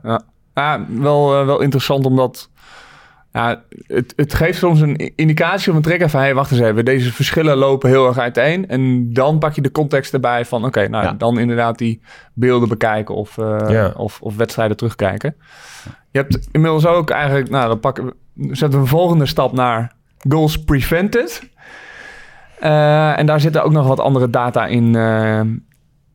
ja 0.53 0.85
wel, 0.99 1.39
eh, 1.39 1.45
wel 1.45 1.61
interessant 1.61 2.05
omdat... 2.05 2.49
Ja, 3.35 3.63
het, 3.87 4.13
het 4.15 4.33
geeft 4.33 4.57
soms 4.57 4.79
een 4.81 5.11
indicatie 5.15 5.71
of 5.71 5.77
een 5.77 5.83
trigger 5.83 6.09
van... 6.09 6.19
hé, 6.19 6.25
hey, 6.25 6.35
wacht 6.35 6.51
eens 6.51 6.59
even, 6.59 6.85
deze 6.85 7.13
verschillen 7.13 7.57
lopen 7.57 7.89
heel 7.89 8.07
erg 8.07 8.17
uiteen. 8.17 8.67
En 8.67 9.13
dan 9.13 9.39
pak 9.39 9.53
je 9.53 9.61
de 9.61 9.71
context 9.71 10.13
erbij 10.13 10.45
van... 10.45 10.65
oké, 10.65 10.87
nou, 10.87 11.03
Ja. 11.05 11.13
dan 11.13 11.39
inderdaad 11.39 11.77
die 11.77 12.01
beelden 12.33 12.69
bekijken 12.69 13.15
of, 13.15 13.37
eh, 13.37 13.65
Ja. 13.67 13.93
of, 13.97 14.21
of 14.21 14.35
wedstrijden 14.35 14.77
terugkijken. 14.77 15.35
Je 16.11 16.19
hebt 16.19 16.47
inmiddels 16.51 16.85
ook 16.85 17.09
eigenlijk... 17.09 17.49
Nou, 17.49 17.67
dan 17.67 17.79
pakken 17.79 18.13
zetten 18.35 18.69
we 18.69 18.77
een 18.77 18.87
volgende 18.87 19.25
stap 19.25 19.53
naar 19.53 19.91
goals 20.29 20.63
prevented. 20.63 21.49
Eh, 22.59 23.19
en 23.19 23.25
daar 23.25 23.39
zitten 23.39 23.63
ook 23.63 23.71
nog 23.71 23.87
wat 23.87 23.99
andere 23.99 24.29
data 24.29 24.65
in, 24.65 24.95
eh, 24.95 25.39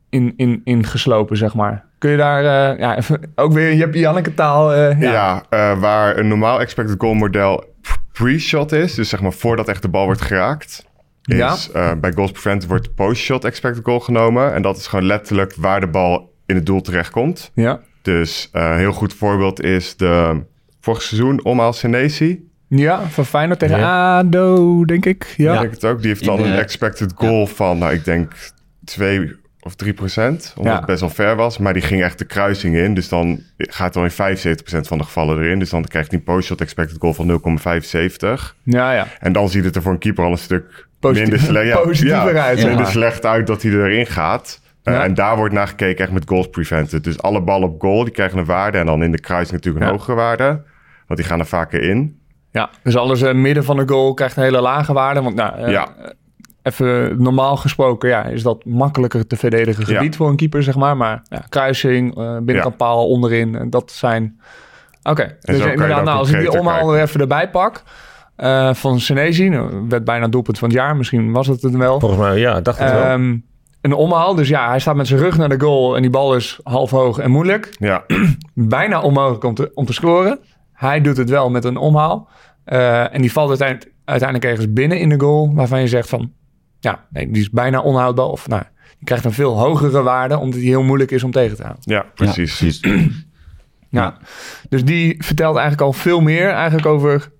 in, 0.08 0.32
in, 0.36 0.60
in 0.64 0.84
geslopen, 0.86 1.36
zeg 1.36 1.54
maar. 1.54 1.84
Kun 2.00 2.10
je 2.10 2.16
daar 2.16 2.72
eh, 2.72 2.78
ja, 2.78 2.96
even, 2.96 3.20
ook 3.34 3.52
weer, 3.52 3.72
je 3.72 3.80
hebt 3.80 3.94
Janneke 3.94 4.34
taal. 4.34 4.72
eh, 4.74 5.00
ja. 5.00 5.12
Ja, 5.12 5.42
eh, 5.50 5.80
waar 5.80 6.18
een 6.18 6.28
normaal 6.28 6.60
expected 6.60 6.94
goal 6.98 7.14
model 7.14 7.64
pre-shot 8.12 8.72
is, 8.72 8.94
dus 8.94 9.08
zeg 9.08 9.20
maar 9.20 9.32
voordat 9.32 9.68
echt 9.68 9.82
de 9.82 9.88
bal 9.88 10.04
wordt 10.04 10.20
geraakt, 10.22 10.86
is 11.22 11.36
Ja. 11.36 11.56
eh, 11.72 11.92
bij 12.00 12.12
goals 12.12 12.30
prevented 12.30 12.68
wordt 12.68 12.94
post-shot 12.94 13.44
expected 13.44 13.84
goal 13.84 14.00
genomen. 14.00 14.54
En 14.54 14.62
dat 14.62 14.76
is 14.76 14.86
gewoon 14.86 15.04
letterlijk 15.04 15.54
waar 15.56 15.80
de 15.80 15.86
bal 15.88 16.32
in 16.46 16.54
het 16.54 16.66
doel 16.66 16.80
terechtkomt. 16.80 17.50
Ja. 17.54 17.80
Dus 18.02 18.48
eh, 18.52 18.70
een 18.70 18.76
heel 18.78 18.92
goed 18.92 19.14
voorbeeld 19.14 19.62
is 19.62 19.96
de 19.96 20.42
vorig 20.80 21.02
seizoen 21.02 21.44
Omhaal 21.44 21.72
Senesi. 21.72 22.48
ja, 22.68 23.00
van 23.08 23.24
Feyenoord 23.26 23.58
tegen 23.58 23.84
ADO, 23.84 24.84
denk 24.84 25.06
ik. 25.06 25.34
Ja. 25.36 25.52
Ik 25.54 25.60
denk 25.60 25.72
het 25.72 25.84
ook. 25.84 25.98
Die 25.98 26.08
heeft 26.08 26.24
dan 26.24 26.40
een 26.44 26.52
expected 26.58 27.12
goal 27.14 27.46
van, 27.46 27.78
nou 27.78 27.92
ik 27.92 28.04
denk 28.04 28.32
2 28.84 29.38
of 29.62 29.74
3 29.74 29.92
procent. 29.92 30.52
Omdat 30.56 30.72
Ja. 30.72 30.78
het 30.78 30.86
best 30.86 31.00
wel 31.00 31.10
ver 31.10 31.36
was. 31.36 31.58
Maar 31.58 31.72
die 31.72 31.82
ging 31.82 32.02
echt 32.02 32.18
de 32.18 32.24
kruising 32.24 32.76
in. 32.76 32.94
Dus 32.94 33.08
dan 33.08 33.40
gaat 33.58 33.96
er 33.96 34.02
in 34.02 34.10
75 34.10 34.62
procent 34.62 34.86
van 34.88 34.98
de 34.98 35.04
gevallen 35.04 35.38
erin. 35.42 35.58
Dus 35.58 35.70
dan 35.70 35.84
krijgt 35.84 36.10
hij 36.10 36.18
een 36.18 36.24
post-shot 36.24 36.60
expected 36.60 36.96
goal 37.00 37.14
van 37.14 37.26
0,75. 37.26 38.56
Ja, 38.62 38.92
ja. 38.92 39.06
En 39.20 39.32
dan 39.32 39.48
ziet 39.48 39.64
het 39.64 39.76
er 39.76 39.82
voor 39.82 39.92
een 39.92 39.98
keeper 39.98 40.24
al 40.24 40.30
een 40.30 40.38
stuk 40.38 40.88
Positief- 41.00 41.28
minder 41.28 41.46
slecht 41.46 41.66
ja, 41.66 41.76
positiever 41.88 42.34
ja, 42.34 42.44
uit, 42.44 42.64
Minder 42.66 42.86
slecht 42.86 43.26
uit 43.26 43.46
dat 43.46 43.62
hij 43.62 43.72
erin 43.72 44.06
gaat. 44.06 44.60
Uh, 44.84 44.94
Ja. 44.94 45.04
En 45.04 45.14
daar 45.14 45.36
wordt 45.36 45.54
naar 45.54 45.68
gekeken 45.68 46.04
echt 46.04 46.12
met 46.12 46.28
goals 46.28 46.48
prevented. 46.50 47.04
Dus 47.04 47.22
alle 47.22 47.42
ballen 47.42 47.68
op 47.68 47.80
goal, 47.80 48.04
die 48.04 48.12
krijgen 48.12 48.38
een 48.38 48.44
waarde. 48.44 48.78
En 48.78 48.86
dan 48.86 49.02
in 49.02 49.12
de 49.12 49.20
kruising 49.20 49.52
natuurlijk 49.52 49.84
een 49.84 49.90
Ja. 49.90 49.96
hogere 49.98 50.16
waarde. 50.16 50.44
Want 51.06 51.20
die 51.20 51.24
gaan 51.28 51.38
er 51.38 51.46
vaker 51.46 51.82
in. 51.82 52.18
ja. 52.52 52.70
Dus 52.82 52.96
alles 52.96 53.22
eh, 53.22 53.34
midden 53.34 53.64
van 53.64 53.76
de 53.76 53.82
goal 53.88 54.14
krijgt 54.14 54.36
een 54.36 54.42
hele 54.42 54.60
lage 54.60 54.92
waarde. 54.92 55.22
Want 55.22 55.34
nou, 55.34 55.58
eh, 55.58 55.70
Ja. 55.72 55.88
Even 56.62 57.22
normaal 57.22 57.56
gesproken 57.56 58.08
ja, 58.08 58.24
is 58.24 58.42
dat 58.42 58.64
makkelijker 58.64 59.26
te 59.26 59.36
verdedigen 59.36 59.86
Ja. 59.88 59.96
gebied 59.98 60.16
voor 60.16 60.28
een 60.28 60.36
keeper, 60.36 60.62
zeg 60.62 60.76
maar. 60.76 60.96
Maar 60.96 61.22
ja, 61.28 61.42
kruising, 61.48 62.16
eh 62.18 62.36
binnenkant 62.36 62.76
paal, 62.76 63.08
onderin, 63.08 63.54
eh, 63.54 63.66
dat 63.68 63.90
zijn... 63.92 64.40
Oké, 65.02 65.36
dus 65.40 65.58
inderdaad, 65.58 66.04
nou, 66.04 66.18
als 66.18 66.30
ik 66.30 66.40
die 66.40 66.50
er 66.60 67.00
even 67.02 67.20
erbij 67.20 67.50
pak... 67.50 67.82
eh, 68.36 68.74
van 68.74 69.00
Senesi, 69.00 69.48
nou, 69.48 69.86
werd 69.88 70.04
bijna 70.04 70.28
doelpunt 70.28 70.58
van 70.58 70.68
het 70.68 70.76
jaar. 70.78 70.96
Misschien 70.96 71.32
was 71.32 71.46
het 71.46 71.62
het 71.62 71.76
wel. 71.76 72.00
Volgens 72.00 72.20
mij, 72.20 72.38
ja, 72.38 72.60
dacht 72.60 72.78
het 72.78 72.90
wel. 72.92 73.02
Ehm, 73.02 73.36
een 73.80 73.92
omhaal, 73.92 74.34
dus 74.34 74.48
ja, 74.48 74.68
hij 74.68 74.78
staat 74.80 74.94
met 74.94 75.06
zijn 75.06 75.20
rug 75.20 75.36
naar 75.36 75.48
de 75.48 75.60
goal 75.60 75.96
en 75.96 76.02
die 76.02 76.10
bal 76.10 76.36
is 76.36 76.60
half 76.62 76.90
hoog 76.90 77.18
en 77.18 77.30
moeilijk. 77.30 77.74
Ja, 77.78 78.04
Bijna 78.54 79.00
onmogelijk 79.00 79.44
om 79.44 79.54
te, 79.54 79.70
om 79.74 79.84
te 79.86 79.92
scoren. 79.92 80.38
Hij 80.72 81.00
doet 81.00 81.16
het 81.16 81.30
wel 81.30 81.50
met 81.50 81.64
een 81.64 81.76
omhaal. 81.76 82.28
En 82.64 83.20
die 83.20 83.32
valt 83.32 83.48
uiteindelijk, 83.48 83.92
uiteindelijk 84.04 84.50
ergens 84.50 84.72
binnen 84.72 84.98
in 84.98 85.08
de 85.08 85.20
goal, 85.20 85.54
waarvan 85.54 85.80
je 85.80 85.86
zegt 85.86 86.08
van, 86.08 86.32
ja, 86.80 87.06
nee, 87.10 87.30
die 87.30 87.42
is 87.42 87.50
bijna 87.50 87.80
onhoudbaar. 87.80 88.26
Of 88.26 88.48
nou, 88.48 88.62
die 88.96 89.04
krijgt 89.04 89.24
een 89.24 89.32
veel 89.32 89.58
hogere 89.58 90.02
waarde, 90.02 90.38
omdat 90.38 90.60
die 90.60 90.68
heel 90.68 90.82
moeilijk 90.82 91.10
is 91.10 91.24
om 91.24 91.30
tegen 91.30 91.56
te 91.56 91.62
houden. 91.62 91.82
ja 91.84 92.06
precies. 92.14 92.58
Ja, 92.58 92.68
precies. 92.80 93.24
Ja. 93.90 94.18
Dus 94.68 94.84
die 94.84 95.24
vertelt 95.24 95.56
eigenlijk 95.56 95.86
al 95.86 95.92
veel 95.92 96.20
meer 96.20 96.50
eigenlijk 96.50 96.86
over 96.86 97.30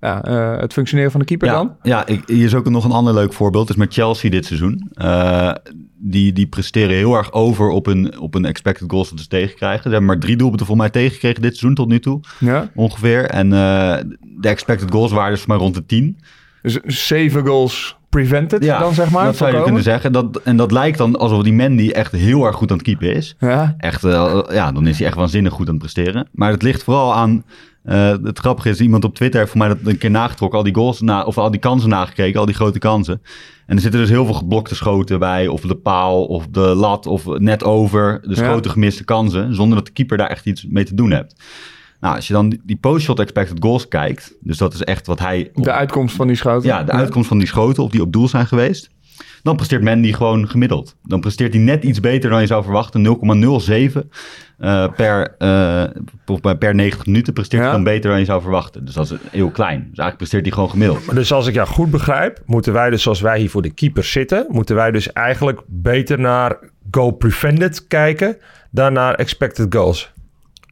ja, 0.00 0.24
eh, 0.24 0.60
het 0.60 0.72
functioneren 0.72 1.10
van 1.10 1.20
de 1.20 1.26
keeper 1.26 1.48
ja, 1.48 1.54
dan? 1.54 1.76
Ja, 1.82 2.06
ik, 2.06 2.22
hier 2.26 2.44
is 2.44 2.54
ook 2.54 2.70
nog 2.70 2.84
een 2.84 2.90
ander 2.90 3.14
leuk 3.14 3.32
voorbeeld. 3.32 3.66
Dat 3.66 3.76
is 3.76 3.82
met 3.82 3.92
Chelsea 3.94 4.30
dit 4.30 4.46
seizoen. 4.46 4.90
Eh, 4.94 5.52
die, 5.98 6.32
die 6.32 6.46
presteren 6.46 6.96
heel 6.96 7.14
erg 7.14 7.32
over 7.32 7.68
op 7.68 7.86
een, 7.86 8.18
op 8.18 8.34
een 8.34 8.44
expected 8.44 8.90
goals 8.90 9.10
dat 9.10 9.20
ze 9.20 9.26
tegenkrijgen. 9.28 9.82
Ze 9.82 9.88
hebben 9.88 10.06
maar 10.06 10.18
drie 10.18 10.36
doelpunten 10.36 10.66
voor 10.66 10.76
mij 10.76 10.90
tegengekregen 10.90 11.42
dit 11.42 11.56
seizoen 11.56 11.74
tot 11.74 11.88
nu 11.88 12.00
toe, 12.00 12.20
Ja. 12.40 12.70
ongeveer. 12.74 13.24
En 13.24 13.52
eh, 13.52 13.98
de 14.20 14.48
expected 14.48 14.90
goals 14.90 15.12
waren 15.12 15.34
dus 15.34 15.46
maar 15.46 15.58
rond 15.58 15.74
de 15.74 15.86
10. 15.86 16.18
Dus 16.62 16.80
zeven 17.06 17.46
goals 17.46 17.96
prevented 18.14 18.62
dan, 18.78 18.94
zeg 18.94 19.10
maar? 19.10 19.24
dat 19.24 19.36
zou 19.36 19.56
je 19.56 19.62
kunnen 19.62 19.82
zeggen. 19.82 20.12
Dat, 20.12 20.40
en 20.44 20.56
dat 20.56 20.72
lijkt 20.72 20.98
dan 20.98 21.16
alsof 21.18 21.42
die 21.42 21.52
Mandy 21.52 21.90
echt 21.90 22.12
heel 22.12 22.44
erg 22.44 22.56
goed 22.56 22.70
aan 22.70 22.76
het 22.76 22.86
keepen 22.86 23.14
is. 23.14 23.34
Ja. 23.38 23.74
Echt, 23.78 24.04
eh, 24.04 24.40
ja, 24.50 24.72
dan 24.72 24.86
is 24.86 24.98
hij 24.98 25.06
echt 25.06 25.16
waanzinnig 25.16 25.52
goed 25.52 25.66
aan 25.66 25.74
het 25.74 25.82
presteren. 25.82 26.28
Maar 26.32 26.50
het 26.50 26.62
ligt 26.62 26.82
vooral 26.82 27.14
aan... 27.14 27.44
eh, 27.82 28.14
het 28.22 28.38
grappige 28.38 28.68
is, 28.68 28.80
iemand 28.80 29.04
op 29.04 29.14
Twitter 29.14 29.38
heeft 29.40 29.52
voor 29.52 29.60
mij 29.60 29.68
dat 29.68 29.78
een 29.84 29.98
keer 29.98 30.10
nagetrokken. 30.10 30.58
Al 30.58 30.64
die 30.64 30.74
goals, 30.74 31.00
na, 31.00 31.22
of 31.24 31.38
al 31.38 31.50
die 31.50 31.60
kansen 31.60 31.88
nagekeken, 31.88 32.40
al 32.40 32.46
die 32.46 32.54
grote 32.54 32.78
kansen. 32.78 33.22
En 33.66 33.76
er 33.76 33.82
zitten 33.82 34.00
dus 34.00 34.08
heel 34.10 34.24
veel 34.24 34.34
geblokte 34.34 34.74
schoten 34.74 35.18
bij. 35.18 35.46
Of 35.48 35.60
de 35.60 35.74
paal, 35.76 36.24
of 36.24 36.46
de 36.50 36.60
lat, 36.60 37.06
of 37.06 37.26
net 37.26 37.64
over. 37.64 38.20
Dus 38.26 38.38
Ja. 38.38 38.44
grote 38.44 38.68
gemiste 38.68 39.04
kansen. 39.04 39.54
Zonder 39.54 39.76
dat 39.76 39.86
de 39.86 39.92
keeper 39.92 40.16
daar 40.16 40.28
echt 40.30 40.46
iets 40.46 40.66
mee 40.68 40.84
te 40.84 40.94
doen 40.94 41.10
hebt. 41.10 41.34
Nou, 42.04 42.16
als 42.16 42.26
je 42.26 42.32
dan 42.32 42.48
die- 42.48 42.60
die 42.64 42.76
post-shot 42.76 43.18
expected 43.20 43.56
goals 43.60 43.88
kijkt. 43.88 44.34
Dus 44.40 44.58
dat 44.58 44.74
is 44.74 44.82
echt 44.82 45.06
wat 45.06 45.18
hij... 45.18 45.50
De 45.54 45.72
uitkomst 45.72 46.16
van 46.16 46.26
die 46.26 46.36
schoten. 46.36 46.68
Ja, 46.68 46.82
de 46.84 46.92
uitkomst 46.92 47.28
van 47.28 47.38
die 47.38 47.46
schoten, 47.46 47.82
of 47.82 47.90
die 47.90 48.02
op 48.02 48.12
doel 48.12 48.28
zijn 48.28 48.46
geweest. 48.46 48.90
Dan 49.42 49.56
presteert 49.56 49.82
Mandy 49.82 50.12
gewoon 50.12 50.48
gemiddeld. 50.48 50.96
Dan 51.02 51.20
presteert 51.20 51.52
hij 51.54 51.62
net 51.62 51.84
iets 51.84 52.00
beter 52.00 52.30
dan 52.30 52.40
je 52.40 52.46
zou 52.46 52.62
verwachten. 52.62 53.02
0,07 53.02 54.10
eh, 54.58 54.88
per, 54.96 55.34
eh, 55.38 55.84
of 56.26 56.40
bij- 56.40 56.56
per 56.56 56.74
90 56.74 57.06
minuten 57.06 57.32
presteert 57.32 57.62
Ja. 57.62 57.68
hij 57.68 57.76
dan 57.76 57.84
beter 57.84 58.10
dan 58.10 58.18
je 58.18 58.24
zou 58.24 58.42
verwachten. 58.42 58.84
Dus 58.84 58.94
dat 58.94 59.10
is 59.10 59.18
heel 59.30 59.50
klein. 59.50 59.78
Dus 59.78 59.84
eigenlijk 59.84 60.16
presteert 60.16 60.42
hij 60.44 60.52
gewoon 60.52 60.70
gemiddeld. 60.70 61.06
Maar 61.06 61.14
dus 61.14 61.32
als 61.32 61.46
ik 61.46 61.54
jou 61.54 61.68
goed 61.68 61.90
begrijp, 61.90 62.40
moeten 62.46 62.72
wij 62.72 62.90
dus 62.90 63.02
zoals 63.02 63.20
wij 63.20 63.38
hier 63.38 63.50
voor 63.50 63.62
de 63.62 63.70
keeper 63.74 64.04
zitten, 64.04 64.46
moeten 64.48 64.74
wij 64.74 64.90
dus 64.90 65.12
eigenlijk 65.12 65.60
beter 65.66 66.18
naar 66.20 66.58
goal 66.90 67.10
prevented 67.10 67.86
kijken 67.86 68.36
dan 68.70 68.92
naar 68.92 69.14
expected 69.14 69.74
goals. 69.74 70.12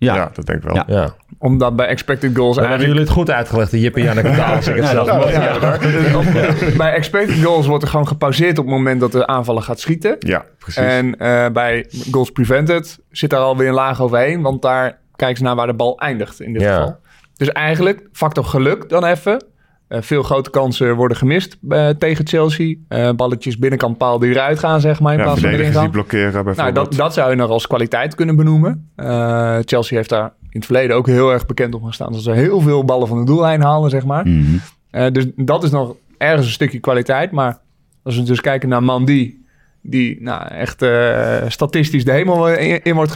Ja, 0.04 0.14
Ja, 0.14 0.30
dat 0.34 0.46
denk 0.46 0.58
ik 0.58 0.64
wel. 0.64 0.74
Ja. 0.74 0.84
Ja. 0.86 1.14
Omdat 1.38 1.76
bij 1.76 1.86
expected 1.86 2.36
goals 2.36 2.56
Dan 2.56 2.68
hebben 2.68 2.86
jullie 2.86 3.00
het 3.02 3.10
goed 3.10 3.30
uitgelegd, 3.30 3.70
de 3.70 3.80
Jip 3.80 3.96
en 3.96 4.02
Janneke 4.02 4.30
taal, 4.36 4.54
als 4.54 4.66
ik 4.68 4.74
het 4.74 4.84
Ja, 4.84 4.90
zelf 4.90 5.06
dat- 5.06 5.16
mag. 5.18 5.32
Ja. 5.32 6.76
Bij 6.76 6.92
expected 6.92 7.42
goals 7.44 7.66
wordt 7.66 7.82
er 7.82 7.88
gewoon 7.90 8.08
gepauzeerd 8.08 8.58
op 8.58 8.64
het 8.64 8.74
moment 8.74 9.00
dat 9.00 9.12
de 9.12 9.26
aanvaller 9.26 9.62
gaat 9.62 9.80
schieten. 9.80 10.16
Ja, 10.18 10.44
precies. 10.58 10.82
En 10.82 11.16
eh, 11.18 11.46
bij 11.52 11.86
goals 12.10 12.30
prevented 12.30 12.98
zit 13.10 13.30
daar 13.30 13.40
alweer 13.40 13.68
een 13.68 13.74
laag 13.74 14.00
overheen, 14.02 14.42
want 14.42 14.62
daar 14.62 14.98
kijken 15.16 15.36
ze 15.36 15.42
naar 15.42 15.54
waar 15.56 15.66
de 15.66 15.74
bal 15.74 15.98
eindigt 15.98 16.40
in 16.40 16.52
dit 16.52 16.62
Ja. 16.62 16.74
geval. 16.74 16.96
Dus 17.36 17.48
eigenlijk, 17.48 18.08
factor 18.12 18.44
geluk 18.44 18.88
dan 18.88 19.04
even. 19.04 19.44
Eh, 19.92 20.02
veel 20.02 20.22
grote 20.22 20.50
kansen 20.50 20.94
worden 20.94 21.16
gemist 21.16 21.58
eh, 21.68 21.88
tegen 21.88 22.26
Chelsea. 22.26 22.74
Eh, 22.88 23.10
balletjes 23.12 23.58
binnenkant 23.58 23.98
paal 23.98 24.18
die 24.18 24.30
eruit 24.30 24.58
gaan, 24.58 24.80
zeg 24.80 25.00
maar, 25.00 25.12
in 25.12 25.18
ja, 25.18 25.24
plaats 25.24 25.40
van 25.40 25.82
die 25.82 25.90
blokkeren 25.90 26.32
bijvoorbeeld. 26.32 26.56
Nou, 26.56 26.72
dat, 26.72 26.94
dat 26.94 27.14
zou 27.14 27.30
je 27.30 27.36
nog 27.36 27.50
als 27.50 27.66
kwaliteit 27.66 28.14
kunnen 28.14 28.36
benoemen. 28.36 28.90
Eh, 28.96 29.58
Chelsea 29.64 29.96
heeft 29.96 30.08
daar 30.08 30.32
in 30.40 30.48
het 30.58 30.64
verleden 30.64 30.96
ook 30.96 31.06
heel 31.06 31.32
erg 31.32 31.46
bekend 31.46 31.74
om 31.74 31.84
gestaan. 31.84 32.12
Dat 32.12 32.22
ze 32.22 32.30
heel 32.30 32.60
veel 32.60 32.84
ballen 32.84 33.08
van 33.08 33.18
de 33.18 33.24
doellijn 33.24 33.62
halen, 33.62 33.90
zeg 33.90 34.04
maar. 34.04 34.28
Mhm. 34.28 34.56
Eh, 34.90 35.10
dus 35.12 35.26
dat 35.36 35.62
is 35.62 35.70
nog 35.70 35.94
ergens 36.18 36.46
een 36.46 36.52
stukje 36.52 36.78
kwaliteit. 36.78 37.30
Maar 37.30 37.58
als 38.02 38.16
we 38.16 38.22
dus 38.22 38.40
kijken 38.40 38.68
naar 38.68 38.82
Mandy, 38.82 39.34
die 39.82 40.22
nou, 40.22 40.46
echt 40.48 40.82
eh, 40.82 41.36
statistisch 41.48 42.04
de 42.04 42.12
hemel 42.12 42.48
in, 42.48 42.82
in 42.82 42.94
wordt 42.94 43.12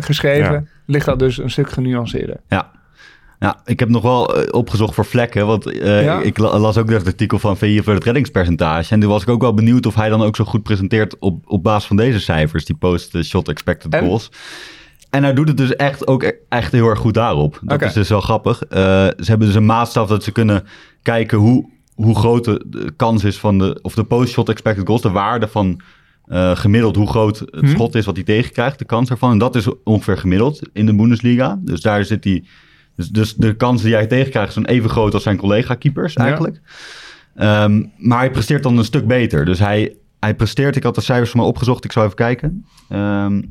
geschreven, 0.00 0.52
Ja. 0.52 0.64
ligt 0.86 1.06
dat 1.06 1.18
dus 1.18 1.38
een 1.38 1.50
stuk 1.50 1.70
genuanceerder. 1.70 2.36
Ja. 2.48 2.70
Ja, 3.40 3.60
ik 3.64 3.80
heb 3.80 3.88
nog 3.88 4.02
wel 4.02 4.36
eh, 4.36 4.48
opgezocht 4.52 4.94
voor 4.94 5.04
vlekken. 5.04 5.46
Want 5.46 5.66
eh, 5.66 6.02
Ja. 6.04 6.20
ik 6.20 6.38
la- 6.38 6.58
las 6.58 6.76
ook 6.78 6.86
net 6.88 6.98
het 6.98 7.06
artikel 7.06 7.38
van 7.38 7.56
VI 7.56 7.82
voor 7.82 7.94
het 7.94 8.04
reddingspercentage. 8.04 8.92
En 8.94 9.00
toen 9.00 9.08
was 9.10 9.22
ik 9.22 9.28
ook 9.28 9.40
wel 9.40 9.54
benieuwd 9.54 9.86
of 9.86 9.94
hij 9.94 10.08
dan 10.08 10.22
ook 10.22 10.36
zo 10.36 10.44
goed 10.44 10.62
presenteert 10.62 11.18
op, 11.18 11.42
op 11.50 11.62
basis 11.62 11.86
van 11.86 11.96
deze 11.96 12.20
cijfers. 12.20 12.64
Die 12.64 12.76
post-shot 12.76 13.48
expected 13.48 13.94
En? 13.94 14.04
goals. 14.04 14.30
En 15.10 15.22
hij 15.22 15.34
doet 15.34 15.48
het 15.48 15.56
dus 15.56 15.76
echt 15.76 16.06
ook 16.06 16.22
e- 16.22 16.32
echt 16.48 16.72
heel 16.72 16.86
erg 16.88 16.98
goed 16.98 17.14
daarop. 17.14 17.60
Dat 17.62 17.82
is 17.82 17.92
dus 17.92 18.08
wel 18.08 18.20
grappig. 18.20 18.62
Eh, 18.62 18.78
ze 19.04 19.24
hebben 19.24 19.46
dus 19.46 19.56
een 19.56 19.66
maatstaf 19.66 20.08
dat 20.08 20.24
ze 20.24 20.32
kunnen 20.32 20.64
kijken 21.02 21.38
hoe, 21.38 21.68
hoe 21.94 22.14
groot 22.16 22.44
de, 22.44 22.92
kans 22.96 23.24
is 23.24 23.38
van 23.38 23.58
de... 23.58 23.78
Of 23.82 23.94
de 23.94 24.04
post-shot 24.04 24.48
expected 24.48 24.86
goals, 24.86 25.02
de 25.02 25.10
waarde 25.10 25.48
van 25.48 25.80
eh, 26.24 26.56
gemiddeld 26.56 26.96
hoe 26.96 27.08
groot 27.08 27.38
het 27.38 27.50
Hm. 27.60 27.66
schot 27.68 27.94
is 27.94 28.04
wat 28.04 28.16
hij 28.16 28.24
tegenkrijgt. 28.24 28.78
De 28.78 28.84
kans 28.84 29.10
ervan. 29.10 29.30
En 29.30 29.38
dat 29.38 29.56
is 29.56 29.66
ongeveer 29.84 30.18
gemiddeld 30.18 30.60
in 30.72 30.86
de 30.86 30.94
Bundesliga. 30.94 31.58
Dus 31.60 31.80
daar 31.80 32.04
zit 32.04 32.24
hij... 32.24 32.44
Dus, 32.98 33.08
dus 33.08 33.34
de 33.34 33.54
kans 33.56 33.82
die 33.82 33.94
hij 33.94 34.06
tegenkrijgt 34.06 34.52
zijn 34.52 34.66
even 34.66 34.90
groot 34.90 35.14
als 35.14 35.22
zijn 35.22 35.36
collega-keepers 35.36 36.12
Ja. 36.12 36.24
eigenlijk. 36.24 36.60
Ehm, 37.34 37.82
maar 37.96 38.18
hij 38.18 38.30
presteert 38.30 38.62
dan 38.62 38.78
een 38.78 38.84
stuk 38.84 39.06
beter. 39.06 39.44
Dus 39.44 39.58
hij, 39.58 39.96
hij 40.20 40.34
presteert... 40.34 40.76
Ik 40.76 40.82
had 40.82 40.94
de 40.94 41.00
cijfers 41.00 41.30
voor 41.30 41.40
me 41.40 41.46
opgezocht. 41.46 41.84
Ik 41.84 41.92
zal 41.92 42.04
even 42.04 42.16
kijken. 42.16 42.64
Ehm, 42.88 43.42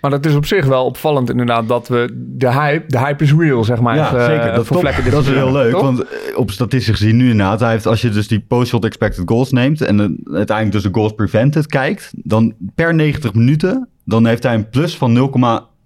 Maar 0.00 0.10
dat 0.10 0.26
is 0.26 0.34
op 0.34 0.46
zich 0.46 0.66
wel 0.66 0.84
opvallend 0.84 1.30
inderdaad 1.30 1.68
dat 1.68 1.88
we 1.88 2.24
de 2.36 2.52
hype, 2.52 2.84
de 2.86 2.98
hype 2.98 3.24
is 3.24 3.32
real, 3.32 3.64
zeg 3.64 3.80
maar. 3.80 3.96
Ja, 3.96 4.24
zeker. 4.26 4.54
Dat, 4.54 4.66
voor 4.66 4.82
top. 4.82 5.10
dat 5.10 5.22
is 5.22 5.28
heel 5.28 5.52
leuk. 5.52 5.72
Want 5.72 6.02
eh, 6.02 6.08
op 6.38 6.50
statistisch 6.50 6.96
gezien 6.96 7.16
nu 7.16 7.30
inderdaad, 7.30 7.60
hij 7.60 7.70
heeft, 7.70 7.86
als 7.86 8.00
je 8.00 8.10
dus 8.10 8.28
die 8.28 8.40
post-shot 8.40 8.84
expected 8.84 9.28
goals 9.28 9.50
neemt 9.52 9.80
en 9.80 10.00
uiteindelijk 10.24 10.72
dus 10.72 10.82
de 10.92 10.98
goals 10.98 11.12
prevented 11.12 11.66
kijkt, 11.66 12.10
dan 12.16 12.54
per 12.74 12.94
90 12.94 13.34
minuten, 13.34 13.88
dan 14.04 14.26
heeft 14.26 14.42
hij 14.42 14.54
een 14.54 14.68
plus 14.68 14.96
van 14.96 15.30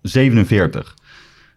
0,47. 0.08 0.94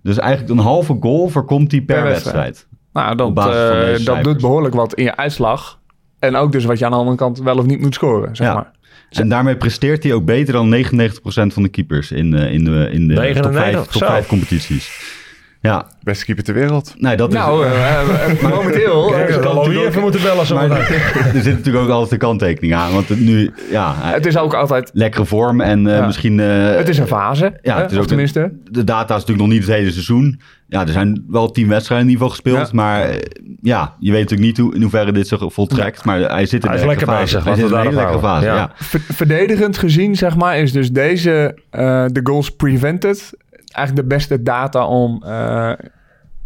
Dus 0.07 0.17
eigenlijk 0.17 0.51
een 0.51 0.65
halve 0.65 0.97
goal 0.99 1.29
voorkomt 1.29 1.71
hij 1.71 1.81
per, 1.81 1.95
Per 1.95 2.03
wedstrijd. 2.05 2.45
wedstrijd. 2.45 2.67
Nou, 2.93 3.33
dat, 3.33 3.55
eh, 3.99 4.05
dat 4.05 4.23
doet 4.23 4.41
behoorlijk 4.41 4.75
wat 4.75 4.93
in 4.93 5.03
je 5.03 5.15
uitslag. 5.15 5.79
En 6.19 6.35
ook 6.35 6.51
dus 6.51 6.65
wat 6.65 6.79
je 6.79 6.85
aan 6.85 6.91
de 6.91 6.97
andere 6.97 7.17
kant 7.17 7.39
wel 7.39 7.57
of 7.57 7.65
niet 7.65 7.81
moet 7.81 7.93
scoren, 7.93 8.35
zeg 8.35 8.47
Ja. 8.47 8.53
maar. 8.53 8.71
En 9.09 9.29
daarmee 9.29 9.55
presteert 9.57 10.03
hij 10.03 10.13
ook 10.13 10.25
beter 10.25 10.53
dan 10.53 10.69
99% 10.69 11.53
van 11.53 11.63
de 11.63 11.69
keepers 11.69 12.11
in, 12.11 12.33
eh, 12.33 12.53
in 12.53 12.63
de, 12.63 12.89
in 12.91 13.07
de 13.07 13.13
top 13.13 13.23
5, 13.23 13.41
99? 13.41 13.85
top 13.91 14.01
Zo. 14.01 14.05
5 14.07 14.27
competities. 14.27 15.15
Ja, 15.61 15.85
Beste 16.03 16.25
keeper 16.25 16.43
ter 16.43 16.53
wereld. 16.53 16.93
nee, 16.97 17.15
dat 17.17 17.29
is... 17.29 17.35
Nou, 17.35 17.65
eh, 17.65 17.99
eh, 18.01 18.41
momenteel... 18.41 19.09
Kijk, 19.09 19.29
eh, 19.29 19.35
we 19.35 19.41
natuurlijk 19.43 19.85
even 19.85 19.95
ook- 19.95 20.01
moeten 20.01 20.21
bellen 20.21 20.45
zo 20.45 20.55
maar 20.55 20.69
er 21.35 21.41
zit 21.41 21.57
natuurlijk 21.57 21.83
ook 21.85 21.89
altijd 21.91 22.09
de 22.09 22.17
kanttekening 22.17 22.73
aan. 22.73 22.93
Want 22.93 23.09
het 23.09 23.19
nu, 23.19 23.53
ja, 23.71 23.93
hij- 23.97 24.13
het 24.13 24.25
is 24.25 24.37
ook 24.37 24.53
altijd... 24.53 24.89
lekkere 24.93 25.25
vorm 25.25 25.61
en 25.61 25.87
eh, 25.87 25.97
Ja. 25.97 26.05
misschien... 26.05 26.39
eh, 26.39 26.75
Het 26.75 26.89
is 26.89 26.97
een 26.97 27.07
fase, 27.07 27.59
Ja, 27.61 27.75
hè, 27.75 27.81
het 27.81 27.91
is 27.91 27.97
ook 27.97 28.07
tenminste. 28.07 28.51
de 28.71 28.83
data 28.83 29.15
is 29.15 29.21
natuurlijk 29.21 29.39
nog 29.39 29.47
niet 29.57 29.65
het 29.67 29.75
hele 29.75 29.91
seizoen. 29.91 30.39
Ja, 30.67 30.81
er 30.81 30.91
zijn 30.91 31.23
wel 31.27 31.51
tien 31.51 31.67
wedstrijden 31.67 32.07
in 32.07 32.13
ieder 32.13 32.27
geval 32.29 32.43
gespeeld. 32.43 32.67
Ja. 32.71 32.75
Maar 32.83 33.01
eh, 33.09 33.15
ja, 33.61 33.95
je 33.99 34.11
weet 34.11 34.21
natuurlijk 34.29 34.47
niet 34.49 34.57
hoe, 34.57 34.75
in 34.75 34.81
hoeverre 34.81 35.11
dit 35.11 35.27
zich 35.27 35.41
voltrekt. 35.47 36.05
Maar 36.05 36.19
hij 36.19 36.45
zit 36.45 36.63
in 36.63 36.69
Hij 36.69 36.81
een 36.81 36.87
lekker 36.87 37.07
fase. 37.07 37.21
bezig, 37.21 37.43
Hij 37.43 37.55
zit 37.55 37.69
in 37.69 37.75
een 37.75 37.93
lekkere 37.93 38.19
fase, 38.19 38.45
ja. 38.45 38.71
Ver- 38.75 39.01
verdedigend 39.13 39.77
gezien, 39.77 40.15
zeg 40.15 40.35
maar, 40.35 40.57
is 40.57 40.71
dus 40.71 40.91
deze, 40.91 41.57
eh, 41.69 42.05
de 42.07 42.19
goals 42.23 42.49
prevented, 42.49 43.31
eigenlijk 43.77 44.09
de 44.09 44.15
beste 44.15 44.43
data 44.43 44.85
om 44.87 45.23
eh, 45.23 45.71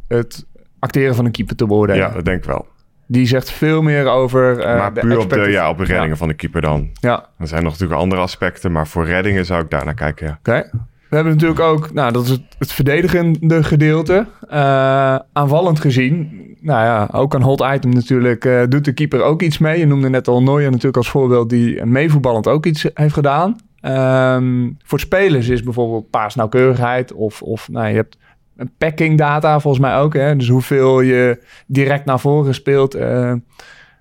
het 0.08 0.46
acteren 0.80 1.15
van 1.15 1.26
een 1.26 1.32
keeper 1.32 1.56
te 1.56 1.65
beoordelen. 1.65 2.02
Ja, 2.08 2.13
dat 2.13 2.26
denk 2.26 2.38
ik 2.38 2.46
wel. 2.50 2.65
Die 3.08 3.28
zegt 3.28 3.50
veel 3.52 3.82
meer 3.82 4.08
over... 4.08 4.60
eh, 4.60 4.78
maar 4.78 4.91
puur 4.91 5.20
op 5.20 5.30
de, 5.30 5.50
ja, 5.50 5.70
op 5.70 5.78
de 5.78 5.84
reddingen 5.84 6.10
Ja. 6.10 6.15
van 6.15 6.28
de 6.28 6.34
keeper 6.34 6.62
dan. 6.62 6.89
Ja, 6.94 7.26
Er 7.38 7.48
zijn 7.48 7.63
nog 7.63 7.72
natuurlijk 7.72 8.00
andere 8.00 8.22
aspecten, 8.22 8.72
maar 8.72 8.88
voor 8.88 9.06
reddingen 9.06 9.46
zou 9.46 9.63
ik 9.63 9.70
daar 9.70 9.86
naar 9.86 9.94
kijken, 9.94 10.28
ja. 10.28 10.38
oké. 10.39 10.70
We 11.10 11.15
hebben 11.17 11.34
natuurlijk 11.34 11.60
ook, 11.62 11.94
nou, 11.94 12.12
dat 12.12 12.24
is 12.24 12.30
het, 12.30 12.41
het 12.60 12.72
verdedigende 12.72 13.63
gedeelte. 13.63 14.28
Eh, 14.50 15.15
aanvallend 15.34 15.80
gezien, 15.80 16.30
nou 16.62 16.84
ja, 16.86 17.10
ook 17.12 17.34
een 17.34 17.41
hot 17.41 17.63
item 17.74 17.89
natuurlijk, 17.94 18.50
doet 18.70 18.86
de 18.86 18.94
keeper 18.94 19.22
ook 19.24 19.41
iets 19.41 19.58
mee. 19.58 19.80
Je 19.80 19.86
noemde 19.86 20.10
net 20.10 20.28
al 20.28 20.44
Neuer 20.44 20.65
natuurlijk 20.70 20.98
als 20.98 21.10
voorbeeld 21.10 21.50
die 21.50 21.86
meevoetballend 21.86 22.48
ook 22.48 22.65
iets 22.65 22.86
heeft 22.94 23.13
gedaan. 23.13 23.56
Ehm, 23.82 24.70
voor 24.84 25.00
spelers 25.00 25.48
is 25.50 25.63
bijvoorbeeld 25.63 26.10
paasnauwkeurigheid 26.10 27.13
of, 27.13 27.41
of 27.41 27.70
nou, 27.70 27.88
je 27.88 27.96
hebt 27.96 28.17
een 28.58 28.72
packing 28.78 29.17
data 29.17 29.60
volgens 29.60 29.84
mij 29.84 29.98
ook. 29.98 30.13
Hè? 30.13 30.36
Dus 30.36 30.48
hoeveel 30.50 31.02
je 31.02 31.44
direct 31.67 32.06
naar 32.06 32.20
voren 32.20 32.54
speelt. 32.54 32.94
eh, 32.96 33.34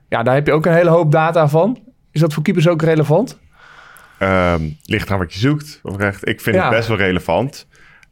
ja, 0.08 0.22
daar 0.22 0.34
heb 0.34 0.46
je 0.46 0.52
ook 0.52 0.66
een 0.66 0.72
hele 0.74 0.90
hoop 0.90 1.12
data 1.12 1.48
van. 1.48 1.78
Is 2.10 2.20
dat 2.20 2.34
voor 2.34 2.42
keepers 2.42 2.68
ook 2.68 2.82
relevant? 2.82 3.38
Ehm, 4.18 4.62
ligt 4.84 5.10
aan 5.10 5.18
wat 5.18 5.32
je 5.32 5.38
zoekt. 5.38 5.80
Oprecht. 5.82 6.28
Ik 6.28 6.40
vind 6.40 6.56
Ja. 6.56 6.62
het 6.62 6.70
best 6.76 6.88
wel 6.88 6.96
relevant. 6.96 7.66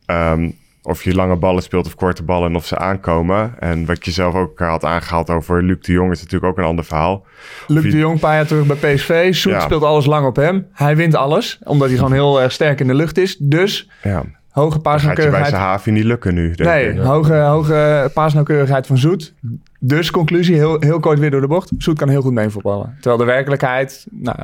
Ehm, 0.07 0.51
of 0.89 1.03
je 1.05 1.15
lange 1.15 1.37
ballen 1.37 1.63
speelt 1.63 1.87
of 1.87 1.95
korte 1.95 2.23
ballen 2.23 2.49
en 2.49 2.57
of 2.57 2.67
ze 2.67 2.77
aankomen. 2.79 3.55
En 3.59 3.87
wat 3.87 4.05
je 4.05 4.11
zelf 4.11 4.35
ook 4.35 4.59
had 4.59 4.85
aangehaald 4.85 5.31
over 5.31 5.63
Luc 5.63 5.77
de 5.81 5.93
Jong 5.93 6.11
is 6.13 6.23
natuurlijk 6.23 6.53
ook 6.53 6.59
een 6.59 6.65
ander 6.71 6.85
verhaal. 6.85 7.25
Luc 7.67 7.83
de 7.83 7.99
Jong, 7.99 8.15
een 8.15 8.21
paar 8.21 8.35
jaar 8.35 8.47
terug 8.47 8.67
bij 8.79 8.95
PSV. 8.95 9.35
Soet 9.35 9.53
Ja. 9.53 9.61
speelt 9.61 9.83
alles 9.83 10.07
lang 10.07 10.27
op 10.27 10.37
hem. 10.37 10.67
Hij 10.73 10.97
wint 10.97 11.15
alles, 11.15 11.59
omdat 11.65 11.89
hij 11.89 11.97
gewoon 11.97 12.13
heel 12.13 12.43
erg 12.43 12.53
sterk 12.53 12.81
in 12.81 12.87
de 12.87 12.95
lucht 12.95 13.19
is. 13.19 13.37
Dus 13.37 13.91
Ja, 14.03 14.23
hoge 14.51 14.71
gaat 14.71 14.73
je 14.75 14.81
bij 14.81 14.81
paasnauwkeurigheid. 14.83 15.49
Sahavi 15.49 15.91
niet 15.91 16.05
lukken 16.05 16.35
nu, 16.35 16.55
denk 16.55 16.71
Nee, 16.71 16.89
ik. 16.93 16.99
hoge, 16.99 17.35
hoge 17.35 18.11
paasnauwkeurigheid 18.15 18.87
van 18.87 18.99
Zoet. 18.99 19.35
Dus 19.81 20.11
conclusie, 20.11 20.55
heel, 20.55 20.77
heel 20.81 21.01
kort 21.01 21.19
weer 21.19 21.31
door 21.31 21.41
de 21.41 21.47
bocht. 21.47 21.71
Zoet 21.79 21.99
kan 21.99 22.09
heel 22.09 22.23
goed 22.23 22.33
meevoetballen. 22.33 22.95
Terwijl 23.01 23.17
de 23.17 23.25
werkelijkheid, 23.25 24.07
nou, 24.11 24.39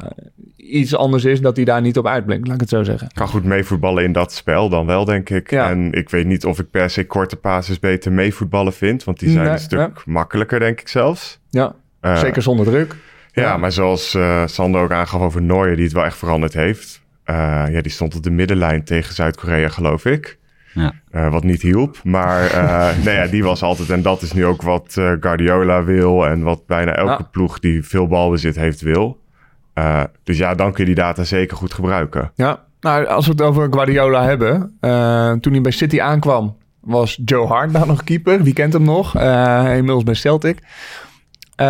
iets 0.71 0.97
anders 0.97 1.25
is, 1.25 1.41
dat 1.41 1.57
hij 1.57 1.65
daar 1.65 1.81
niet 1.81 1.99
op 1.99 2.07
uitblinkt, 2.07 2.45
laat 2.47 2.55
ik 2.55 2.61
het 2.61 2.71
zo 2.71 2.83
zeggen. 2.83 3.09
Kan 3.15 3.29
goed 3.29 3.45
meevoetballen 3.45 4.05
in 4.05 4.13
dat 4.13 4.33
spel 4.33 4.69
dan 4.69 4.87
wel, 4.87 5.05
denk 5.05 5.31
ik. 5.31 5.51
Ja. 5.51 5.71
En 5.71 5.93
ik 5.93 6.11
weet 6.11 6.27
niet 6.27 6.45
of 6.45 6.59
ik 6.59 6.71
per 6.71 6.91
se 6.91 7.07
korte 7.07 7.37
passes 7.37 7.79
beter 7.79 8.13
meevoetballen 8.13 8.73
vind. 8.73 9.05
Want 9.05 9.19
die 9.19 9.31
zijn 9.31 9.45
Nee, 9.45 9.53
een 9.53 9.59
stuk 9.59 10.03
makkelijker, 10.07 10.59
denk 10.59 10.81
ik 10.81 10.89
zelfs. 10.89 11.41
Ja, 11.51 11.75
Eh, 12.01 12.17
zeker 12.19 12.43
zonder 12.43 12.67
druk. 12.67 12.95
Ja, 13.33 13.43
Ja. 13.43 13.57
maar 13.57 13.73
zoals 13.73 14.15
eh 14.15 14.43
Sander 14.47 14.81
ook 14.83 14.93
aangaf 14.93 15.21
over 15.21 15.43
Neuer, 15.43 15.75
die 15.77 15.85
het 15.85 15.93
wel 15.95 16.05
echt 16.05 16.17
veranderd 16.17 16.55
heeft. 16.55 17.03
Eh, 17.25 17.35
ja, 17.71 17.81
die 17.81 17.93
stond 17.93 18.17
op 18.17 18.23
de 18.23 18.31
middenlijn 18.31 18.85
tegen 18.85 19.15
Zuid-Korea, 19.15 19.69
geloof 19.69 20.05
ik. 20.05 20.39
Ja. 20.75 20.93
Eh, 21.11 21.31
wat 21.31 21.45
niet 21.45 21.63
hielp. 21.63 22.01
Maar 22.05 22.51
eh 22.51 22.89
nee, 23.05 23.15
ja, 23.15 23.27
die 23.27 23.45
was 23.45 23.63
altijd. 23.63 23.91
En 23.91 24.03
dat 24.03 24.23
is 24.23 24.33
nu 24.33 24.45
ook 24.47 24.63
wat 24.63 24.95
eh, 24.99 25.13
Guardiola 25.21 25.85
wil. 25.85 26.27
En 26.27 26.43
wat 26.43 26.67
bijna 26.67 26.95
elke 26.95 27.23
Ja. 27.23 27.29
ploeg 27.31 27.59
die 27.59 27.83
veel 27.85 28.07
balbezit 28.07 28.57
heeft 28.57 28.81
wil. 28.81 29.19
Eh, 29.75 30.03
dus 30.23 30.39
ja, 30.39 30.55
dan 30.55 30.73
kun 30.73 30.85
je 30.87 30.95
die 30.95 31.05
data 31.05 31.25
zeker 31.25 31.57
goed 31.57 31.75
gebruiken. 31.75 32.33
Ja, 32.35 32.63
nou, 32.81 33.07
als 33.07 33.25
we 33.27 33.31
het 33.33 33.41
over 33.43 33.67
Guardiola 33.71 34.23
hebben. 34.25 34.77
eh, 34.81 35.33
toen 35.33 35.53
hij 35.53 35.61
bij 35.61 35.73
City 35.73 36.01
aankwam, 36.01 36.57
was 36.81 37.21
Joe 37.25 37.47
Hart 37.47 37.73
daar 37.73 37.87
nog 37.87 38.05
keeper. 38.05 38.43
Wie 38.43 38.53
kent 38.53 38.73
hem 38.73 38.83
nog? 38.83 39.15
Eh, 39.17 39.65
inmiddels 39.77 40.03
bij 40.05 40.15
Celtic. 40.15 40.59
Eh, 41.57 41.67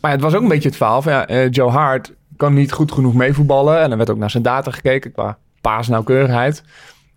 maar 0.00 0.10
het 0.10 0.20
was 0.20 0.34
ook 0.34 0.42
een 0.42 0.48
beetje 0.48 0.68
het 0.68 0.76
verhaal 0.76 1.02
van 1.02 1.12
ja, 1.12 1.26
eh, 1.26 1.50
Joe 1.50 1.70
Hart 1.70 2.12
kan 2.36 2.54
niet 2.54 2.72
goed 2.72 2.92
genoeg 2.92 3.14
meevoetballen. 3.14 3.80
En 3.80 3.90
er 3.90 3.96
werd 3.96 4.10
ook 4.10 4.18
naar 4.18 4.30
zijn 4.30 4.42
data 4.42 4.70
gekeken 4.70 5.12
qua 5.12 5.38
paasnauwkeurigheid. 5.60 6.62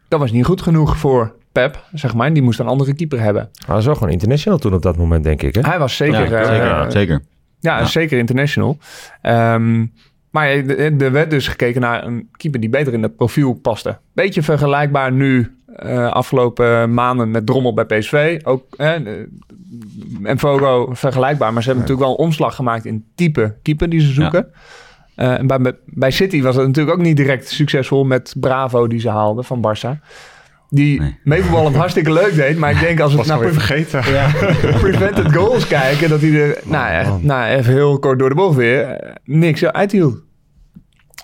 Dat 0.08 0.20
was 0.20 0.32
niet 0.32 0.46
goed 0.46 0.62
genoeg 0.62 0.98
voor 0.98 1.36
Pep, 1.52 1.84
zeg 1.94 2.14
maar. 2.14 2.34
Die 2.34 2.44
moest 2.44 2.60
een 2.60 2.68
andere 2.68 2.94
keer 2.94 3.22
hebben. 3.22 3.50
Hij 3.66 3.76
was 3.76 3.86
wel 3.86 3.96
gewoon 3.96 4.10
international 4.10 4.60
toen 4.60 4.74
op 4.74 4.82
dat 4.82 4.98
moment, 4.98 5.24
denk 5.24 5.42
ik. 5.42 5.56
Hè? 5.56 5.62
Hij 5.62 5.80
was 5.80 5.96
zeker... 5.96 6.20
Ja, 6.32 6.46
zeker, 6.46 6.92
zeker. 6.92 7.22
Ja, 7.60 7.80
Ja. 7.80 7.86
zeker 7.86 8.18
international. 8.18 8.78
Ehm, 9.22 9.86
maar 10.32 10.48
er 10.48 11.02
er 11.02 11.12
werd 11.12 11.30
dus 11.30 11.48
gekeken 11.48 11.82
naar 11.82 12.06
een 12.06 12.30
keeper 12.32 12.60
die 12.60 12.70
beter 12.70 12.94
in 12.94 13.04
het 13.04 13.16
profiel 13.16 13.54
paste. 13.54 13.98
Beetje 14.14 14.42
vergelijkbaar 14.42 15.12
nu 15.12 15.56
eh, 15.76 16.12
afgelopen 16.12 16.94
maanden 16.94 17.32
met 17.32 17.46
Drommel 17.46 17.74
bij 17.74 17.86
PSV. 17.86 18.40
Ook 18.44 18.76
eh, 18.76 18.94
en 20.24 20.40
Fogo 20.40 20.90
vergelijkbaar. 20.94 21.54
Maar 21.54 21.64
ze 21.64 21.70
hebben 21.70 21.88
natuurlijk 21.88 22.08
wel 22.08 22.20
een 22.20 22.26
omslag 22.26 22.56
gemaakt 22.56 22.86
in 22.86 23.06
type 23.16 23.56
keeper 23.62 23.90
die 23.90 24.00
ze 24.00 24.12
zoeken. 24.12 24.52
Eh, 25.16 25.38
en 25.38 25.48
bij, 25.48 25.74
bij 25.86 26.12
City 26.12 26.42
was 26.42 26.56
het 26.56 26.68
natuurlijk 26.68 26.98
ook 26.98 27.04
niet 27.04 27.18
direct 27.18 27.50
succesvol 27.50 28.04
met 28.04 28.34
Bravo 28.40 28.88
die 28.88 29.00
ze 29.00 29.10
haalden 29.10 29.44
van 29.44 29.68
Barça. 29.68 30.00
Die 30.74 31.00
Nee. 31.00 31.18
meevoetballend 31.24 31.76
hartstikke 31.84 32.14
leuk 32.14 32.36
deed. 32.36 32.58
Maar 32.58 32.72
ik 32.72 32.80
denk 32.80 33.00
als 33.00 33.12
het 33.14 33.28
Was 33.28 33.40
naar 33.40 33.52
vergeten. 33.52 34.12
ja, 34.12 34.32
prevented 34.82 35.34
goals 35.36 35.68
kijken, 35.68 36.10
dat 36.10 36.22
hij 36.22 36.34
er, 36.34 36.58
nou, 36.64 36.92
echt, 36.92 37.24
nou, 37.24 37.50
even 37.58 37.74
heel 37.74 38.00
kort 38.00 38.20
door 38.20 38.30
de 38.30 38.36
bocht 38.36 38.56
weer, 38.56 38.82
eh, 38.82 39.14
niks 39.24 39.66
uithield. 39.66 40.18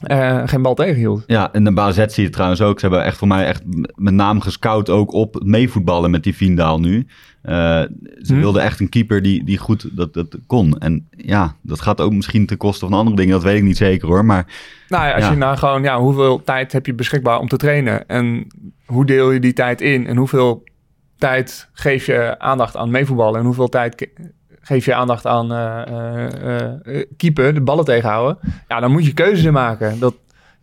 Eh, 0.01 0.41
geen 0.45 0.61
bal 0.61 0.73
tegenhield. 0.75 1.23
Ja, 1.27 1.53
en 1.53 1.63
de 1.63 1.73
Bazet 1.73 2.13
zie 2.13 2.23
je 2.23 2.29
trouwens 2.29 2.61
ook. 2.61 2.79
Ze 2.79 2.85
hebben 2.87 3.05
echt 3.05 3.17
voor 3.17 3.27
mij 3.27 3.45
echt 3.45 3.63
met 3.95 4.13
name 4.13 4.41
gescout 4.41 4.89
ook 4.89 5.13
op 5.13 5.41
meevoetballen 5.43 6.11
met 6.11 6.23
die 6.23 6.35
Vindaal 6.35 6.79
nu. 6.79 7.07
Eh, 7.41 7.53
ze 8.21 8.33
Hm. 8.33 8.39
wilden 8.39 8.61
echt 8.63 8.79
een 8.79 8.89
keeper 8.89 9.21
die, 9.21 9.43
die 9.43 9.57
goed 9.57 9.89
dat, 9.97 10.13
dat 10.13 10.37
kon. 10.47 10.77
En 10.77 11.07
ja, 11.11 11.55
dat 11.61 11.81
gaat 11.81 12.01
ook 12.01 12.13
misschien 12.13 12.45
ten 12.45 12.57
koste 12.57 12.85
van 12.85 12.97
andere 12.97 13.15
dingen. 13.15 13.31
Dat 13.33 13.43
weet 13.43 13.57
ik 13.57 13.63
niet 13.63 13.77
zeker 13.77 14.07
hoor. 14.07 14.25
Maar 14.25 14.45
Nou 14.87 15.05
ja, 15.07 15.13
als 15.13 15.23
Ja. 15.23 15.31
je 15.31 15.37
nou 15.37 15.57
gewoon, 15.57 15.83
ja, 15.83 15.99
hoeveel 15.99 16.43
tijd 16.43 16.71
heb 16.71 16.85
je 16.85 16.93
beschikbaar 16.93 17.39
om 17.39 17.47
te 17.47 17.57
trainen? 17.57 18.07
En 18.07 18.47
hoe 18.85 19.05
deel 19.05 19.31
je 19.31 19.39
die 19.39 19.53
tijd 19.53 19.81
in? 19.81 20.07
En 20.07 20.17
hoeveel 20.17 20.63
tijd 21.17 21.69
geef 21.73 22.05
je 22.05 22.39
aandacht 22.39 22.75
aan 22.75 22.91
meevoetballen? 22.91 23.39
En 23.39 23.45
hoeveel 23.45 23.69
tijd 23.69 24.07
geef 24.67 24.85
je 24.85 24.93
aandacht 24.93 25.25
aan 25.25 25.51
eh 25.51 25.81
eh, 25.87 26.65
eh, 26.99 27.05
keeper, 27.17 27.53
de 27.53 27.61
ballen 27.61 27.85
tegenhouden? 27.85 28.37
Ja, 28.67 28.79
dan 28.79 28.91
moet 28.91 29.05
je 29.05 29.13
keuzes 29.13 29.51
maken. 29.51 29.99
Dat, 29.99 30.13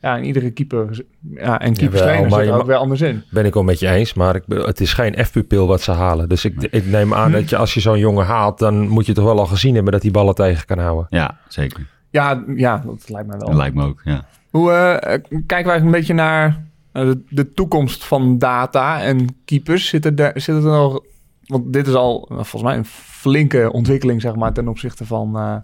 ja, 0.01 0.17
en 0.17 0.25
iedere 0.25 0.51
keeper 0.51 1.05
ja, 1.35 1.61
en 1.61 1.75
keeperstrainer 1.75 2.31
maar 2.31 2.41
zit 2.45 2.49
er 2.53 2.59
ook 2.61 2.67
weer 2.67 2.77
anders 2.77 3.01
in. 3.01 3.23
Ben 3.31 3.45
ik 3.45 3.55
wel 3.55 3.63
met 3.63 3.79
je 3.79 3.89
eens, 3.89 4.15
maar 4.15 4.35
ik, 4.35 4.43
het 4.49 4.81
is 4.81 4.93
geen 4.93 5.25
F-pupil 5.25 5.67
wat 5.67 5.81
ze 5.81 5.91
halen. 5.93 6.29
Dus 6.29 6.45
ik, 6.45 6.55
ik 6.71 6.87
neem 6.87 7.13
Hm. 7.13 7.19
aan 7.19 7.33
dat 7.33 7.49
je 7.51 7.57
als 7.57 7.75
je 7.75 7.81
zo'n 7.81 7.99
jongen 7.99 8.25
haalt, 8.27 8.59
dan 8.59 8.89
moet 8.89 9.07
je 9.07 9.13
toch 9.13 9.25
wel 9.25 9.39
al 9.39 9.47
gezien 9.47 9.75
hebben 9.75 9.93
dat 9.93 10.03
hij 10.03 10.11
ballen 10.11 10.35
tegen 10.35 10.67
kan 10.67 10.79
houden. 10.79 11.07
ja, 11.11 11.39
zeker. 11.49 11.87
Ja, 12.11 12.45
ja, 12.57 12.83
dat 12.87 13.09
lijkt 13.09 13.29
mij 13.29 13.39
wel. 13.39 13.49
Dat 13.49 13.57
lijkt 13.57 13.75
me 13.75 13.85
ook, 13.85 14.01
ja. 14.05 14.25
Hoe 14.51 14.73
eh, 14.73 15.19
kijken 15.47 15.67
wij 15.67 15.81
een 15.81 15.91
beetje 15.91 16.15
naar 16.15 16.65
de, 16.93 17.23
de 17.29 17.53
toekomst 17.53 18.05
van 18.05 18.39
data 18.39 19.03
en 19.03 19.27
keepers? 19.45 19.89
Zit 19.89 20.05
er, 20.05 20.15
daar- 20.15 20.33
zit 20.35 20.55
er 20.55 20.63
nog... 20.63 21.01
Want 21.47 21.73
dit 21.73 21.87
is 21.87 21.95
al 21.95 22.29
eh, 22.31 22.35
volgens 22.35 22.63
mij 22.63 22.77
een 22.77 22.85
flinke 22.85 23.73
ontwikkeling 23.73 24.21
zeg 24.21 24.35
maar, 24.35 24.53
ten 24.53 24.69
opzichte 24.69 25.07
van 25.07 25.37
eh, 25.39 25.57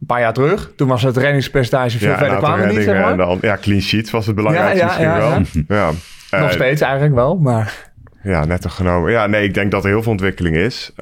een 0.00 0.06
paar 0.06 0.20
jaar 0.20 0.32
terug. 0.32 0.72
Toen 0.76 0.88
was 0.88 1.02
het 1.02 1.16
reddingspercentage 1.16 1.98
veel 1.98 2.06
Ja, 2.08 2.12
een 2.12 2.18
verder 2.20 2.38
kwamen 2.38 2.68
niet, 2.68 2.82
zeg 2.82 3.00
maar. 3.02 3.16
dan, 3.16 3.38
ja, 3.40 3.56
clean 3.56 3.80
sheets 3.80 4.10
was 4.10 4.26
het 4.26 4.34
belangrijkste 4.34 4.86
Ja, 4.86 5.00
ja, 5.00 5.38
misschien 5.38 5.64
wel. 5.68 5.78
Ja. 5.78 5.90
Nog 6.30 6.40
Eh, 6.48 6.50
steeds 6.50 6.80
eigenlijk 6.80 7.14
wel, 7.14 7.36
maar... 7.38 7.88
Ja, 8.22 8.44
net 8.44 8.70
genomen. 8.70 9.10
Ja, 9.10 9.26
nee, 9.26 9.44
ik 9.44 9.54
denk 9.54 9.70
dat 9.70 9.84
er 9.84 9.90
heel 9.90 10.02
veel 10.02 10.12
ontwikkeling 10.12 10.56
is. 10.56 10.92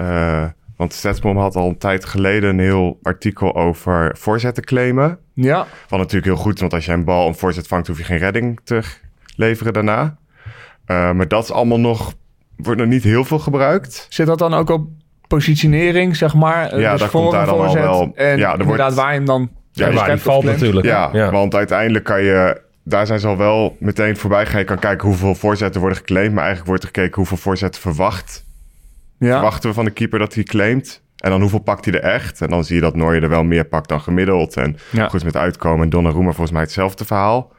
Want 0.76 0.92
Statsbom 0.92 1.36
had 1.38 1.56
al 1.56 1.68
een 1.68 1.78
tijd 1.78 2.04
geleden 2.04 2.50
een 2.50 2.58
heel 2.60 2.98
artikel 3.02 3.56
over 3.56 4.16
voorzetten 4.18 4.64
claimen. 4.64 5.18
Ja, 5.34 5.66
Wat 5.88 5.98
natuurlijk 5.98 6.24
heel 6.26 6.36
goed 6.36 6.54
is, 6.54 6.60
want 6.60 6.72
als 6.74 6.84
je 6.86 6.92
een 6.92 7.04
bal 7.04 7.26
een 7.28 7.34
voorzet 7.34 7.66
vangt, 7.66 7.86
hoef 7.86 7.98
je 7.98 8.04
geen 8.04 8.18
redding 8.18 8.60
te 8.64 8.80
leveren 9.36 9.72
daarna. 9.72 10.16
Maar 10.86 11.28
dat 11.28 11.42
is 11.42 11.50
allemaal 11.52 11.80
nog, 11.80 12.14
wordt 12.62 12.80
nog 12.80 12.88
niet 12.88 13.02
heel 13.02 13.24
veel 13.24 13.38
gebruikt. 13.38 14.06
zit 14.08 14.26
dat 14.26 14.38
dan 14.38 14.54
ook 14.54 14.70
op 14.70 14.88
positionering, 15.28 16.16
zeg 16.16 16.34
maar? 16.34 16.78
Ja, 16.80 16.90
dus 16.90 17.00
daar 17.00 17.08
voor 17.08 17.20
komt 17.20 17.32
daar 17.32 17.46
dan 17.46 17.54
al 17.54 17.60
voorzet 17.64 17.82
wel- 17.82 18.12
En 18.14 18.38
ja, 18.38 18.52
er 18.52 18.60
inderdaad 18.60 18.64
wordt- 18.78 18.94
waar 18.94 19.10
je 19.10 19.16
hem 19.16 19.24
dan... 19.26 19.40
Ja, 19.72 19.84
Ja, 19.84 19.90
dus 19.90 19.98
waar 20.00 20.06
die 20.08 20.14
of 20.16 20.22
valt 20.22 20.44
natuurlijk. 20.44 20.86
Ja, 20.86 21.08
ja. 21.12 21.30
want 21.30 21.54
uiteindelijk 21.54 22.04
kan 22.04 22.22
je... 22.22 22.60
Daar 22.84 23.06
zijn 23.06 23.20
ze 23.20 23.26
al 23.26 23.36
wel 23.36 23.76
meteen 23.80 24.16
voorbij 24.16 24.44
gegaan. 24.44 24.60
Je 24.60 24.66
kan 24.66 24.78
kijken 24.78 25.08
hoeveel 25.08 25.34
voorzetten 25.34 25.80
worden 25.80 25.98
geclaimd. 25.98 26.28
Maar 26.32 26.38
eigenlijk 26.44 26.68
wordt 26.68 26.82
er 26.82 26.88
gekeken 26.94 27.14
hoeveel 27.14 27.36
voorzetten 27.36 27.80
verwacht. 27.80 28.44
Ja, 29.18 29.32
Verwachten 29.32 29.68
we 29.68 29.74
van 29.74 29.84
de 29.84 29.90
keeper 29.90 30.18
dat 30.18 30.34
hij 30.34 30.42
claimt. 30.42 31.02
En 31.16 31.30
dan 31.30 31.40
hoeveel 31.40 31.58
pakt 31.58 31.84
hij 31.84 31.94
er 31.94 32.00
echt. 32.12 32.40
En 32.40 32.48
dan 32.48 32.64
zie 32.64 32.74
je 32.74 32.80
dat 32.80 32.96
Nooijer 32.96 33.22
er 33.22 33.28
wel 33.28 33.44
meer 33.44 33.64
pakt 33.64 33.88
dan 33.88 34.00
gemiddeld. 34.00 34.56
En 34.56 34.76
Ja. 34.90 35.08
goed 35.08 35.24
met 35.24 35.36
uitkomen. 35.36 35.82
En 35.84 35.90
Donnarumma 35.90 36.30
volgens 36.30 36.50
mij 36.50 36.62
hetzelfde 36.62 37.04
verhaal. 37.04 37.52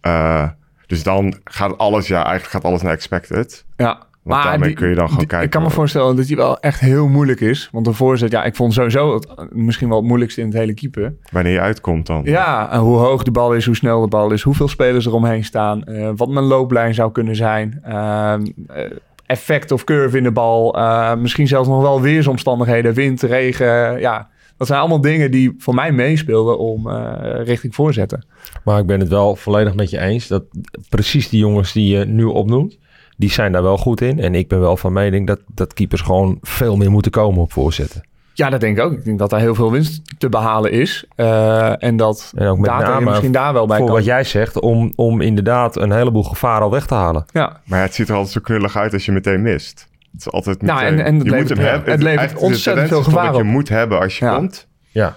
Eh, 0.00 0.48
dus 0.86 1.02
dan 1.02 1.34
gaat 1.44 1.78
alles, 1.78 2.06
ja, 2.06 2.16
eigenlijk 2.16 2.50
gaat 2.50 2.64
alles 2.64 2.82
naar 2.82 2.92
expected. 2.92 3.64
ja. 3.76 3.98
Want 4.24 4.42
daarmee 4.42 4.72
kun 4.72 4.88
je 4.88 4.94
dan 4.94 5.04
gewoon 5.04 5.18
die- 5.18 5.26
kijken. 5.28 5.46
Ik 5.46 5.52
kan 5.52 5.62
me 5.62 5.70
voorstellen 5.70 6.16
dat 6.16 6.26
die 6.26 6.36
wel 6.36 6.60
echt 6.60 6.80
heel 6.80 7.08
moeilijk 7.08 7.40
is. 7.40 7.68
Want 7.72 7.84
de 7.84 7.92
voorzet, 7.92 8.30
ja, 8.30 8.44
ik 8.44 8.54
vond 8.54 8.72
sowieso 8.72 9.14
het, 9.14 9.26
eh, 9.26 9.44
misschien 9.50 9.88
wel 9.88 9.98
het 9.98 10.06
moeilijkste 10.06 10.40
in 10.40 10.46
het 10.46 10.56
hele 10.56 10.74
keeper. 10.74 11.14
Wanneer 11.32 11.52
je 11.52 11.60
uitkomt 11.60 12.06
dan. 12.06 12.20
Ja, 12.24 12.72
en 12.72 12.78
hoe 12.80 12.96
hoog 12.96 13.22
de 13.22 13.30
bal 13.30 13.54
is, 13.54 13.66
hoe 13.66 13.76
snel 13.76 14.00
de 14.00 14.08
bal 14.08 14.30
is, 14.32 14.42
hoeveel 14.42 14.68
spelers 14.68 15.06
er 15.06 15.14
omheen 15.14 15.44
staan, 15.44 15.84
eh, 15.84 16.10
wat 16.16 16.28
mijn 16.28 16.44
looplijn 16.46 16.94
zou 16.94 17.12
kunnen 17.12 17.36
zijn, 17.36 17.78
ehm, 17.82 18.46
eh, 18.66 18.90
effect 19.26 19.70
of 19.70 19.84
curve 19.84 20.16
in 20.16 20.22
de 20.22 20.32
bal, 20.32 20.76
misschien 21.18 21.48
zelfs 21.48 21.68
nog 21.68 21.82
wel 21.82 22.00
weersomstandigheden, 22.00 22.94
wind, 22.94 23.22
regen, 23.22 24.00
ja. 24.00 24.32
Dat 24.56 24.66
zijn 24.66 24.78
allemaal 24.80 25.00
dingen 25.00 25.30
die 25.30 25.54
voor 25.58 25.74
mij 25.74 25.92
meespeelden 25.92 26.58
om 26.58 26.90
eh, 26.90 27.12
richting 27.44 27.74
voorzetten. 27.74 28.26
Maar 28.64 28.78
ik 28.78 28.86
ben 28.86 29.00
het 29.00 29.08
wel 29.08 29.36
volledig 29.36 29.74
met 29.74 29.90
je 29.90 29.98
eens 30.00 30.26
dat 30.28 30.42
precies 30.88 31.28
die 31.28 31.40
jongens 31.40 31.72
die 31.72 31.96
je 31.98 32.04
nu 32.04 32.24
opnoemt, 32.24 32.78
die 33.16 33.30
zijn 33.30 33.52
daar 33.52 33.62
wel 33.62 33.78
goed 33.78 34.00
in. 34.00 34.20
En 34.20 34.34
ik 34.34 34.48
ben 34.48 34.60
wel 34.60 34.76
van 34.76 34.92
mening 34.92 35.26
dat, 35.26 35.40
dat 35.54 35.74
keepers 35.74 36.00
gewoon 36.00 36.38
veel 36.42 36.76
meer 36.76 36.90
moeten 36.90 37.10
komen 37.12 37.40
op 37.42 37.52
voorzetten. 37.52 38.02
Ja, 38.36 38.50
dat 38.50 38.60
denk 38.60 38.78
ik 38.78 38.84
ook. 38.84 38.92
Ik 38.92 39.04
denk 39.04 39.18
dat 39.18 39.30
daar 39.30 39.40
heel 39.40 39.54
veel 39.54 39.70
winst 39.70 40.02
te 40.18 40.28
behalen 40.28 40.70
is. 40.72 41.04
Eh, 41.16 41.82
en 41.82 41.96
dat 41.96 42.32
En 42.36 42.46
ook 42.46 42.58
met 42.58 42.70
name 42.70 43.04
misschien 43.04 43.32
daar 43.32 43.52
wel 43.52 43.66
bij 43.66 43.76
Voor 43.76 43.86
kan. 43.86 43.94
wat 43.94 44.04
jij 44.04 44.24
zegt, 44.24 44.60
om, 44.60 44.92
om 44.96 45.20
inderdaad 45.20 45.76
een 45.76 45.92
heleboel 45.92 46.22
gevaar 46.22 46.60
al 46.60 46.70
weg 46.70 46.86
te 46.86 46.94
halen. 46.94 47.24
Ja, 47.32 47.60
Maar 47.64 47.78
ja, 47.78 47.84
het 47.84 47.94
ziet 47.94 48.08
er 48.08 48.14
altijd 48.14 48.32
zo 48.32 48.40
knullig 48.40 48.76
uit 48.76 48.92
als 48.92 49.04
je 49.04 49.12
meteen 49.12 49.42
mist. 49.42 49.88
Het 50.12 50.20
is 50.26 50.30
altijd 50.32 50.62
Nou, 50.62 50.82
meteen, 50.82 50.98
en- 50.98 51.04
en 51.04 51.14
het 51.14 51.24
je 51.24 51.30
levert- 51.30 51.48
moet 51.48 51.58
hem 51.58 51.66
ja, 51.66 51.72
hebben. 51.72 51.92
het 51.92 52.02
levert 52.02 52.32
is 52.32 52.38
de 52.38 52.44
ontzettend 52.44 52.88
veel 52.88 53.02
gevaar 53.02 53.26
dat 53.26 53.36
je 53.36 53.40
op. 53.42 53.48
moet 53.48 53.68
hebben 53.68 54.00
als 54.00 54.18
je 54.18 54.24
Ja. 54.24 54.36
komt. 54.36 54.66
Ja, 54.90 55.16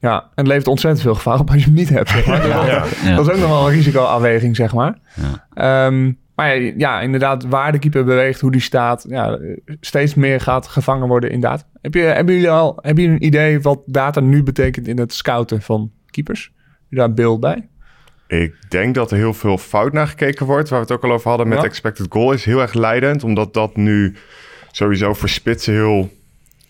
ja, 0.00 0.20
en 0.20 0.28
het 0.34 0.46
levert 0.46 0.68
ontzettend 0.68 1.02
veel 1.02 1.14
gevaar 1.14 1.38
op 1.38 1.48
als 1.50 1.58
je 1.58 1.64
hem 1.64 1.74
niet 1.74 1.88
hebt. 1.88 2.08
Zeg 2.10 2.26
maar. 2.26 2.46
ja. 2.48 2.64
Ja. 3.04 3.16
Dat 3.16 3.26
is 3.26 3.32
ook 3.34 3.40
nog 3.40 3.48
wel 3.48 3.66
een 3.66 3.72
risicoafweging, 3.74 4.56
zeg 4.56 4.74
maar. 4.74 4.98
Ja. 5.14 5.86
Maar 6.40 6.60
ja, 6.60 7.00
inderdaad, 7.00 7.44
waar 7.44 7.72
de 7.72 7.78
keeper 7.78 8.04
beweegt, 8.04 8.40
hoe 8.40 8.50
die 8.50 8.60
staat, 8.60 9.04
ja, 9.08 9.38
steeds 9.80 10.14
meer 10.14 10.40
gaat 10.40 10.66
gevangen 10.68 11.08
worden 11.08 11.30
in 11.30 11.40
data. 11.40 11.62
Heb 11.82 11.94
je, 11.94 12.00
hebben 12.00 12.34
jullie 12.34 12.50
al 12.50 12.78
hebben 12.82 13.04
jullie 13.04 13.18
een 13.18 13.26
idee 13.26 13.60
wat 13.60 13.80
data 13.86 14.20
nu 14.20 14.42
betekent 14.42 14.88
in 14.88 14.98
het 14.98 15.12
scouten 15.12 15.62
van 15.62 15.90
keepers? 16.06 16.52
Heb 16.54 16.84
je 16.88 16.96
daar 16.96 17.14
beeld 17.14 17.40
bij? 17.40 17.68
Ik 18.28 18.54
denk 18.68 18.94
dat 18.94 19.10
er 19.10 19.16
heel 19.16 19.34
veel 19.34 19.58
fout 19.58 19.92
naar 19.92 20.06
gekeken 20.06 20.46
wordt. 20.46 20.68
Waar 20.68 20.78
we 20.80 20.84
het 20.84 20.94
ook 20.94 21.04
al 21.04 21.12
over 21.12 21.28
hadden 21.28 21.48
met 21.48 21.58
Ja. 21.58 21.64
expected 21.64 22.06
goal. 22.08 22.32
Is 22.32 22.44
heel 22.44 22.60
erg 22.60 22.72
leidend. 22.74 23.24
Omdat 23.24 23.54
dat 23.54 23.76
nu 23.76 24.14
sowieso 24.70 25.14
voor 25.14 25.28
spitsen 25.28 25.72
heel 25.74 26.10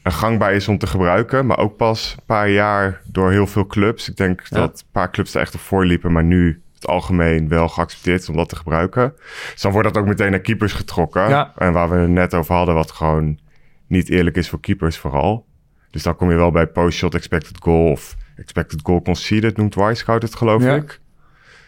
gangbaar 0.03 0.53
is 0.53 0.69
om 0.69 0.79
te 0.79 0.87
gebruiken. 0.87 1.47
Maar 1.47 1.59
ook 1.59 1.77
pas 1.77 2.15
een 2.19 2.25
paar 2.27 2.51
jaar 2.51 3.01
door 3.05 3.31
heel 3.31 3.47
veel 3.47 3.67
clubs. 3.67 4.09
Ik 4.09 4.17
denk 4.17 4.43
Ja. 4.49 4.57
dat 4.57 4.81
een 4.81 4.93
paar 4.93 5.11
clubs 5.11 5.35
er 5.35 5.41
echt 5.41 5.55
op 5.55 5.61
voorliepen. 5.61 6.13
Maar 6.13 6.25
nu 6.25 6.63
het 6.81 6.89
algemeen 6.91 7.49
wel 7.49 7.69
geaccepteerd 7.69 8.21
is 8.23 8.29
om 8.29 8.37
dat 8.37 8.49
te 8.49 8.57
gebruiken. 8.57 9.13
Dus 9.53 9.61
dan 9.63 9.73
wordt 9.73 9.93
dat 9.93 10.03
ook 10.03 10.09
meteen 10.09 10.31
naar 10.31 10.41
keepers 10.41 10.73
getrokken. 10.73 11.29
Ja. 11.29 11.53
En 11.57 11.73
waar 11.73 11.91
we 11.91 11.97
het 11.97 12.09
net 12.11 12.35
over 12.35 12.55
hadden. 12.55 12.75
Wat 12.75 12.91
gewoon 12.91 13.39
niet 13.87 14.09
eerlijk 14.09 14.37
is 14.37 14.49
voor 14.49 14.61
keepers 14.61 14.99
vooral. 14.99 15.47
Dus 15.91 16.03
dan 16.03 16.17
kom 16.17 16.31
je 16.31 16.37
wel 16.37 16.51
bij 16.51 16.67
post-shot 16.67 17.15
expected 17.15 17.57
goal. 17.63 17.91
Of 17.91 18.17
expected 18.37 18.81
goal 18.83 19.03
conceded 19.03 19.57
noemt 19.57 19.75
Wisecout 19.75 20.23
het 20.23 20.35
geloof 20.35 20.63
Ja. 20.63 20.75
ik. 20.75 21.01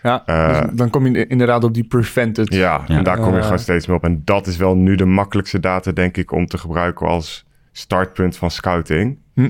Ja, 0.02 0.22
Eh, 0.26 0.60
dus 0.62 0.70
dan 0.72 0.90
kom 0.90 1.06
je 1.06 1.26
inderdaad 1.26 1.64
op 1.64 1.74
die 1.74 1.84
prevented. 1.84 2.54
Ja, 2.54 2.84
Ja. 2.86 2.96
en 2.96 3.04
daar 3.04 3.18
kom 3.18 3.34
je 3.34 3.42
gewoon 3.42 3.58
steeds 3.58 3.86
meer 3.86 3.96
op. 3.96 4.04
En 4.04 4.22
dat 4.24 4.46
is 4.46 4.56
wel 4.56 4.76
nu 4.76 4.94
de 4.94 5.04
makkelijkste 5.04 5.60
data, 5.60 5.92
denk 5.92 6.16
ik, 6.16 6.32
om 6.32 6.46
te 6.46 6.58
gebruiken 6.58 7.06
als 7.06 7.44
startpunt 7.72 8.36
van 8.36 8.50
scouting. 8.50 9.18
Hm. 9.34 9.48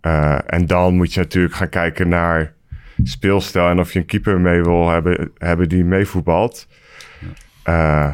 Eh, 0.00 0.38
en 0.46 0.66
dan 0.66 0.96
moet 0.96 1.12
je 1.14 1.20
natuurlijk 1.20 1.54
gaan 1.54 1.68
kijken 1.68 2.08
naar 2.08 2.54
speelstijl 3.02 3.68
en 3.68 3.78
of 3.80 3.92
je 3.92 3.98
een 3.98 4.06
keeper 4.06 4.40
mee 4.40 4.62
wil 4.62 4.88
hebben, 4.90 5.30
hebben 5.38 5.68
die 5.68 5.84
meevoetbalt. 5.84 6.66
Eh, 7.62 8.12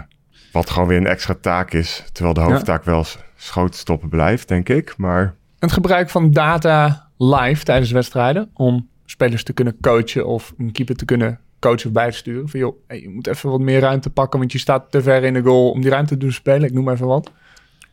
wat 0.52 0.70
gewoon 0.70 0.88
weer 0.88 0.96
een 0.98 1.06
extra 1.06 1.34
taak 1.40 1.72
is. 1.72 2.04
Terwijl 2.12 2.34
de 2.34 2.40
hoofdtaak 2.40 2.84
wel 2.84 3.04
s- 3.04 3.18
schoten 3.36 3.74
stoppen 3.78 4.08
blijft, 4.08 4.48
denk 4.48 4.68
ik. 4.68 4.94
Maar 4.96 5.34
Het 5.58 5.72
gebruik 5.72 6.10
van 6.10 6.30
data 6.30 7.08
live 7.18 7.64
tijdens 7.64 7.90
wedstrijden 7.90 8.50
om 8.54 8.88
spelers 9.06 9.42
te 9.44 9.52
kunnen 9.52 9.76
coachen 9.80 10.26
of 10.26 10.52
een 10.58 10.72
keeper 10.72 10.96
te 10.96 11.04
kunnen 11.04 11.38
coachen 11.60 11.86
of 11.86 11.92
bijsturen. 11.92 12.48
Van 12.48 12.60
joh, 12.60 12.76
hey, 12.86 13.00
je 13.00 13.08
moet 13.08 13.26
even 13.26 13.50
wat 13.50 13.60
meer 13.60 13.80
ruimte 13.80 14.10
pakken, 14.10 14.38
want 14.38 14.52
je 14.52 14.58
staat 14.58 14.90
te 14.90 15.02
ver 15.02 15.24
in 15.24 15.32
de 15.34 15.42
goal 15.42 15.70
om 15.70 15.80
die 15.80 15.90
ruimte 15.90 16.12
te 16.14 16.20
doen 16.20 16.32
spelen. 16.32 16.62
Ik 16.68 16.72
noem 16.72 16.88
even 16.90 17.06
wat. 17.06 17.30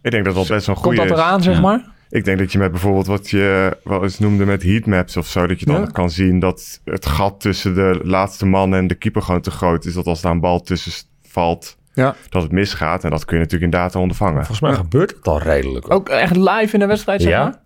ik 0.01 0.11
denk 0.11 0.25
dat 0.25 0.35
dat 0.35 0.47
best 0.47 0.65
wel 0.65 0.75
een 0.75 0.81
Komt 0.81 0.95
goede 0.95 1.09
dat 1.09 1.17
is. 1.17 1.23
eraan, 1.25 1.41
zeg 1.43 1.55
Ja. 1.55 1.61
maar? 1.61 1.85
Ik 2.10 2.26
denk 2.26 2.39
dat 2.39 2.51
je 2.51 2.57
met 2.57 2.72
bijvoorbeeld 2.72 3.07
wat 3.07 3.30
je 3.30 3.78
wel 3.84 4.03
eens 4.03 4.20
noemde 4.20 4.45
met 4.45 4.64
heatmaps 4.64 5.18
of 5.18 5.28
zo, 5.28 5.47
dat 5.47 5.60
je 5.60 5.66
dan 5.66 5.80
Ja. 5.82 5.86
kan 5.86 6.10
zien 6.10 6.39
dat 6.39 6.82
het 6.84 7.05
gat 7.05 7.39
tussen 7.41 7.74
de 7.76 7.99
laatste 8.03 8.45
man 8.45 8.74
en 8.74 8.88
de 8.88 8.95
keeper 8.95 9.22
gewoon 9.22 9.41
te 9.41 9.51
groot 9.51 9.86
is. 9.86 9.93
Dat 9.93 10.05
als 10.05 10.22
daar 10.22 10.32
een 10.32 10.39
bal 10.39 10.62
tussen 10.62 11.07
valt, 11.28 11.78
Ja. 11.93 12.16
dat 12.30 12.41
het 12.43 12.51
misgaat. 12.51 13.03
En 13.03 13.10
dat 13.10 13.26
kun 13.26 13.38
je 13.38 13.43
natuurlijk 13.43 13.74
in 13.74 13.80
data 13.80 13.99
ondervangen. 13.99 14.36
Volgens 14.45 14.60
mij 14.60 14.74
gebeurt 14.74 15.16
het 15.16 15.28
al 15.28 15.39
redelijk. 15.41 15.86
hoor. 15.86 15.95
Ook 15.95 16.10
echt 16.10 16.36
live 16.36 16.70
in 16.74 16.80
de 16.80 16.86
wedstrijd, 16.86 17.22
zeg 17.22 17.32
Ja. 17.32 17.43
maar? 17.43 17.62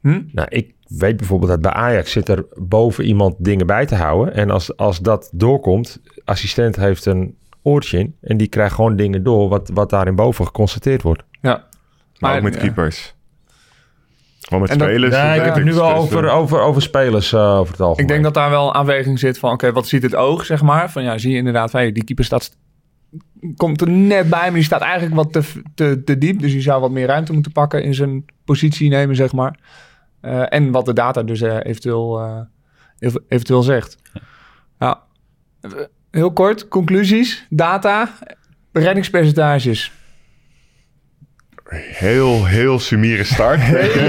Hm? 0.00 0.22
Nou, 0.32 0.48
ik 0.50 0.74
weet 0.88 1.16
bijvoorbeeld 1.16 1.50
dat 1.50 1.60
bij 1.60 1.72
Ajax 1.72 2.12
zit 2.12 2.28
er 2.28 2.46
boven 2.54 3.04
iemand 3.04 3.34
dingen 3.38 3.66
bij 3.66 3.86
te 3.86 3.94
houden. 3.94 4.34
En 4.34 4.50
als, 4.50 4.76
als 4.76 4.98
dat 4.98 5.30
doorkomt, 5.32 6.00
assistent 6.24 6.76
heeft 6.76 7.06
een 7.06 7.36
oortje 7.62 7.98
in 7.98 8.16
en 8.20 8.36
die 8.36 8.48
krijgt 8.48 8.74
gewoon 8.74 8.96
dingen 8.96 9.22
door 9.22 9.48
wat, 9.48 9.70
wat 9.74 9.90
daarin 9.90 10.14
boven 10.14 10.44
geconstateerd 10.44 11.02
wordt. 11.02 11.22
Ja. 11.40 11.66
Maar 12.18 12.36
ook 12.36 12.42
met 12.42 12.54
ja. 12.54 12.60
keepers. 12.60 13.14
Gewoon 14.48 14.62
met 14.62 14.70
En 14.72 14.78
dat-. 14.78 14.88
Nee, 14.88 15.38
ik 15.38 15.44
heb 15.44 15.54
het 15.54 15.64
nu 15.64 15.72
wel 15.74 15.84
spelers 15.84 16.02
over, 16.04 16.22
doen. 16.22 16.30
over, 16.30 16.60
over 16.60 16.82
spelers 16.82 17.32
eh, 17.32 17.58
over 17.58 17.72
het 17.72 17.80
algemeen. 17.80 18.02
Ik 18.06 18.08
denk 18.12 18.24
dat 18.24 18.34
daar 18.34 18.50
wel 18.50 18.68
een 18.68 18.74
aanweging 18.74 19.18
zit 19.18 19.38
van, 19.38 19.52
oké, 19.52 19.72
wat 19.72 19.86
ziet 19.86 20.02
het 20.02 20.14
oog, 20.14 20.44
zeg 20.44 20.62
maar? 20.62 20.90
Van 20.90 21.02
ja, 21.02 21.18
zie 21.18 21.30
je 21.30 21.36
inderdaad, 21.36 21.70
van, 21.70 21.80
hey, 21.80 21.92
die 21.92 22.04
keeper 22.04 22.24
staat, 22.24 22.56
komt 23.56 23.80
er 23.80 23.88
net 23.90 24.30
bij, 24.30 24.40
maar 24.40 24.52
die 24.52 24.62
staat 24.62 24.80
eigenlijk 24.80 25.14
wat 25.14 25.32
te, 25.32 25.42
te, 25.74 26.02
te 26.04 26.18
diep. 26.18 26.40
Dus 26.40 26.52
die 26.52 26.60
zou 26.60 26.80
wat 26.80 26.90
meer 26.90 27.06
ruimte 27.06 27.32
moeten 27.32 27.52
pakken 27.52 27.82
in 27.82 27.94
zijn 27.94 28.24
positie 28.44 28.88
nemen, 28.90 29.16
zeg 29.16 29.32
maar. 29.32 29.58
Eh, 30.20 30.42
en 30.48 30.70
wat 30.70 30.84
de 30.84 30.92
data 30.92 31.22
dus 31.22 31.40
eh, 31.40 31.56
eventueel, 31.62 32.20
eh, 32.20 32.40
ev- 32.98 33.16
eventueel 33.28 33.62
zegt. 33.62 33.96
Ja. 34.78 35.02
Eh, 35.60 35.70
Heel 36.10 36.32
kort, 36.32 36.68
conclusies, 36.68 37.46
data, 37.50 38.08
reddingspercentages. 38.72 39.92
Heel, 41.76 42.44
heel 42.46 42.78
sumiere 42.78 43.24
start. 43.24 43.60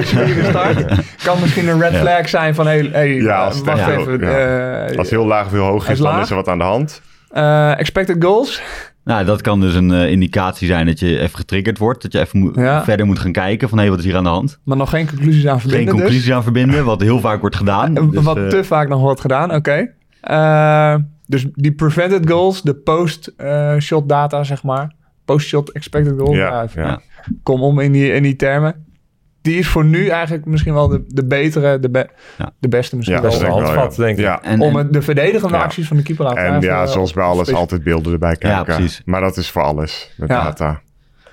Smerige 0.03 0.43
start. 0.43 0.85
Kan 1.23 1.39
misschien 1.41 1.67
een 1.67 1.79
red 1.79 1.91
Ja. 1.91 1.99
flag 1.99 2.29
zijn 2.29 2.55
van, 2.55 2.65
hey, 2.65 2.89
hey 2.91 3.13
Ja, 3.13 3.39
eh, 3.39 3.45
als 3.45 3.61
wacht 3.61 3.79
echt 3.79 3.89
even. 3.99 4.19
heel- 4.23 4.87
eh, 4.89 4.97
Als 4.97 5.09
heel 5.09 5.25
laag 5.25 5.45
of 5.45 5.51
heel 5.51 5.63
hoog 5.63 5.83
is, 5.83 5.89
is 5.91 5.97
dan 5.97 6.11
laag. 6.11 6.23
is 6.23 6.29
er 6.29 6.35
wat 6.35 6.47
aan 6.47 6.57
de 6.57 6.63
hand. 6.63 7.01
eh, 7.29 7.79
expected 7.79 8.23
goals. 8.23 8.61
Nou, 9.03 9.25
dat 9.25 9.41
kan 9.41 9.59
dus 9.61 9.73
een 9.75 9.91
eh, 9.91 10.11
indicatie 10.11 10.67
zijn 10.67 10.85
dat 10.85 10.99
je 10.99 11.19
even 11.19 11.37
getriggerd 11.37 11.77
wordt. 11.77 12.01
Dat 12.01 12.11
je 12.11 12.19
even 12.19 12.51
Ja. 12.55 12.83
verder 12.83 13.05
moet 13.05 13.19
gaan 13.19 13.31
kijken 13.31 13.69
van 13.69 13.77
hé, 13.77 13.89
wat 13.89 13.99
is 13.99 14.05
hier 14.05 14.15
aan 14.15 14.23
de 14.23 14.29
hand? 14.29 14.59
Maar 14.63 14.77
nog 14.77 14.89
geen 14.89 15.07
conclusies 15.07 15.45
aan 15.47 15.51
Geen 15.59 15.69
verbinden 15.69 15.93
conclusies 15.93 16.23
dus. 16.25 16.33
aan 16.33 16.43
verbinden, 16.43 16.85
wat 16.85 17.01
heel 17.01 17.19
vaak 17.19 17.39
wordt 17.41 17.55
gedaan. 17.55 17.93
Dus, 17.93 18.23
Wat 18.23 18.49
te 18.49 18.63
vaak 18.63 18.87
nog 18.87 18.99
wordt 19.01 19.21
gedaan, 19.21 19.55
oké. 19.55 19.91
Eh, 20.21 20.95
dus 21.25 21.45
die 21.53 21.71
prevented 21.71 22.29
goals, 22.29 22.61
de 22.61 22.73
post-shot 22.75 24.09
data, 24.09 24.43
zeg 24.43 24.63
maar. 24.63 24.91
Post-shot 25.25 25.71
expected 25.71 26.13
goals. 26.17 26.35
Ja, 26.35 26.45
Ja, 26.47 26.65
ja. 26.75 26.81
ja. 26.87 26.99
Kom 27.43 27.61
om 27.61 27.79
in 27.79 27.91
die, 27.91 28.11
in 28.13 28.23
die 28.23 28.35
termen. 28.35 28.87
Die 29.41 29.57
is 29.57 29.67
voor 29.67 29.85
nu 29.85 30.07
eigenlijk 30.07 30.45
misschien 30.45 30.73
wel 30.73 30.87
de, 30.87 31.03
de 31.07 31.25
betere, 31.25 31.79
de, 31.79 31.89
be- 31.89 32.09
Ja. 32.37 32.51
de 32.59 32.67
beste 32.67 32.95
misschien 32.95 33.17
Ja, 33.17 33.23
dat 33.23 33.31
wel. 33.39 33.55
de 33.55 33.61
wel, 33.61 33.73
handvat, 33.73 33.95
denk 33.95 34.17
ik. 34.17 34.23
Ja. 34.23 34.41
en, 34.43 34.59
om 34.59 34.75
het- 34.75 34.93
de 34.93 35.01
verdedigende 35.01 35.53
Ja. 35.57 35.63
acties 35.63 35.87
van 35.87 35.97
de 35.97 36.03
keeper 36.03 36.25
laten 36.25 36.43
En 36.43 36.61
ja, 36.61 36.85
zoals 36.85 37.13
bij 37.13 37.23
alles 37.23 37.53
altijd 37.53 37.83
beelden 37.83 38.13
erbij 38.13 38.35
kijken. 38.35 38.63
precies. 38.75 39.01
Maar 39.05 39.21
dat 39.21 39.37
is 39.37 39.49
voor 39.51 39.61
alles 39.61 40.13
met 40.17 40.29
Ja. 40.29 40.43
data. 40.43 40.81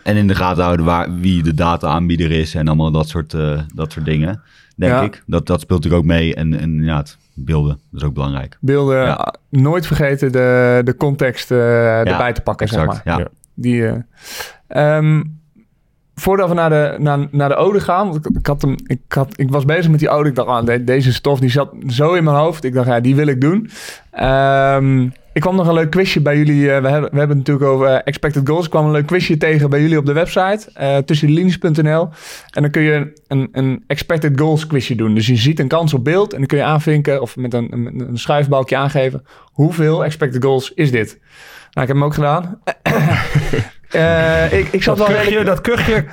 en 0.03 0.17
in 0.17 0.27
de 0.27 0.35
gaten 0.35 0.65
houden 0.65 0.87
waar, 0.87 1.15
wie 1.21 1.43
de 1.43 1.55
data-aanbieder 1.55 2.31
is 2.31 2.55
en 2.55 2.67
allemaal 2.67 2.91
dat 2.91 3.09
soort, 3.09 3.35
eh, 3.35 3.61
dat 3.75 3.93
soort 3.93 4.05
dingen, 4.05 4.43
denk 4.77 4.93
Ja. 4.93 5.03
ik. 5.03 5.23
Dat, 5.27 5.47
dat 5.47 5.61
speelt 5.61 5.83
natuurlijk 5.83 6.11
ook 6.11 6.17
mee. 6.19 6.35
En, 6.35 6.59
en 6.61 6.83
ja, 6.83 6.97
het 6.97 7.17
beelden, 7.35 7.79
dat 7.91 8.01
is 8.01 8.07
ook 8.07 8.15
belangrijk. 8.15 8.57
Beelden, 8.61 9.03
Ja. 9.03 9.35
nooit 9.51 9.87
vergeten 9.87 10.33
de, 10.33 10.81
de 10.85 10.95
context 10.97 11.51
eh, 11.51 11.99
erbij 11.99 12.33
te 12.33 12.41
pakken, 12.41 12.69
zeg 12.69 12.87
maar. 12.87 13.01
ja. 13.05 13.19
Ja. 13.19 13.29
Die, 13.55 13.87
eh, 13.87 13.97
ehm, 14.97 15.23
voordat 16.21 16.49
we 16.49 16.55
naar 16.55 16.71
de, 16.71 16.95
naar, 16.99 17.19
naar 17.31 17.49
de 17.49 17.55
ode 17.55 17.81
gaan, 17.81 18.09
want 18.09 18.37
ik, 18.37 18.47
had 18.47 18.63
hem, 18.63 18.75
ik, 18.87 19.01
had, 19.09 19.33
ik 19.37 19.51
was 19.51 19.65
bezig 19.65 19.91
met 19.91 20.01
die 20.01 20.09
ode. 20.09 20.29
Ik 20.29 20.35
dacht, 20.35 20.49
ah, 20.49 20.67
de- 20.67 20.85
deze 20.85 21.13
stof 21.13 21.41
die 21.41 21.51
zat 21.51 21.71
zo 21.89 22.13
in 22.15 22.25
mijn 22.25 22.37
hoofd. 22.37 22.65
Ik 22.65 22.75
dacht, 22.75 22.87
ja, 22.87 23.01
die 23.01 23.15
wil 23.17 23.27
ik 23.27 23.41
doen. 23.41 23.71
Ehm, 24.11 25.03
ik 25.33 25.41
kwam 25.43 25.57
nog 25.57 25.67
een 25.67 25.75
leuk 25.75 25.91
quizje 25.91 26.21
bij 26.21 26.37
jullie. 26.37 26.73
eh, 26.73 26.81
we, 26.83 26.89
hebben, 26.89 27.11
we 27.11 27.19
hebben 27.19 27.37
het 27.37 27.47
natuurlijk 27.47 27.67
over 27.67 27.87
eh, 27.87 28.01
expected 28.05 28.49
goals. 28.49 28.65
Ik 28.65 28.71
kwam 28.71 28.85
een 28.85 28.91
leuk 28.91 29.07
quizje 29.07 29.37
tegen 29.37 29.71
bij 29.71 29.81
jullie 29.81 29.99
op 29.99 30.07
de 30.07 30.13
website. 30.13 31.03
tussenlinies.nl. 31.05 32.09
En 32.51 32.63
dan 32.63 32.71
kun 32.71 32.83
je 32.83 33.13
een, 33.29 33.49
een 33.53 33.85
expected 33.87 34.41
goals 34.41 34.67
quizje 34.67 34.95
doen. 34.95 35.15
Dus 35.15 35.27
je 35.27 35.37
ziet 35.37 35.61
een 35.61 35.69
kans 35.69 35.95
op 35.95 36.05
beeld. 36.05 36.33
En 36.33 36.39
dan 36.39 36.47
kun 36.47 36.59
je 36.59 36.65
aanvinken 36.65 37.21
of 37.21 37.37
met 37.37 37.55
een, 37.55 37.69
een, 37.73 38.01
een 38.09 38.19
schuifbalkje 38.19 38.77
aangeven. 38.77 39.23
Hoeveel 39.53 40.05
expected 40.05 40.43
goals 40.45 40.73
is 40.75 40.91
dit? 40.91 41.19
Nou, 41.71 41.89
ik 41.89 41.95
heb 41.95 41.97
hem 41.97 42.05
ook 42.05 42.15
gedaan. 42.15 42.59
Eh, 43.97 44.59
ik, 44.59 44.69
ik 44.71 44.83
zat 44.83 44.97
Dat 44.97 45.07
wel 45.07 45.17
kuchje, 45.17 45.31
redelijk- 45.39 45.65
dat 45.65 45.77
kuchje, 45.77 46.05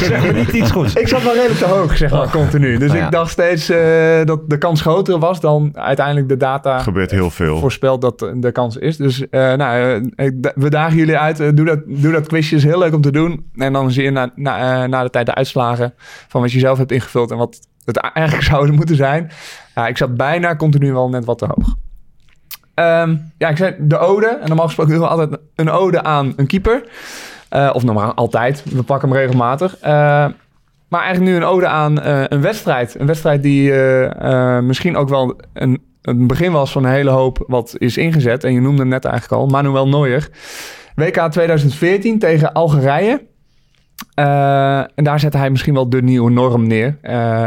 zeg 0.08 0.22
maar 0.24 0.34
niet 0.34 0.48
iets 0.52 0.70
goeds. 0.70 0.94
ik 0.94 1.08
zat 1.08 1.22
wel 1.22 1.32
redelijk 1.34 1.58
te 1.58 1.64
hoog, 1.66 1.96
zeg 1.96 2.10
maar, 2.10 2.30
continu. 2.30 2.78
Dus 2.78 2.90
Oh, 2.90 2.96
ja. 2.96 3.04
ik 3.04 3.10
dacht 3.10 3.30
steeds 3.30 3.68
eh, 3.68 3.78
dat 4.24 4.40
de 4.50 4.58
kans 4.58 4.80
groter 4.80 5.18
was 5.18 5.40
dan 5.40 5.70
uiteindelijk 5.74 6.28
de 6.28 6.36
data 6.36 6.78
gebeurt 6.78 7.10
heel 7.10 7.30
veel. 7.30 7.58
voorspelt 7.58 8.00
dat 8.00 8.18
de 8.36 8.52
kans 8.52 8.76
is. 8.76 8.96
Dus 8.96 9.28
eh, 9.28 9.40
nou, 9.54 10.02
eh, 10.16 10.26
ik- 10.26 10.52
we 10.54 10.70
dagen 10.70 10.96
jullie 10.96 11.18
uit. 11.18 11.36
doe, 11.56 11.64
dat, 11.66 11.78
doe 11.86 12.12
dat 12.12 12.26
quizje, 12.26 12.56
is 12.56 12.64
heel 12.64 12.78
leuk 12.78 12.94
om 12.94 13.00
te 13.00 13.12
doen. 13.12 13.50
En 13.56 13.72
dan 13.72 13.90
zie 13.90 14.02
je 14.02 14.10
na, 14.10 14.30
na, 14.34 14.86
na 14.86 15.02
de 15.02 15.10
tijd 15.10 15.26
de 15.26 15.34
uitslagen 15.34 15.94
van 16.28 16.40
wat 16.40 16.52
je 16.52 16.58
zelf 16.58 16.78
hebt 16.78 16.92
ingevuld 16.92 17.30
en 17.30 17.36
wat 17.36 17.58
het 17.84 17.96
eigenlijk 17.96 18.46
zouden 18.52 18.74
moeten 18.74 18.96
zijn. 18.96 19.30
Ja, 19.74 19.86
ik 19.86 19.96
zat 19.96 20.14
bijna 20.16 20.56
continu 20.56 20.92
wel 20.92 21.08
net 21.08 21.24
wat 21.24 21.38
te 21.38 21.46
hoog. 21.46 21.74
Ehm, 22.80 23.16
ja, 23.38 23.48
ik 23.48 23.56
zei 23.56 23.74
de 23.78 23.98
ode. 23.98 24.26
En 24.26 24.46
normaal 24.46 24.66
gesproken 24.66 24.92
doen 24.92 25.02
we 25.02 25.08
altijd 25.08 25.38
een 25.54 25.70
ode 25.70 26.02
aan 26.02 26.32
een 26.36 26.46
keeper. 26.46 26.82
Eh, 27.48 27.70
of 27.72 27.82
normaal 27.82 28.14
altijd. 28.14 28.62
We 28.64 28.82
pakken 28.82 29.08
hem 29.08 29.18
regelmatig. 29.18 29.76
Eh, 29.78 29.90
maar 30.88 31.02
eigenlijk 31.02 31.32
nu 31.32 31.36
een 31.36 31.44
ode 31.44 31.66
aan 31.66 32.00
eh, 32.00 32.24
een 32.28 32.40
wedstrijd. 32.40 33.00
Een 33.00 33.06
wedstrijd 33.06 33.42
die 33.42 33.72
misschien 34.62 34.96
ook 34.96 35.08
wel 35.08 35.40
een, 35.52 35.82
een 36.02 36.26
begin 36.26 36.52
was 36.52 36.72
van 36.72 36.84
een 36.84 36.90
hele 36.90 37.10
hoop 37.10 37.44
wat 37.46 37.74
is 37.78 37.96
ingezet. 37.96 38.44
En 38.44 38.52
je 38.52 38.60
noemde 38.60 38.80
hem 38.80 38.90
net 38.90 39.04
eigenlijk 39.04 39.42
al. 39.42 39.48
Manuel 39.48 39.88
Neuer. 39.88 40.28
WK 40.94 41.30
2014 41.30 42.18
tegen 42.18 42.52
Algerije. 42.52 43.22
En 44.94 45.04
daar 45.04 45.20
zette 45.20 45.38
hij 45.38 45.50
misschien 45.50 45.74
wel 45.74 45.88
de 45.88 46.02
nieuwe 46.02 46.30
norm 46.30 46.66
neer. 46.66 46.98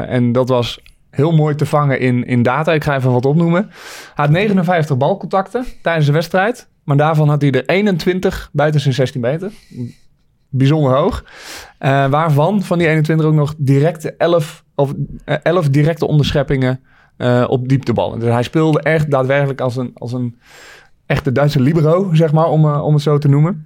En 0.08 0.32
dat 0.32 0.50
was 0.50 0.80
heel 1.16 1.32
mooi 1.32 1.56
te 1.56 1.66
vangen 1.66 2.00
in, 2.00 2.26
in 2.26 2.44
data. 2.44 2.74
Ik 2.74 2.84
ga 2.84 2.96
even 2.96 3.12
wat 3.12 3.26
opnoemen. 3.26 3.62
Hij 4.16 4.26
had 4.26 4.30
59 4.30 4.98
balcontacten 4.98 5.66
tijdens 5.82 6.06
de 6.06 6.12
wedstrijd. 6.12 6.70
Maar 6.84 6.98
daarvan 6.98 7.30
had 7.30 7.42
hij 7.42 7.52
er 7.52 7.66
21 7.66 8.50
buiten 8.52 8.82
zijn 8.82 8.94
16 8.94 9.22
meter. 9.22 9.52
Bijzonder 10.50 10.96
hoog. 10.96 11.24
Eh, 11.78 12.10
waarvan 12.10 12.62
van 12.62 12.78
die 12.78 12.88
21 12.88 13.26
ook 13.26 13.34
nog 13.34 13.54
directe 13.58 14.14
11, 14.18 14.64
of, 14.76 14.94
eh, 15.26 15.36
11 15.44 15.70
directe 15.70 16.08
onderscheppingen 16.08 16.80
eh, 17.18 17.46
op 17.48 17.68
diepteballen. 17.68 18.20
Dus 18.20 18.30
hij 18.30 18.44
speelde 18.44 18.82
echt 18.82 19.12
daadwerkelijk 19.12 19.62
als 19.62 19.76
een, 19.76 19.92
als 19.94 20.14
een 20.14 20.40
echte 21.06 21.32
Duitse 21.32 21.62
libero, 21.62 22.10
zeg 22.14 22.32
maar, 22.34 22.48
om, 22.48 22.66
eh, 22.66 22.84
om 22.84 22.94
het 22.94 23.04
zo 23.04 23.18
te 23.18 23.28
noemen. 23.28 23.66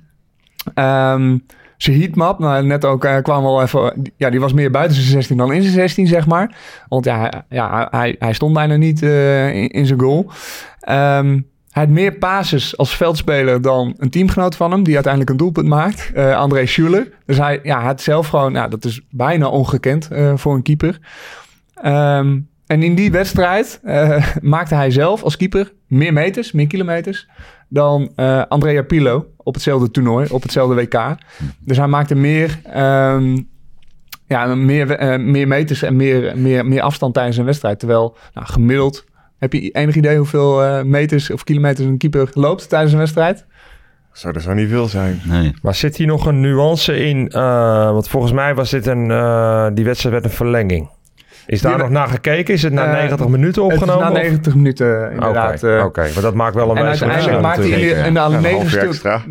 Ehm 0.73 1.37
zijn 1.77 1.99
heatmap, 1.99 2.39
nou, 2.39 2.65
net 2.65 2.85
ook 2.85 3.05
eh, 3.05 3.17
kwam 3.21 3.43
wel 3.43 3.61
even... 3.61 4.11
Ja, 4.15 4.29
die 4.29 4.39
was 4.39 4.53
meer 4.53 4.71
buiten 4.71 4.95
zijn 4.95 5.07
16 5.07 5.37
dan 5.37 5.53
in 5.53 5.61
zijn 5.61 5.73
16, 5.73 6.07
zeg 6.07 6.27
maar. 6.27 6.55
Want 6.87 7.05
ja, 7.05 7.45
ja 7.49 7.87
hij, 7.91 8.15
hij 8.19 8.33
stond 8.33 8.53
bijna 8.53 8.75
niet 8.75 9.03
eh, 9.03 9.63
in, 9.63 9.85
zijn 9.85 9.99
goal. 9.99 10.31
Ehm, 10.79 11.39
hij 11.69 11.83
had 11.83 11.89
meer 11.89 12.17
passes 12.17 12.77
als 12.77 12.95
veldspeler 12.95 13.61
dan 13.61 13.95
een 13.97 14.09
teamgenoot 14.09 14.55
van 14.55 14.71
hem... 14.71 14.83
die 14.83 14.93
uiteindelijk 14.93 15.31
een 15.31 15.37
doelpunt 15.37 15.67
maakt, 15.67 16.11
eh, 16.13 16.37
André 16.37 16.65
Schuler. 16.65 17.11
Dus 17.25 17.37
hij, 17.37 17.59
ja, 17.63 17.81
had 17.81 18.01
zelf 18.01 18.27
gewoon... 18.27 18.51
Nou, 18.51 18.69
dat 18.69 18.85
is 18.85 19.01
bijna 19.09 19.47
ongekend 19.47 20.09
voor 20.35 20.55
een 20.55 20.61
keeper. 20.61 20.99
Ehm, 21.73 22.39
en 22.67 22.83
in 22.83 22.95
die 22.95 23.11
wedstrijd 23.11 23.79
maakte 24.41 24.75
hij 24.75 24.91
zelf 24.91 25.23
als 25.23 25.37
keeper 25.37 25.73
meer 25.87 26.13
meters, 26.13 26.51
meer 26.51 26.67
kilometers... 26.67 27.27
dan 27.69 28.11
eh, 28.15 28.41
Andrea 28.47 28.83
Pilo 28.83 29.25
op 29.37 29.53
hetzelfde 29.53 29.91
toernooi, 29.91 30.27
op 30.29 30.41
hetzelfde 30.41 30.75
WK. 30.75 31.15
Dus 31.59 31.77
hij 31.77 31.87
maakte 31.87 32.15
meer, 32.15 32.59
ehm, 32.63 33.37
ja, 34.27 34.55
meer, 34.55 34.91
eh, 34.91 35.19
meer 35.19 35.47
meters 35.47 35.81
en 35.81 35.95
meer, 35.95 36.37
meer, 36.37 36.65
meer 36.65 36.81
afstand 36.81 37.13
tijdens 37.13 37.37
een 37.37 37.45
wedstrijd. 37.45 37.79
Terwijl 37.79 38.17
nou, 38.33 38.47
gemiddeld 38.47 39.05
Heb 39.37 39.53
je 39.53 39.69
enig 39.69 39.95
idee 39.95 40.17
hoeveel 40.17 40.63
eh, 40.63 40.83
meters 40.83 41.31
of 41.31 41.43
kilometers 41.43 41.87
een 41.87 41.97
keeper 41.97 42.29
loopt 42.33 42.69
tijdens 42.69 42.91
een 42.91 42.99
wedstrijd? 42.99 43.45
Zou 44.11 44.33
er 44.33 44.41
zo 44.41 44.53
niet 44.53 44.69
veel 44.69 44.87
zijn. 44.87 45.21
Nee. 45.23 45.53
Maar 45.61 45.75
zit 45.75 45.97
hier 45.97 46.07
nog 46.07 46.25
een 46.25 46.39
nuance 46.39 47.05
in? 47.05 47.29
Eh, 47.29 47.91
want 47.91 48.09
volgens 48.09 48.31
mij 48.33 48.55
was 48.55 48.69
dit 48.69 48.85
een... 48.85 49.11
eh, 49.11 49.67
die 49.73 49.85
wedstrijd 49.85 50.13
werd 50.13 50.25
een 50.25 50.37
verlenging. 50.37 50.89
Is 51.47 51.61
daar 51.61 51.71
Die- 51.73 51.81
nog 51.81 51.89
naar 51.91 52.07
gekeken? 52.07 52.53
Is 52.53 52.61
het 52.63 52.73
na 52.73 52.85
Eh, 52.85 52.91
90 52.91 53.27
minuten 53.27 53.63
Het 53.63 53.71
is 53.73 53.77
opgenomen? 53.79 54.05
na 54.13 54.19
of- 54.19 54.21
90 54.23 54.55
minuten 54.55 55.11
inderdaad. 55.11 55.63
Oké, 55.63 55.77
eh, 55.77 55.85
oké. 55.85 56.01
maar 56.13 56.21
dat 56.23 56.33
maakt 56.33 56.55
wel 56.55 56.69
een 56.71 56.77
en 56.77 56.83
uiteindelijk 56.85 57.41
maakte 57.41 57.61
hij 57.61 57.69
in 57.69 57.87
de, 57.87 57.95
in 58.07 58.13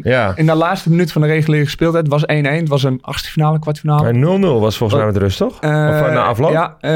de. 0.02 0.10
Ja. 0.10 0.32
in 0.36 0.46
de 0.46 0.54
laatste 0.54 0.90
minuut 0.90 1.12
van 1.12 1.22
de 1.22 1.26
reguliere 1.28 1.68
speeltijd 1.68 2.08
was 2.08 2.22
1-1. 2.26 2.60
Het 2.60 2.68
was 2.68 2.82
een 2.82 2.98
achtste 3.02 3.30
finale, 3.30 3.58
kwartfinale. 3.58 4.08
En 4.08 4.18
0-0 4.18 4.60
was 4.60 4.76
volgens 4.76 4.98
mij 5.00 5.08
met 5.12 5.16
rust, 5.16 5.38
toch? 5.38 5.60
Eh, 5.60 5.70
of 5.70 6.06
eh, 6.06 6.14
na 6.14 6.24
afloop? 6.24 6.50
Ja, 6.50 6.76
eh, 6.80 6.90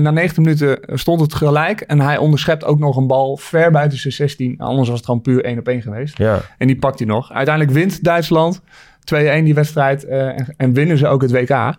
na 0.00 0.10
90 0.10 0.38
minuten 0.38 0.78
stond 0.86 1.20
het 1.20 1.34
gelijk. 1.34 1.80
En 1.80 2.00
hij 2.00 2.16
onderschept 2.16 2.64
ook 2.64 2.78
nog 2.78 2.96
een 2.96 3.06
bal 3.06 3.36
ver 3.36 3.70
buiten 3.70 3.98
zijn 3.98 4.12
16. 4.14 4.54
Anders 4.58 4.88
was 4.88 4.96
het 4.96 5.06
gewoon 5.06 5.20
puur 5.22 5.44
1 5.44 5.58
op 5.58 5.68
1 5.68 5.82
geweest. 5.82 6.18
Ja. 6.18 6.38
En 6.58 6.66
die 6.66 6.76
pakt 6.78 6.98
hij 6.98 7.08
nog. 7.08 7.32
Uiteindelijk 7.32 7.76
wint 7.76 8.04
Duitsland 8.04 8.60
2-1 9.04 9.44
die 9.44 9.54
wedstrijd. 9.54 10.04
eh, 10.04 10.26
en, 10.26 10.54
en 10.56 10.72
winnen 10.72 10.98
ze 10.98 11.06
ook 11.06 11.22
het 11.22 11.30
WK. 11.30 11.74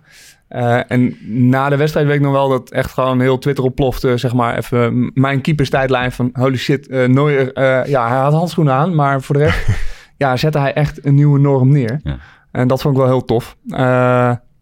Eh, 0.52 0.80
en 0.88 1.18
na 1.22 1.70
de 1.70 1.76
wedstrijd 1.76 2.08
weet 2.08 2.16
ik 2.16 2.22
nog 2.22 2.32
wel 2.32 2.50
dat 2.50 2.70
echt 2.70 2.92
gewoon 2.92 3.20
heel 3.20 3.38
Twitter 3.38 3.64
opplofte. 3.64 4.18
Zeg 4.18 4.34
maar 4.34 4.58
even 4.58 5.12
mijn 5.14 5.42
keeperstijdlijn 5.42 6.12
van 6.12 6.30
holy 6.34 6.58
shit, 6.58 6.90
Neuer. 6.90 7.54
eh, 7.54 7.86
ja, 7.86 8.08
hij 8.08 8.18
had 8.18 8.34
handschoenen 8.34 8.74
aan. 8.74 8.96
Maar 8.96 9.22
voor 9.22 9.36
de 9.36 9.44
rest 9.44 9.68
ja, 10.18 10.38
zette 10.38 10.60
hij 10.60 10.74
echt 10.74 11.06
een 11.06 11.16
nieuwe 11.16 11.40
norm 11.40 11.70
neer. 11.70 12.00
Ja. 12.04 12.18
En 12.52 12.68
dat 12.68 12.82
vond 12.82 12.94
ik 12.94 13.02
wel 13.02 13.10
heel 13.10 13.26
tof. 13.26 13.56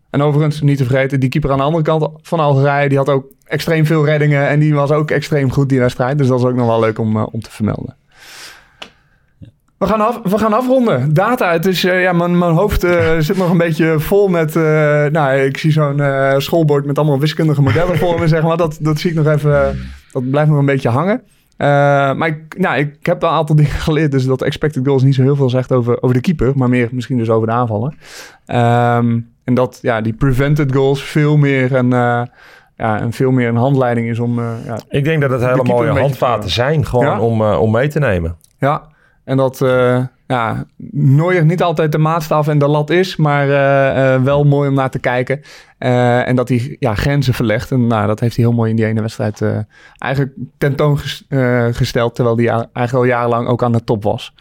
En 0.10 0.22
overigens, 0.22 0.62
niet 0.62 0.78
te 0.78 0.86
vergeten, 0.86 1.20
die 1.20 1.30
keeper 1.30 1.52
aan 1.52 1.58
de 1.58 1.64
andere 1.64 1.84
kant 1.84 2.10
van 2.22 2.40
Algerije... 2.40 2.90
die 2.90 2.98
had 2.98 3.10
ook 3.10 3.26
extreem 3.44 3.86
veel 3.86 4.06
reddingen 4.06 4.48
en 4.48 4.60
die 4.60 4.74
was 4.74 4.92
ook 4.92 5.12
extreem 5.12 5.52
goed 5.52 5.70
die 5.70 5.80
wedstrijd. 5.80 6.18
Dus 6.18 6.28
dat 6.28 6.40
is 6.40 6.46
ook 6.46 6.56
nog 6.56 6.68
wel 6.68 6.80
leuk 6.80 7.00
om, 7.00 7.18
om 7.18 7.42
te 7.42 7.52
vermelden. 7.52 7.96
We 9.80 9.86
gaan, 9.86 10.02
af, 10.02 10.20
we 10.24 10.38
gaan 10.38 10.54
afronden. 10.54 11.14
Data, 11.14 11.52
het 11.52 11.66
is, 11.66 11.84
eh, 11.84 12.02
ja, 12.02 12.14
mijn, 12.14 12.38
mijn 12.38 12.52
hoofd 12.54 12.84
eh, 12.84 13.16
zit 13.20 13.38
nog 13.38 13.50
een 13.50 13.58
beetje 13.58 14.00
vol 14.00 14.28
met... 14.28 14.56
eh, 14.56 14.64
nou, 15.06 15.40
ik 15.40 15.58
zie 15.58 15.72
zo'n 15.72 16.02
schoolbord 16.38 16.86
met 16.86 16.98
allemaal 16.98 17.20
wiskundige 17.20 17.62
modellen 17.62 17.98
voor 17.98 18.20
me, 18.20 18.28
zeg 18.28 18.44
maar. 18.44 18.58
Dat, 18.58 18.78
dat 18.82 19.00
zie 19.00 19.10
ik 19.10 19.16
nog 19.16 19.28
even, 19.28 19.80
dat 20.12 20.30
blijft 20.30 20.50
nog 20.50 20.60
een 20.60 20.66
beetje 20.66 20.90
hangen. 20.90 21.22
Maar 22.18 22.28
ik, 22.28 22.58
nou, 22.58 22.78
ik 22.78 23.06
heb 23.06 23.24
een 23.24 23.30
aantal 23.30 23.56
dingen 23.62 23.72
geleerd. 23.72 24.12
Dus 24.12 24.26
dat 24.26 24.42
expected 24.42 24.86
goals 24.86 25.04
niet 25.04 25.16
zo 25.16 25.22
heel 25.22 25.36
veel 25.36 25.50
zegt 25.50 25.72
over, 25.72 26.02
over 26.02 26.16
de 26.16 26.22
keeper. 26.22 26.52
Maar 26.56 26.70
meer 26.70 26.90
misschien 26.92 27.18
dus 27.18 27.30
over 27.30 27.48
de 27.48 27.54
aanvallen. 27.54 27.98
Ehm, 28.46 29.20
en 29.44 29.54
dat 29.54 29.80
ja, 29.82 30.02
die 30.02 30.14
prevented 30.14 30.74
goals 30.76 31.04
veel 31.04 31.38
meer 31.38 31.76
een, 31.76 31.90
ja, 31.90 33.02
een, 33.02 33.14
veel 33.14 33.32
meer 33.32 33.48
een 33.48 33.56
handleiding 33.56 34.10
is 34.10 34.20
om... 34.20 34.40
ja, 34.66 34.80
Ik 34.90 35.04
denk 35.04 35.22
dat 35.22 35.30
het 35.32 35.46
hele 35.46 35.64
mooie 35.64 36.00
handvaten 36.00 36.50
zijn. 36.50 36.86
Gewoon 36.86 37.06
Ja? 37.06 37.20
om, 37.20 37.42
om 37.42 37.72
mee 37.72 37.88
te 37.88 38.00
nemen. 38.00 38.36
ja, 38.58 38.98
en 39.30 39.38
dat 39.38 39.62
eh 39.62 40.04
ja, 40.28 40.66
niet 41.44 41.64
altijd 41.64 41.92
de 41.92 41.98
maatstaf 41.98 42.48
en 42.48 42.58
de 42.58 42.68
lat 42.68 42.90
is, 42.90 43.16
maar 43.16 43.50
eh, 43.50 44.14
eh, 44.14 44.24
wel 44.24 44.44
mooi 44.44 44.70
om 44.70 44.76
naar 44.76 44.90
te 44.90 45.00
kijken. 45.00 45.42
En 45.78 46.36
dat 46.36 46.50
hij 46.50 46.76
ja, 46.80 46.96
grenzen 46.96 47.34
verlegt. 47.34 47.72
En 47.72 47.88
nou, 47.88 48.08
dat 48.08 48.20
heeft 48.20 48.36
hij 48.36 48.46
heel 48.46 48.54
mooi 48.54 48.70
in 48.70 48.76
die 48.76 48.86
ene 48.86 49.02
wedstrijd 49.02 49.42
eigenlijk 49.98 50.34
tentoongesteld, 50.58 52.16
terwijl 52.16 52.38
hij 52.38 52.48
eigenlijk 52.48 52.94
al 52.94 53.04
jarenlang 53.04 53.48
ook 53.48 53.64
aan 53.64 53.72
de 53.72 53.84
top 53.84 54.04
was. 54.04 54.34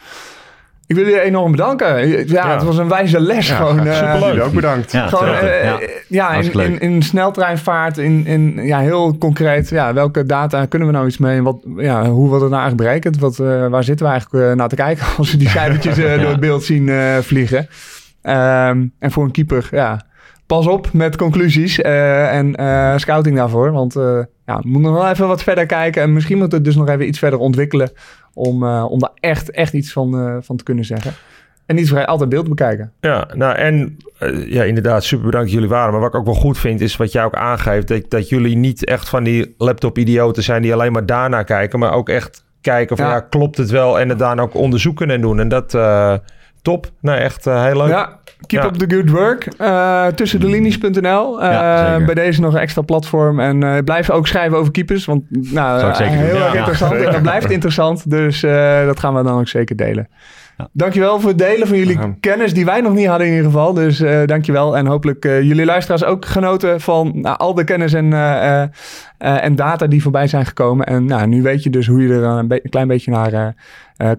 Ik 0.88 0.94
wil 0.96 1.04
jullie 1.04 1.20
enorm 1.20 1.50
bedanken. 1.50 2.08
Ja, 2.08 2.22
Ja. 2.26 2.52
het 2.54 2.62
was 2.62 2.78
een 2.78 2.88
wijze 2.88 3.20
les. 3.20 3.50
gewoon, 3.50 3.86
eh, 3.86 3.94
superleuk. 3.94 4.22
Jullie 4.24 4.42
ook 4.42 4.52
bedankt. 4.52 4.92
Ja, 4.92 5.06
Gewoon, 5.06 5.34
eh, 5.34 5.64
ja. 5.64 5.78
eh, 5.80 5.88
ja, 6.08 6.32
in, 6.34 6.52
in, 6.52 6.78
in 6.78 7.02
sneltreinvaart, 7.02 7.98
in, 7.98 8.26
in, 8.26 8.58
ja, 8.62 8.78
heel 8.78 9.18
concreet. 9.18 9.68
Ja, 9.68 9.92
welke 9.92 10.26
data 10.26 10.66
kunnen 10.66 10.88
we 10.88 10.94
nou 10.94 11.06
iets 11.06 11.18
mee? 11.18 11.36
En 11.36 11.42
wat, 11.42 11.56
ja, 11.76 12.04
hoe 12.04 12.28
wordt 12.28 12.42
het 12.42 12.50
nou 12.50 12.62
eigenlijk 12.62 12.76
berekend? 12.90 13.18
Wat, 13.18 13.38
eh, 13.38 13.66
waar 13.66 13.84
zitten 13.84 14.06
we 14.06 14.12
eigenlijk 14.12 14.44
eh, 14.44 14.52
naar 14.56 14.68
te 14.68 14.74
kijken 14.76 15.06
als 15.18 15.30
we 15.30 15.36
die 15.38 15.48
cijfertjes 15.58 15.98
eh, 15.98 16.20
door 16.20 16.30
het 16.30 16.40
beeld 16.40 16.64
zien 16.64 16.88
eh, 16.88 17.16
vliegen? 17.18 17.68
Ehm, 18.22 18.86
en 18.98 19.10
voor 19.10 19.24
een 19.24 19.30
keeper, 19.30 19.68
ja, 19.70 20.00
pas 20.48 20.66
op 20.66 20.92
met 20.92 21.16
conclusies 21.16 21.80
eh, 21.80 22.36
en 22.36 22.54
eh, 22.54 22.96
scouting 22.96 23.36
daarvoor. 23.36 23.72
Want 23.72 23.96
eh 23.96 24.20
ja, 24.46 24.56
we 24.56 24.68
moeten 24.68 24.90
nog 24.90 25.00
wel 25.00 25.10
even 25.10 25.26
wat 25.28 25.42
verder 25.42 25.66
kijken. 25.66 26.02
En 26.02 26.12
misschien 26.12 26.38
moet 26.38 26.52
het 26.52 26.64
dus 26.64 26.76
nog 26.76 26.88
even 26.88 27.06
iets 27.06 27.18
verder 27.18 27.38
ontwikkelen 27.38 27.90
om, 28.34 28.64
om 28.64 28.98
daar 28.98 29.10
echt, 29.14 29.50
echt 29.50 29.72
iets 29.72 29.92
van, 29.92 30.40
van 30.42 30.56
te 30.56 30.64
kunnen 30.64 30.84
zeggen. 30.84 31.12
En 31.66 31.74
niet 31.74 31.86
vergeten, 31.86 32.10
altijd 32.10 32.30
beeld 32.30 32.48
bekijken. 32.48 32.92
Ja, 33.00 33.28
nou 33.34 33.54
en 33.54 33.96
ja, 34.46 34.62
inderdaad, 34.62 35.04
super 35.04 35.24
bedankt 35.24 35.46
dat 35.46 35.54
jullie 35.54 35.74
waren. 35.74 35.92
Maar 35.92 36.00
wat 36.00 36.08
ik 36.08 36.18
ook 36.18 36.24
wel 36.24 36.34
goed 36.34 36.58
vind, 36.58 36.80
is 36.80 36.96
wat 36.96 37.12
jij 37.12 37.24
ook 37.24 37.34
aangeeft, 37.34 37.88
dat, 37.88 38.04
dat 38.08 38.28
jullie 38.28 38.56
niet 38.56 38.84
echt 38.84 39.08
van 39.08 39.24
die 39.24 39.54
laptop-idioten 39.58 40.42
zijn 40.42 40.62
die 40.62 40.72
alleen 40.72 40.92
maar 40.92 41.06
daarnaar 41.06 41.44
kijken, 41.44 41.78
maar 41.78 41.92
ook 41.92 42.08
echt 42.08 42.44
kijken 42.60 42.96
van 42.96 43.06
Ja. 43.06 43.12
ja, 43.12 43.20
klopt 43.20 43.56
het 43.56 43.70
wel 43.70 44.00
en 44.00 44.08
het 44.08 44.18
daarna 44.18 44.42
ook 44.42 44.54
onderzoeken 44.54 45.10
en 45.10 45.20
doen. 45.20 45.40
En 45.40 45.48
dat, 45.48 45.74
top. 46.62 46.90
Nou, 47.00 47.18
echt 47.18 47.46
eh, 47.46 47.64
heel 47.64 47.76
leuk. 47.76 47.88
Ja, 47.88 48.18
keep 48.46 48.62
Ja. 48.62 48.68
up 48.68 48.74
the 48.74 48.94
good 48.96 49.10
work. 49.10 49.46
Eh 49.58 50.06
tussen 50.06 50.40
de 50.40 50.46
linies.nl. 50.48 51.42
Eh, 51.42 51.50
Ja, 51.52 52.04
bij 52.04 52.14
deze 52.14 52.40
nog 52.40 52.54
een 52.54 52.60
extra 52.60 52.82
platform. 52.82 53.40
En 53.40 53.62
eh 53.62 53.82
blijf 53.84 54.10
ook 54.10 54.26
schrijven 54.26 54.58
over 54.58 54.72
keepers. 54.72 55.04
Want 55.04 55.22
nou, 55.52 55.80
heel 56.02 56.36
erg 56.36 56.52
Ja. 56.52 56.58
interessant. 56.58 56.92
En 56.92 57.12
dat 57.12 57.22
blijft 57.22 57.50
interessant. 57.50 58.10
Dus 58.10 58.42
eh, 58.42 58.84
dat 58.86 59.00
gaan 59.00 59.14
we 59.14 59.22
dan 59.22 59.38
ook 59.38 59.48
zeker 59.48 59.76
delen. 59.76 60.08
Ja. 60.56 60.68
Dankjewel 60.72 61.20
voor 61.20 61.28
het 61.28 61.38
delen 61.38 61.68
van 61.68 61.76
jullie 61.78 61.98
kennis 62.20 62.54
die 62.54 62.64
wij 62.64 62.80
nog 62.80 62.92
niet 62.94 63.06
hadden 63.06 63.26
in 63.26 63.32
ieder 63.32 63.50
geval. 63.50 63.72
Dus 63.74 64.00
eh 64.00 64.24
dankjewel. 64.26 64.76
En 64.76 64.86
hopelijk 64.86 65.24
eh, 65.24 65.42
jullie 65.42 65.64
luisteraars 65.64 66.04
ook 66.04 66.24
genoten 66.24 66.80
van 66.80 67.10
nou, 67.14 67.36
al 67.38 67.54
de 67.54 67.64
kennis 67.64 67.92
en, 67.92 68.12
eh, 68.12 68.60
eh, 68.62 68.68
eh, 69.18 69.44
en 69.44 69.56
data 69.56 69.86
die 69.86 70.02
voorbij 70.02 70.26
zijn 70.26 70.46
gekomen. 70.46 70.86
En 70.86 71.04
nou, 71.04 71.26
nu 71.26 71.42
weet 71.42 71.62
je 71.62 71.70
dus 71.70 71.86
hoe 71.86 72.02
je 72.02 72.12
er 72.14 72.22
een, 72.22 72.48
be- 72.48 72.60
een 72.64 72.70
klein 72.70 72.88
beetje 72.88 73.10
naar 73.10 73.54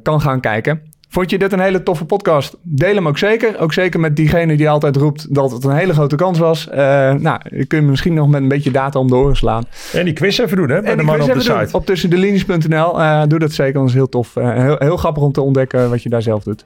kan 0.04 0.22
gaan 0.22 0.40
kijken. 0.40 0.82
Vond 1.12 1.30
je 1.30 1.38
dit 1.38 1.54
een 1.54 1.60
hele 1.60 1.84
toffe 1.84 2.06
podcast? 2.06 2.58
Deel 2.62 2.96
hem 2.96 3.08
ook 3.08 3.18
zeker. 3.18 3.60
Ook 3.60 3.74
zeker 3.74 4.00
met 4.00 4.16
diegene 4.16 4.58
die 4.58 4.70
altijd 4.70 4.96
roept 4.96 5.36
dat 5.36 5.52
het 5.52 5.64
een 5.64 5.76
hele 5.76 5.94
grote 5.94 6.16
kans 6.16 6.40
was. 6.40 6.70
Eh, 6.70 6.78
nou, 7.14 7.40
je 7.44 7.66
kunt 7.66 7.88
misschien 7.88 8.14
nog 8.14 8.28
met 8.30 8.42
een 8.42 8.48
beetje 8.48 8.72
data 8.72 9.00
om 9.00 9.08
de 9.08 9.16
oren 9.16 9.36
slaan. 9.36 9.64
En 9.94 10.06
die 10.06 10.14
quiz 10.14 10.40
even 10.40 10.58
doen, 10.58 10.70
hè? 10.70 10.82
Bij 10.82 10.92
En 10.92 10.98
de 10.98 11.04
man 11.04 11.16
op 11.22 11.26
de 11.26 11.32
even 11.34 11.46
doen 11.46 11.60
site. 11.60 11.78
op 11.78 11.86
tussendelinies.nl. 11.86 13.02
Eh 13.02 13.22
doe 13.28 13.40
dat 13.40 13.52
zeker, 13.52 13.74
dat 13.74 13.88
is 13.88 13.94
heel 13.94 14.10
tof. 14.10 14.36
Eh, 14.36 14.54
heel, 14.54 14.76
heel 14.80 14.98
grappig 14.98 15.24
om 15.24 15.32
te 15.32 15.42
ontdekken 15.42 15.90
wat 15.90 16.04
je 16.04 16.10
daar 16.10 16.22
zelf 16.22 16.44
doet. 16.44 16.66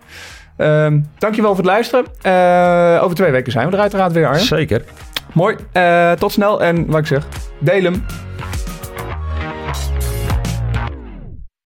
Ehm 0.57 0.99
dankjewel 1.17 1.55
voor 1.55 1.63
het 1.63 1.73
luisteren. 1.73 2.05
Over 3.01 3.15
twee 3.15 3.31
weken 3.31 3.51
zijn 3.51 3.67
we 3.69 3.73
er 3.75 3.81
uiteraard 3.81 4.11
weer, 4.11 4.27
Arjen. 4.27 4.45
Zeker. 4.45 4.83
Mooi. 5.33 5.55
Tot 6.19 6.31
snel 6.31 6.63
en 6.63 6.85
wat 6.85 6.99
ik 6.99 7.05
zeg, 7.07 7.27
deel 7.59 7.83
hem. 7.83 8.03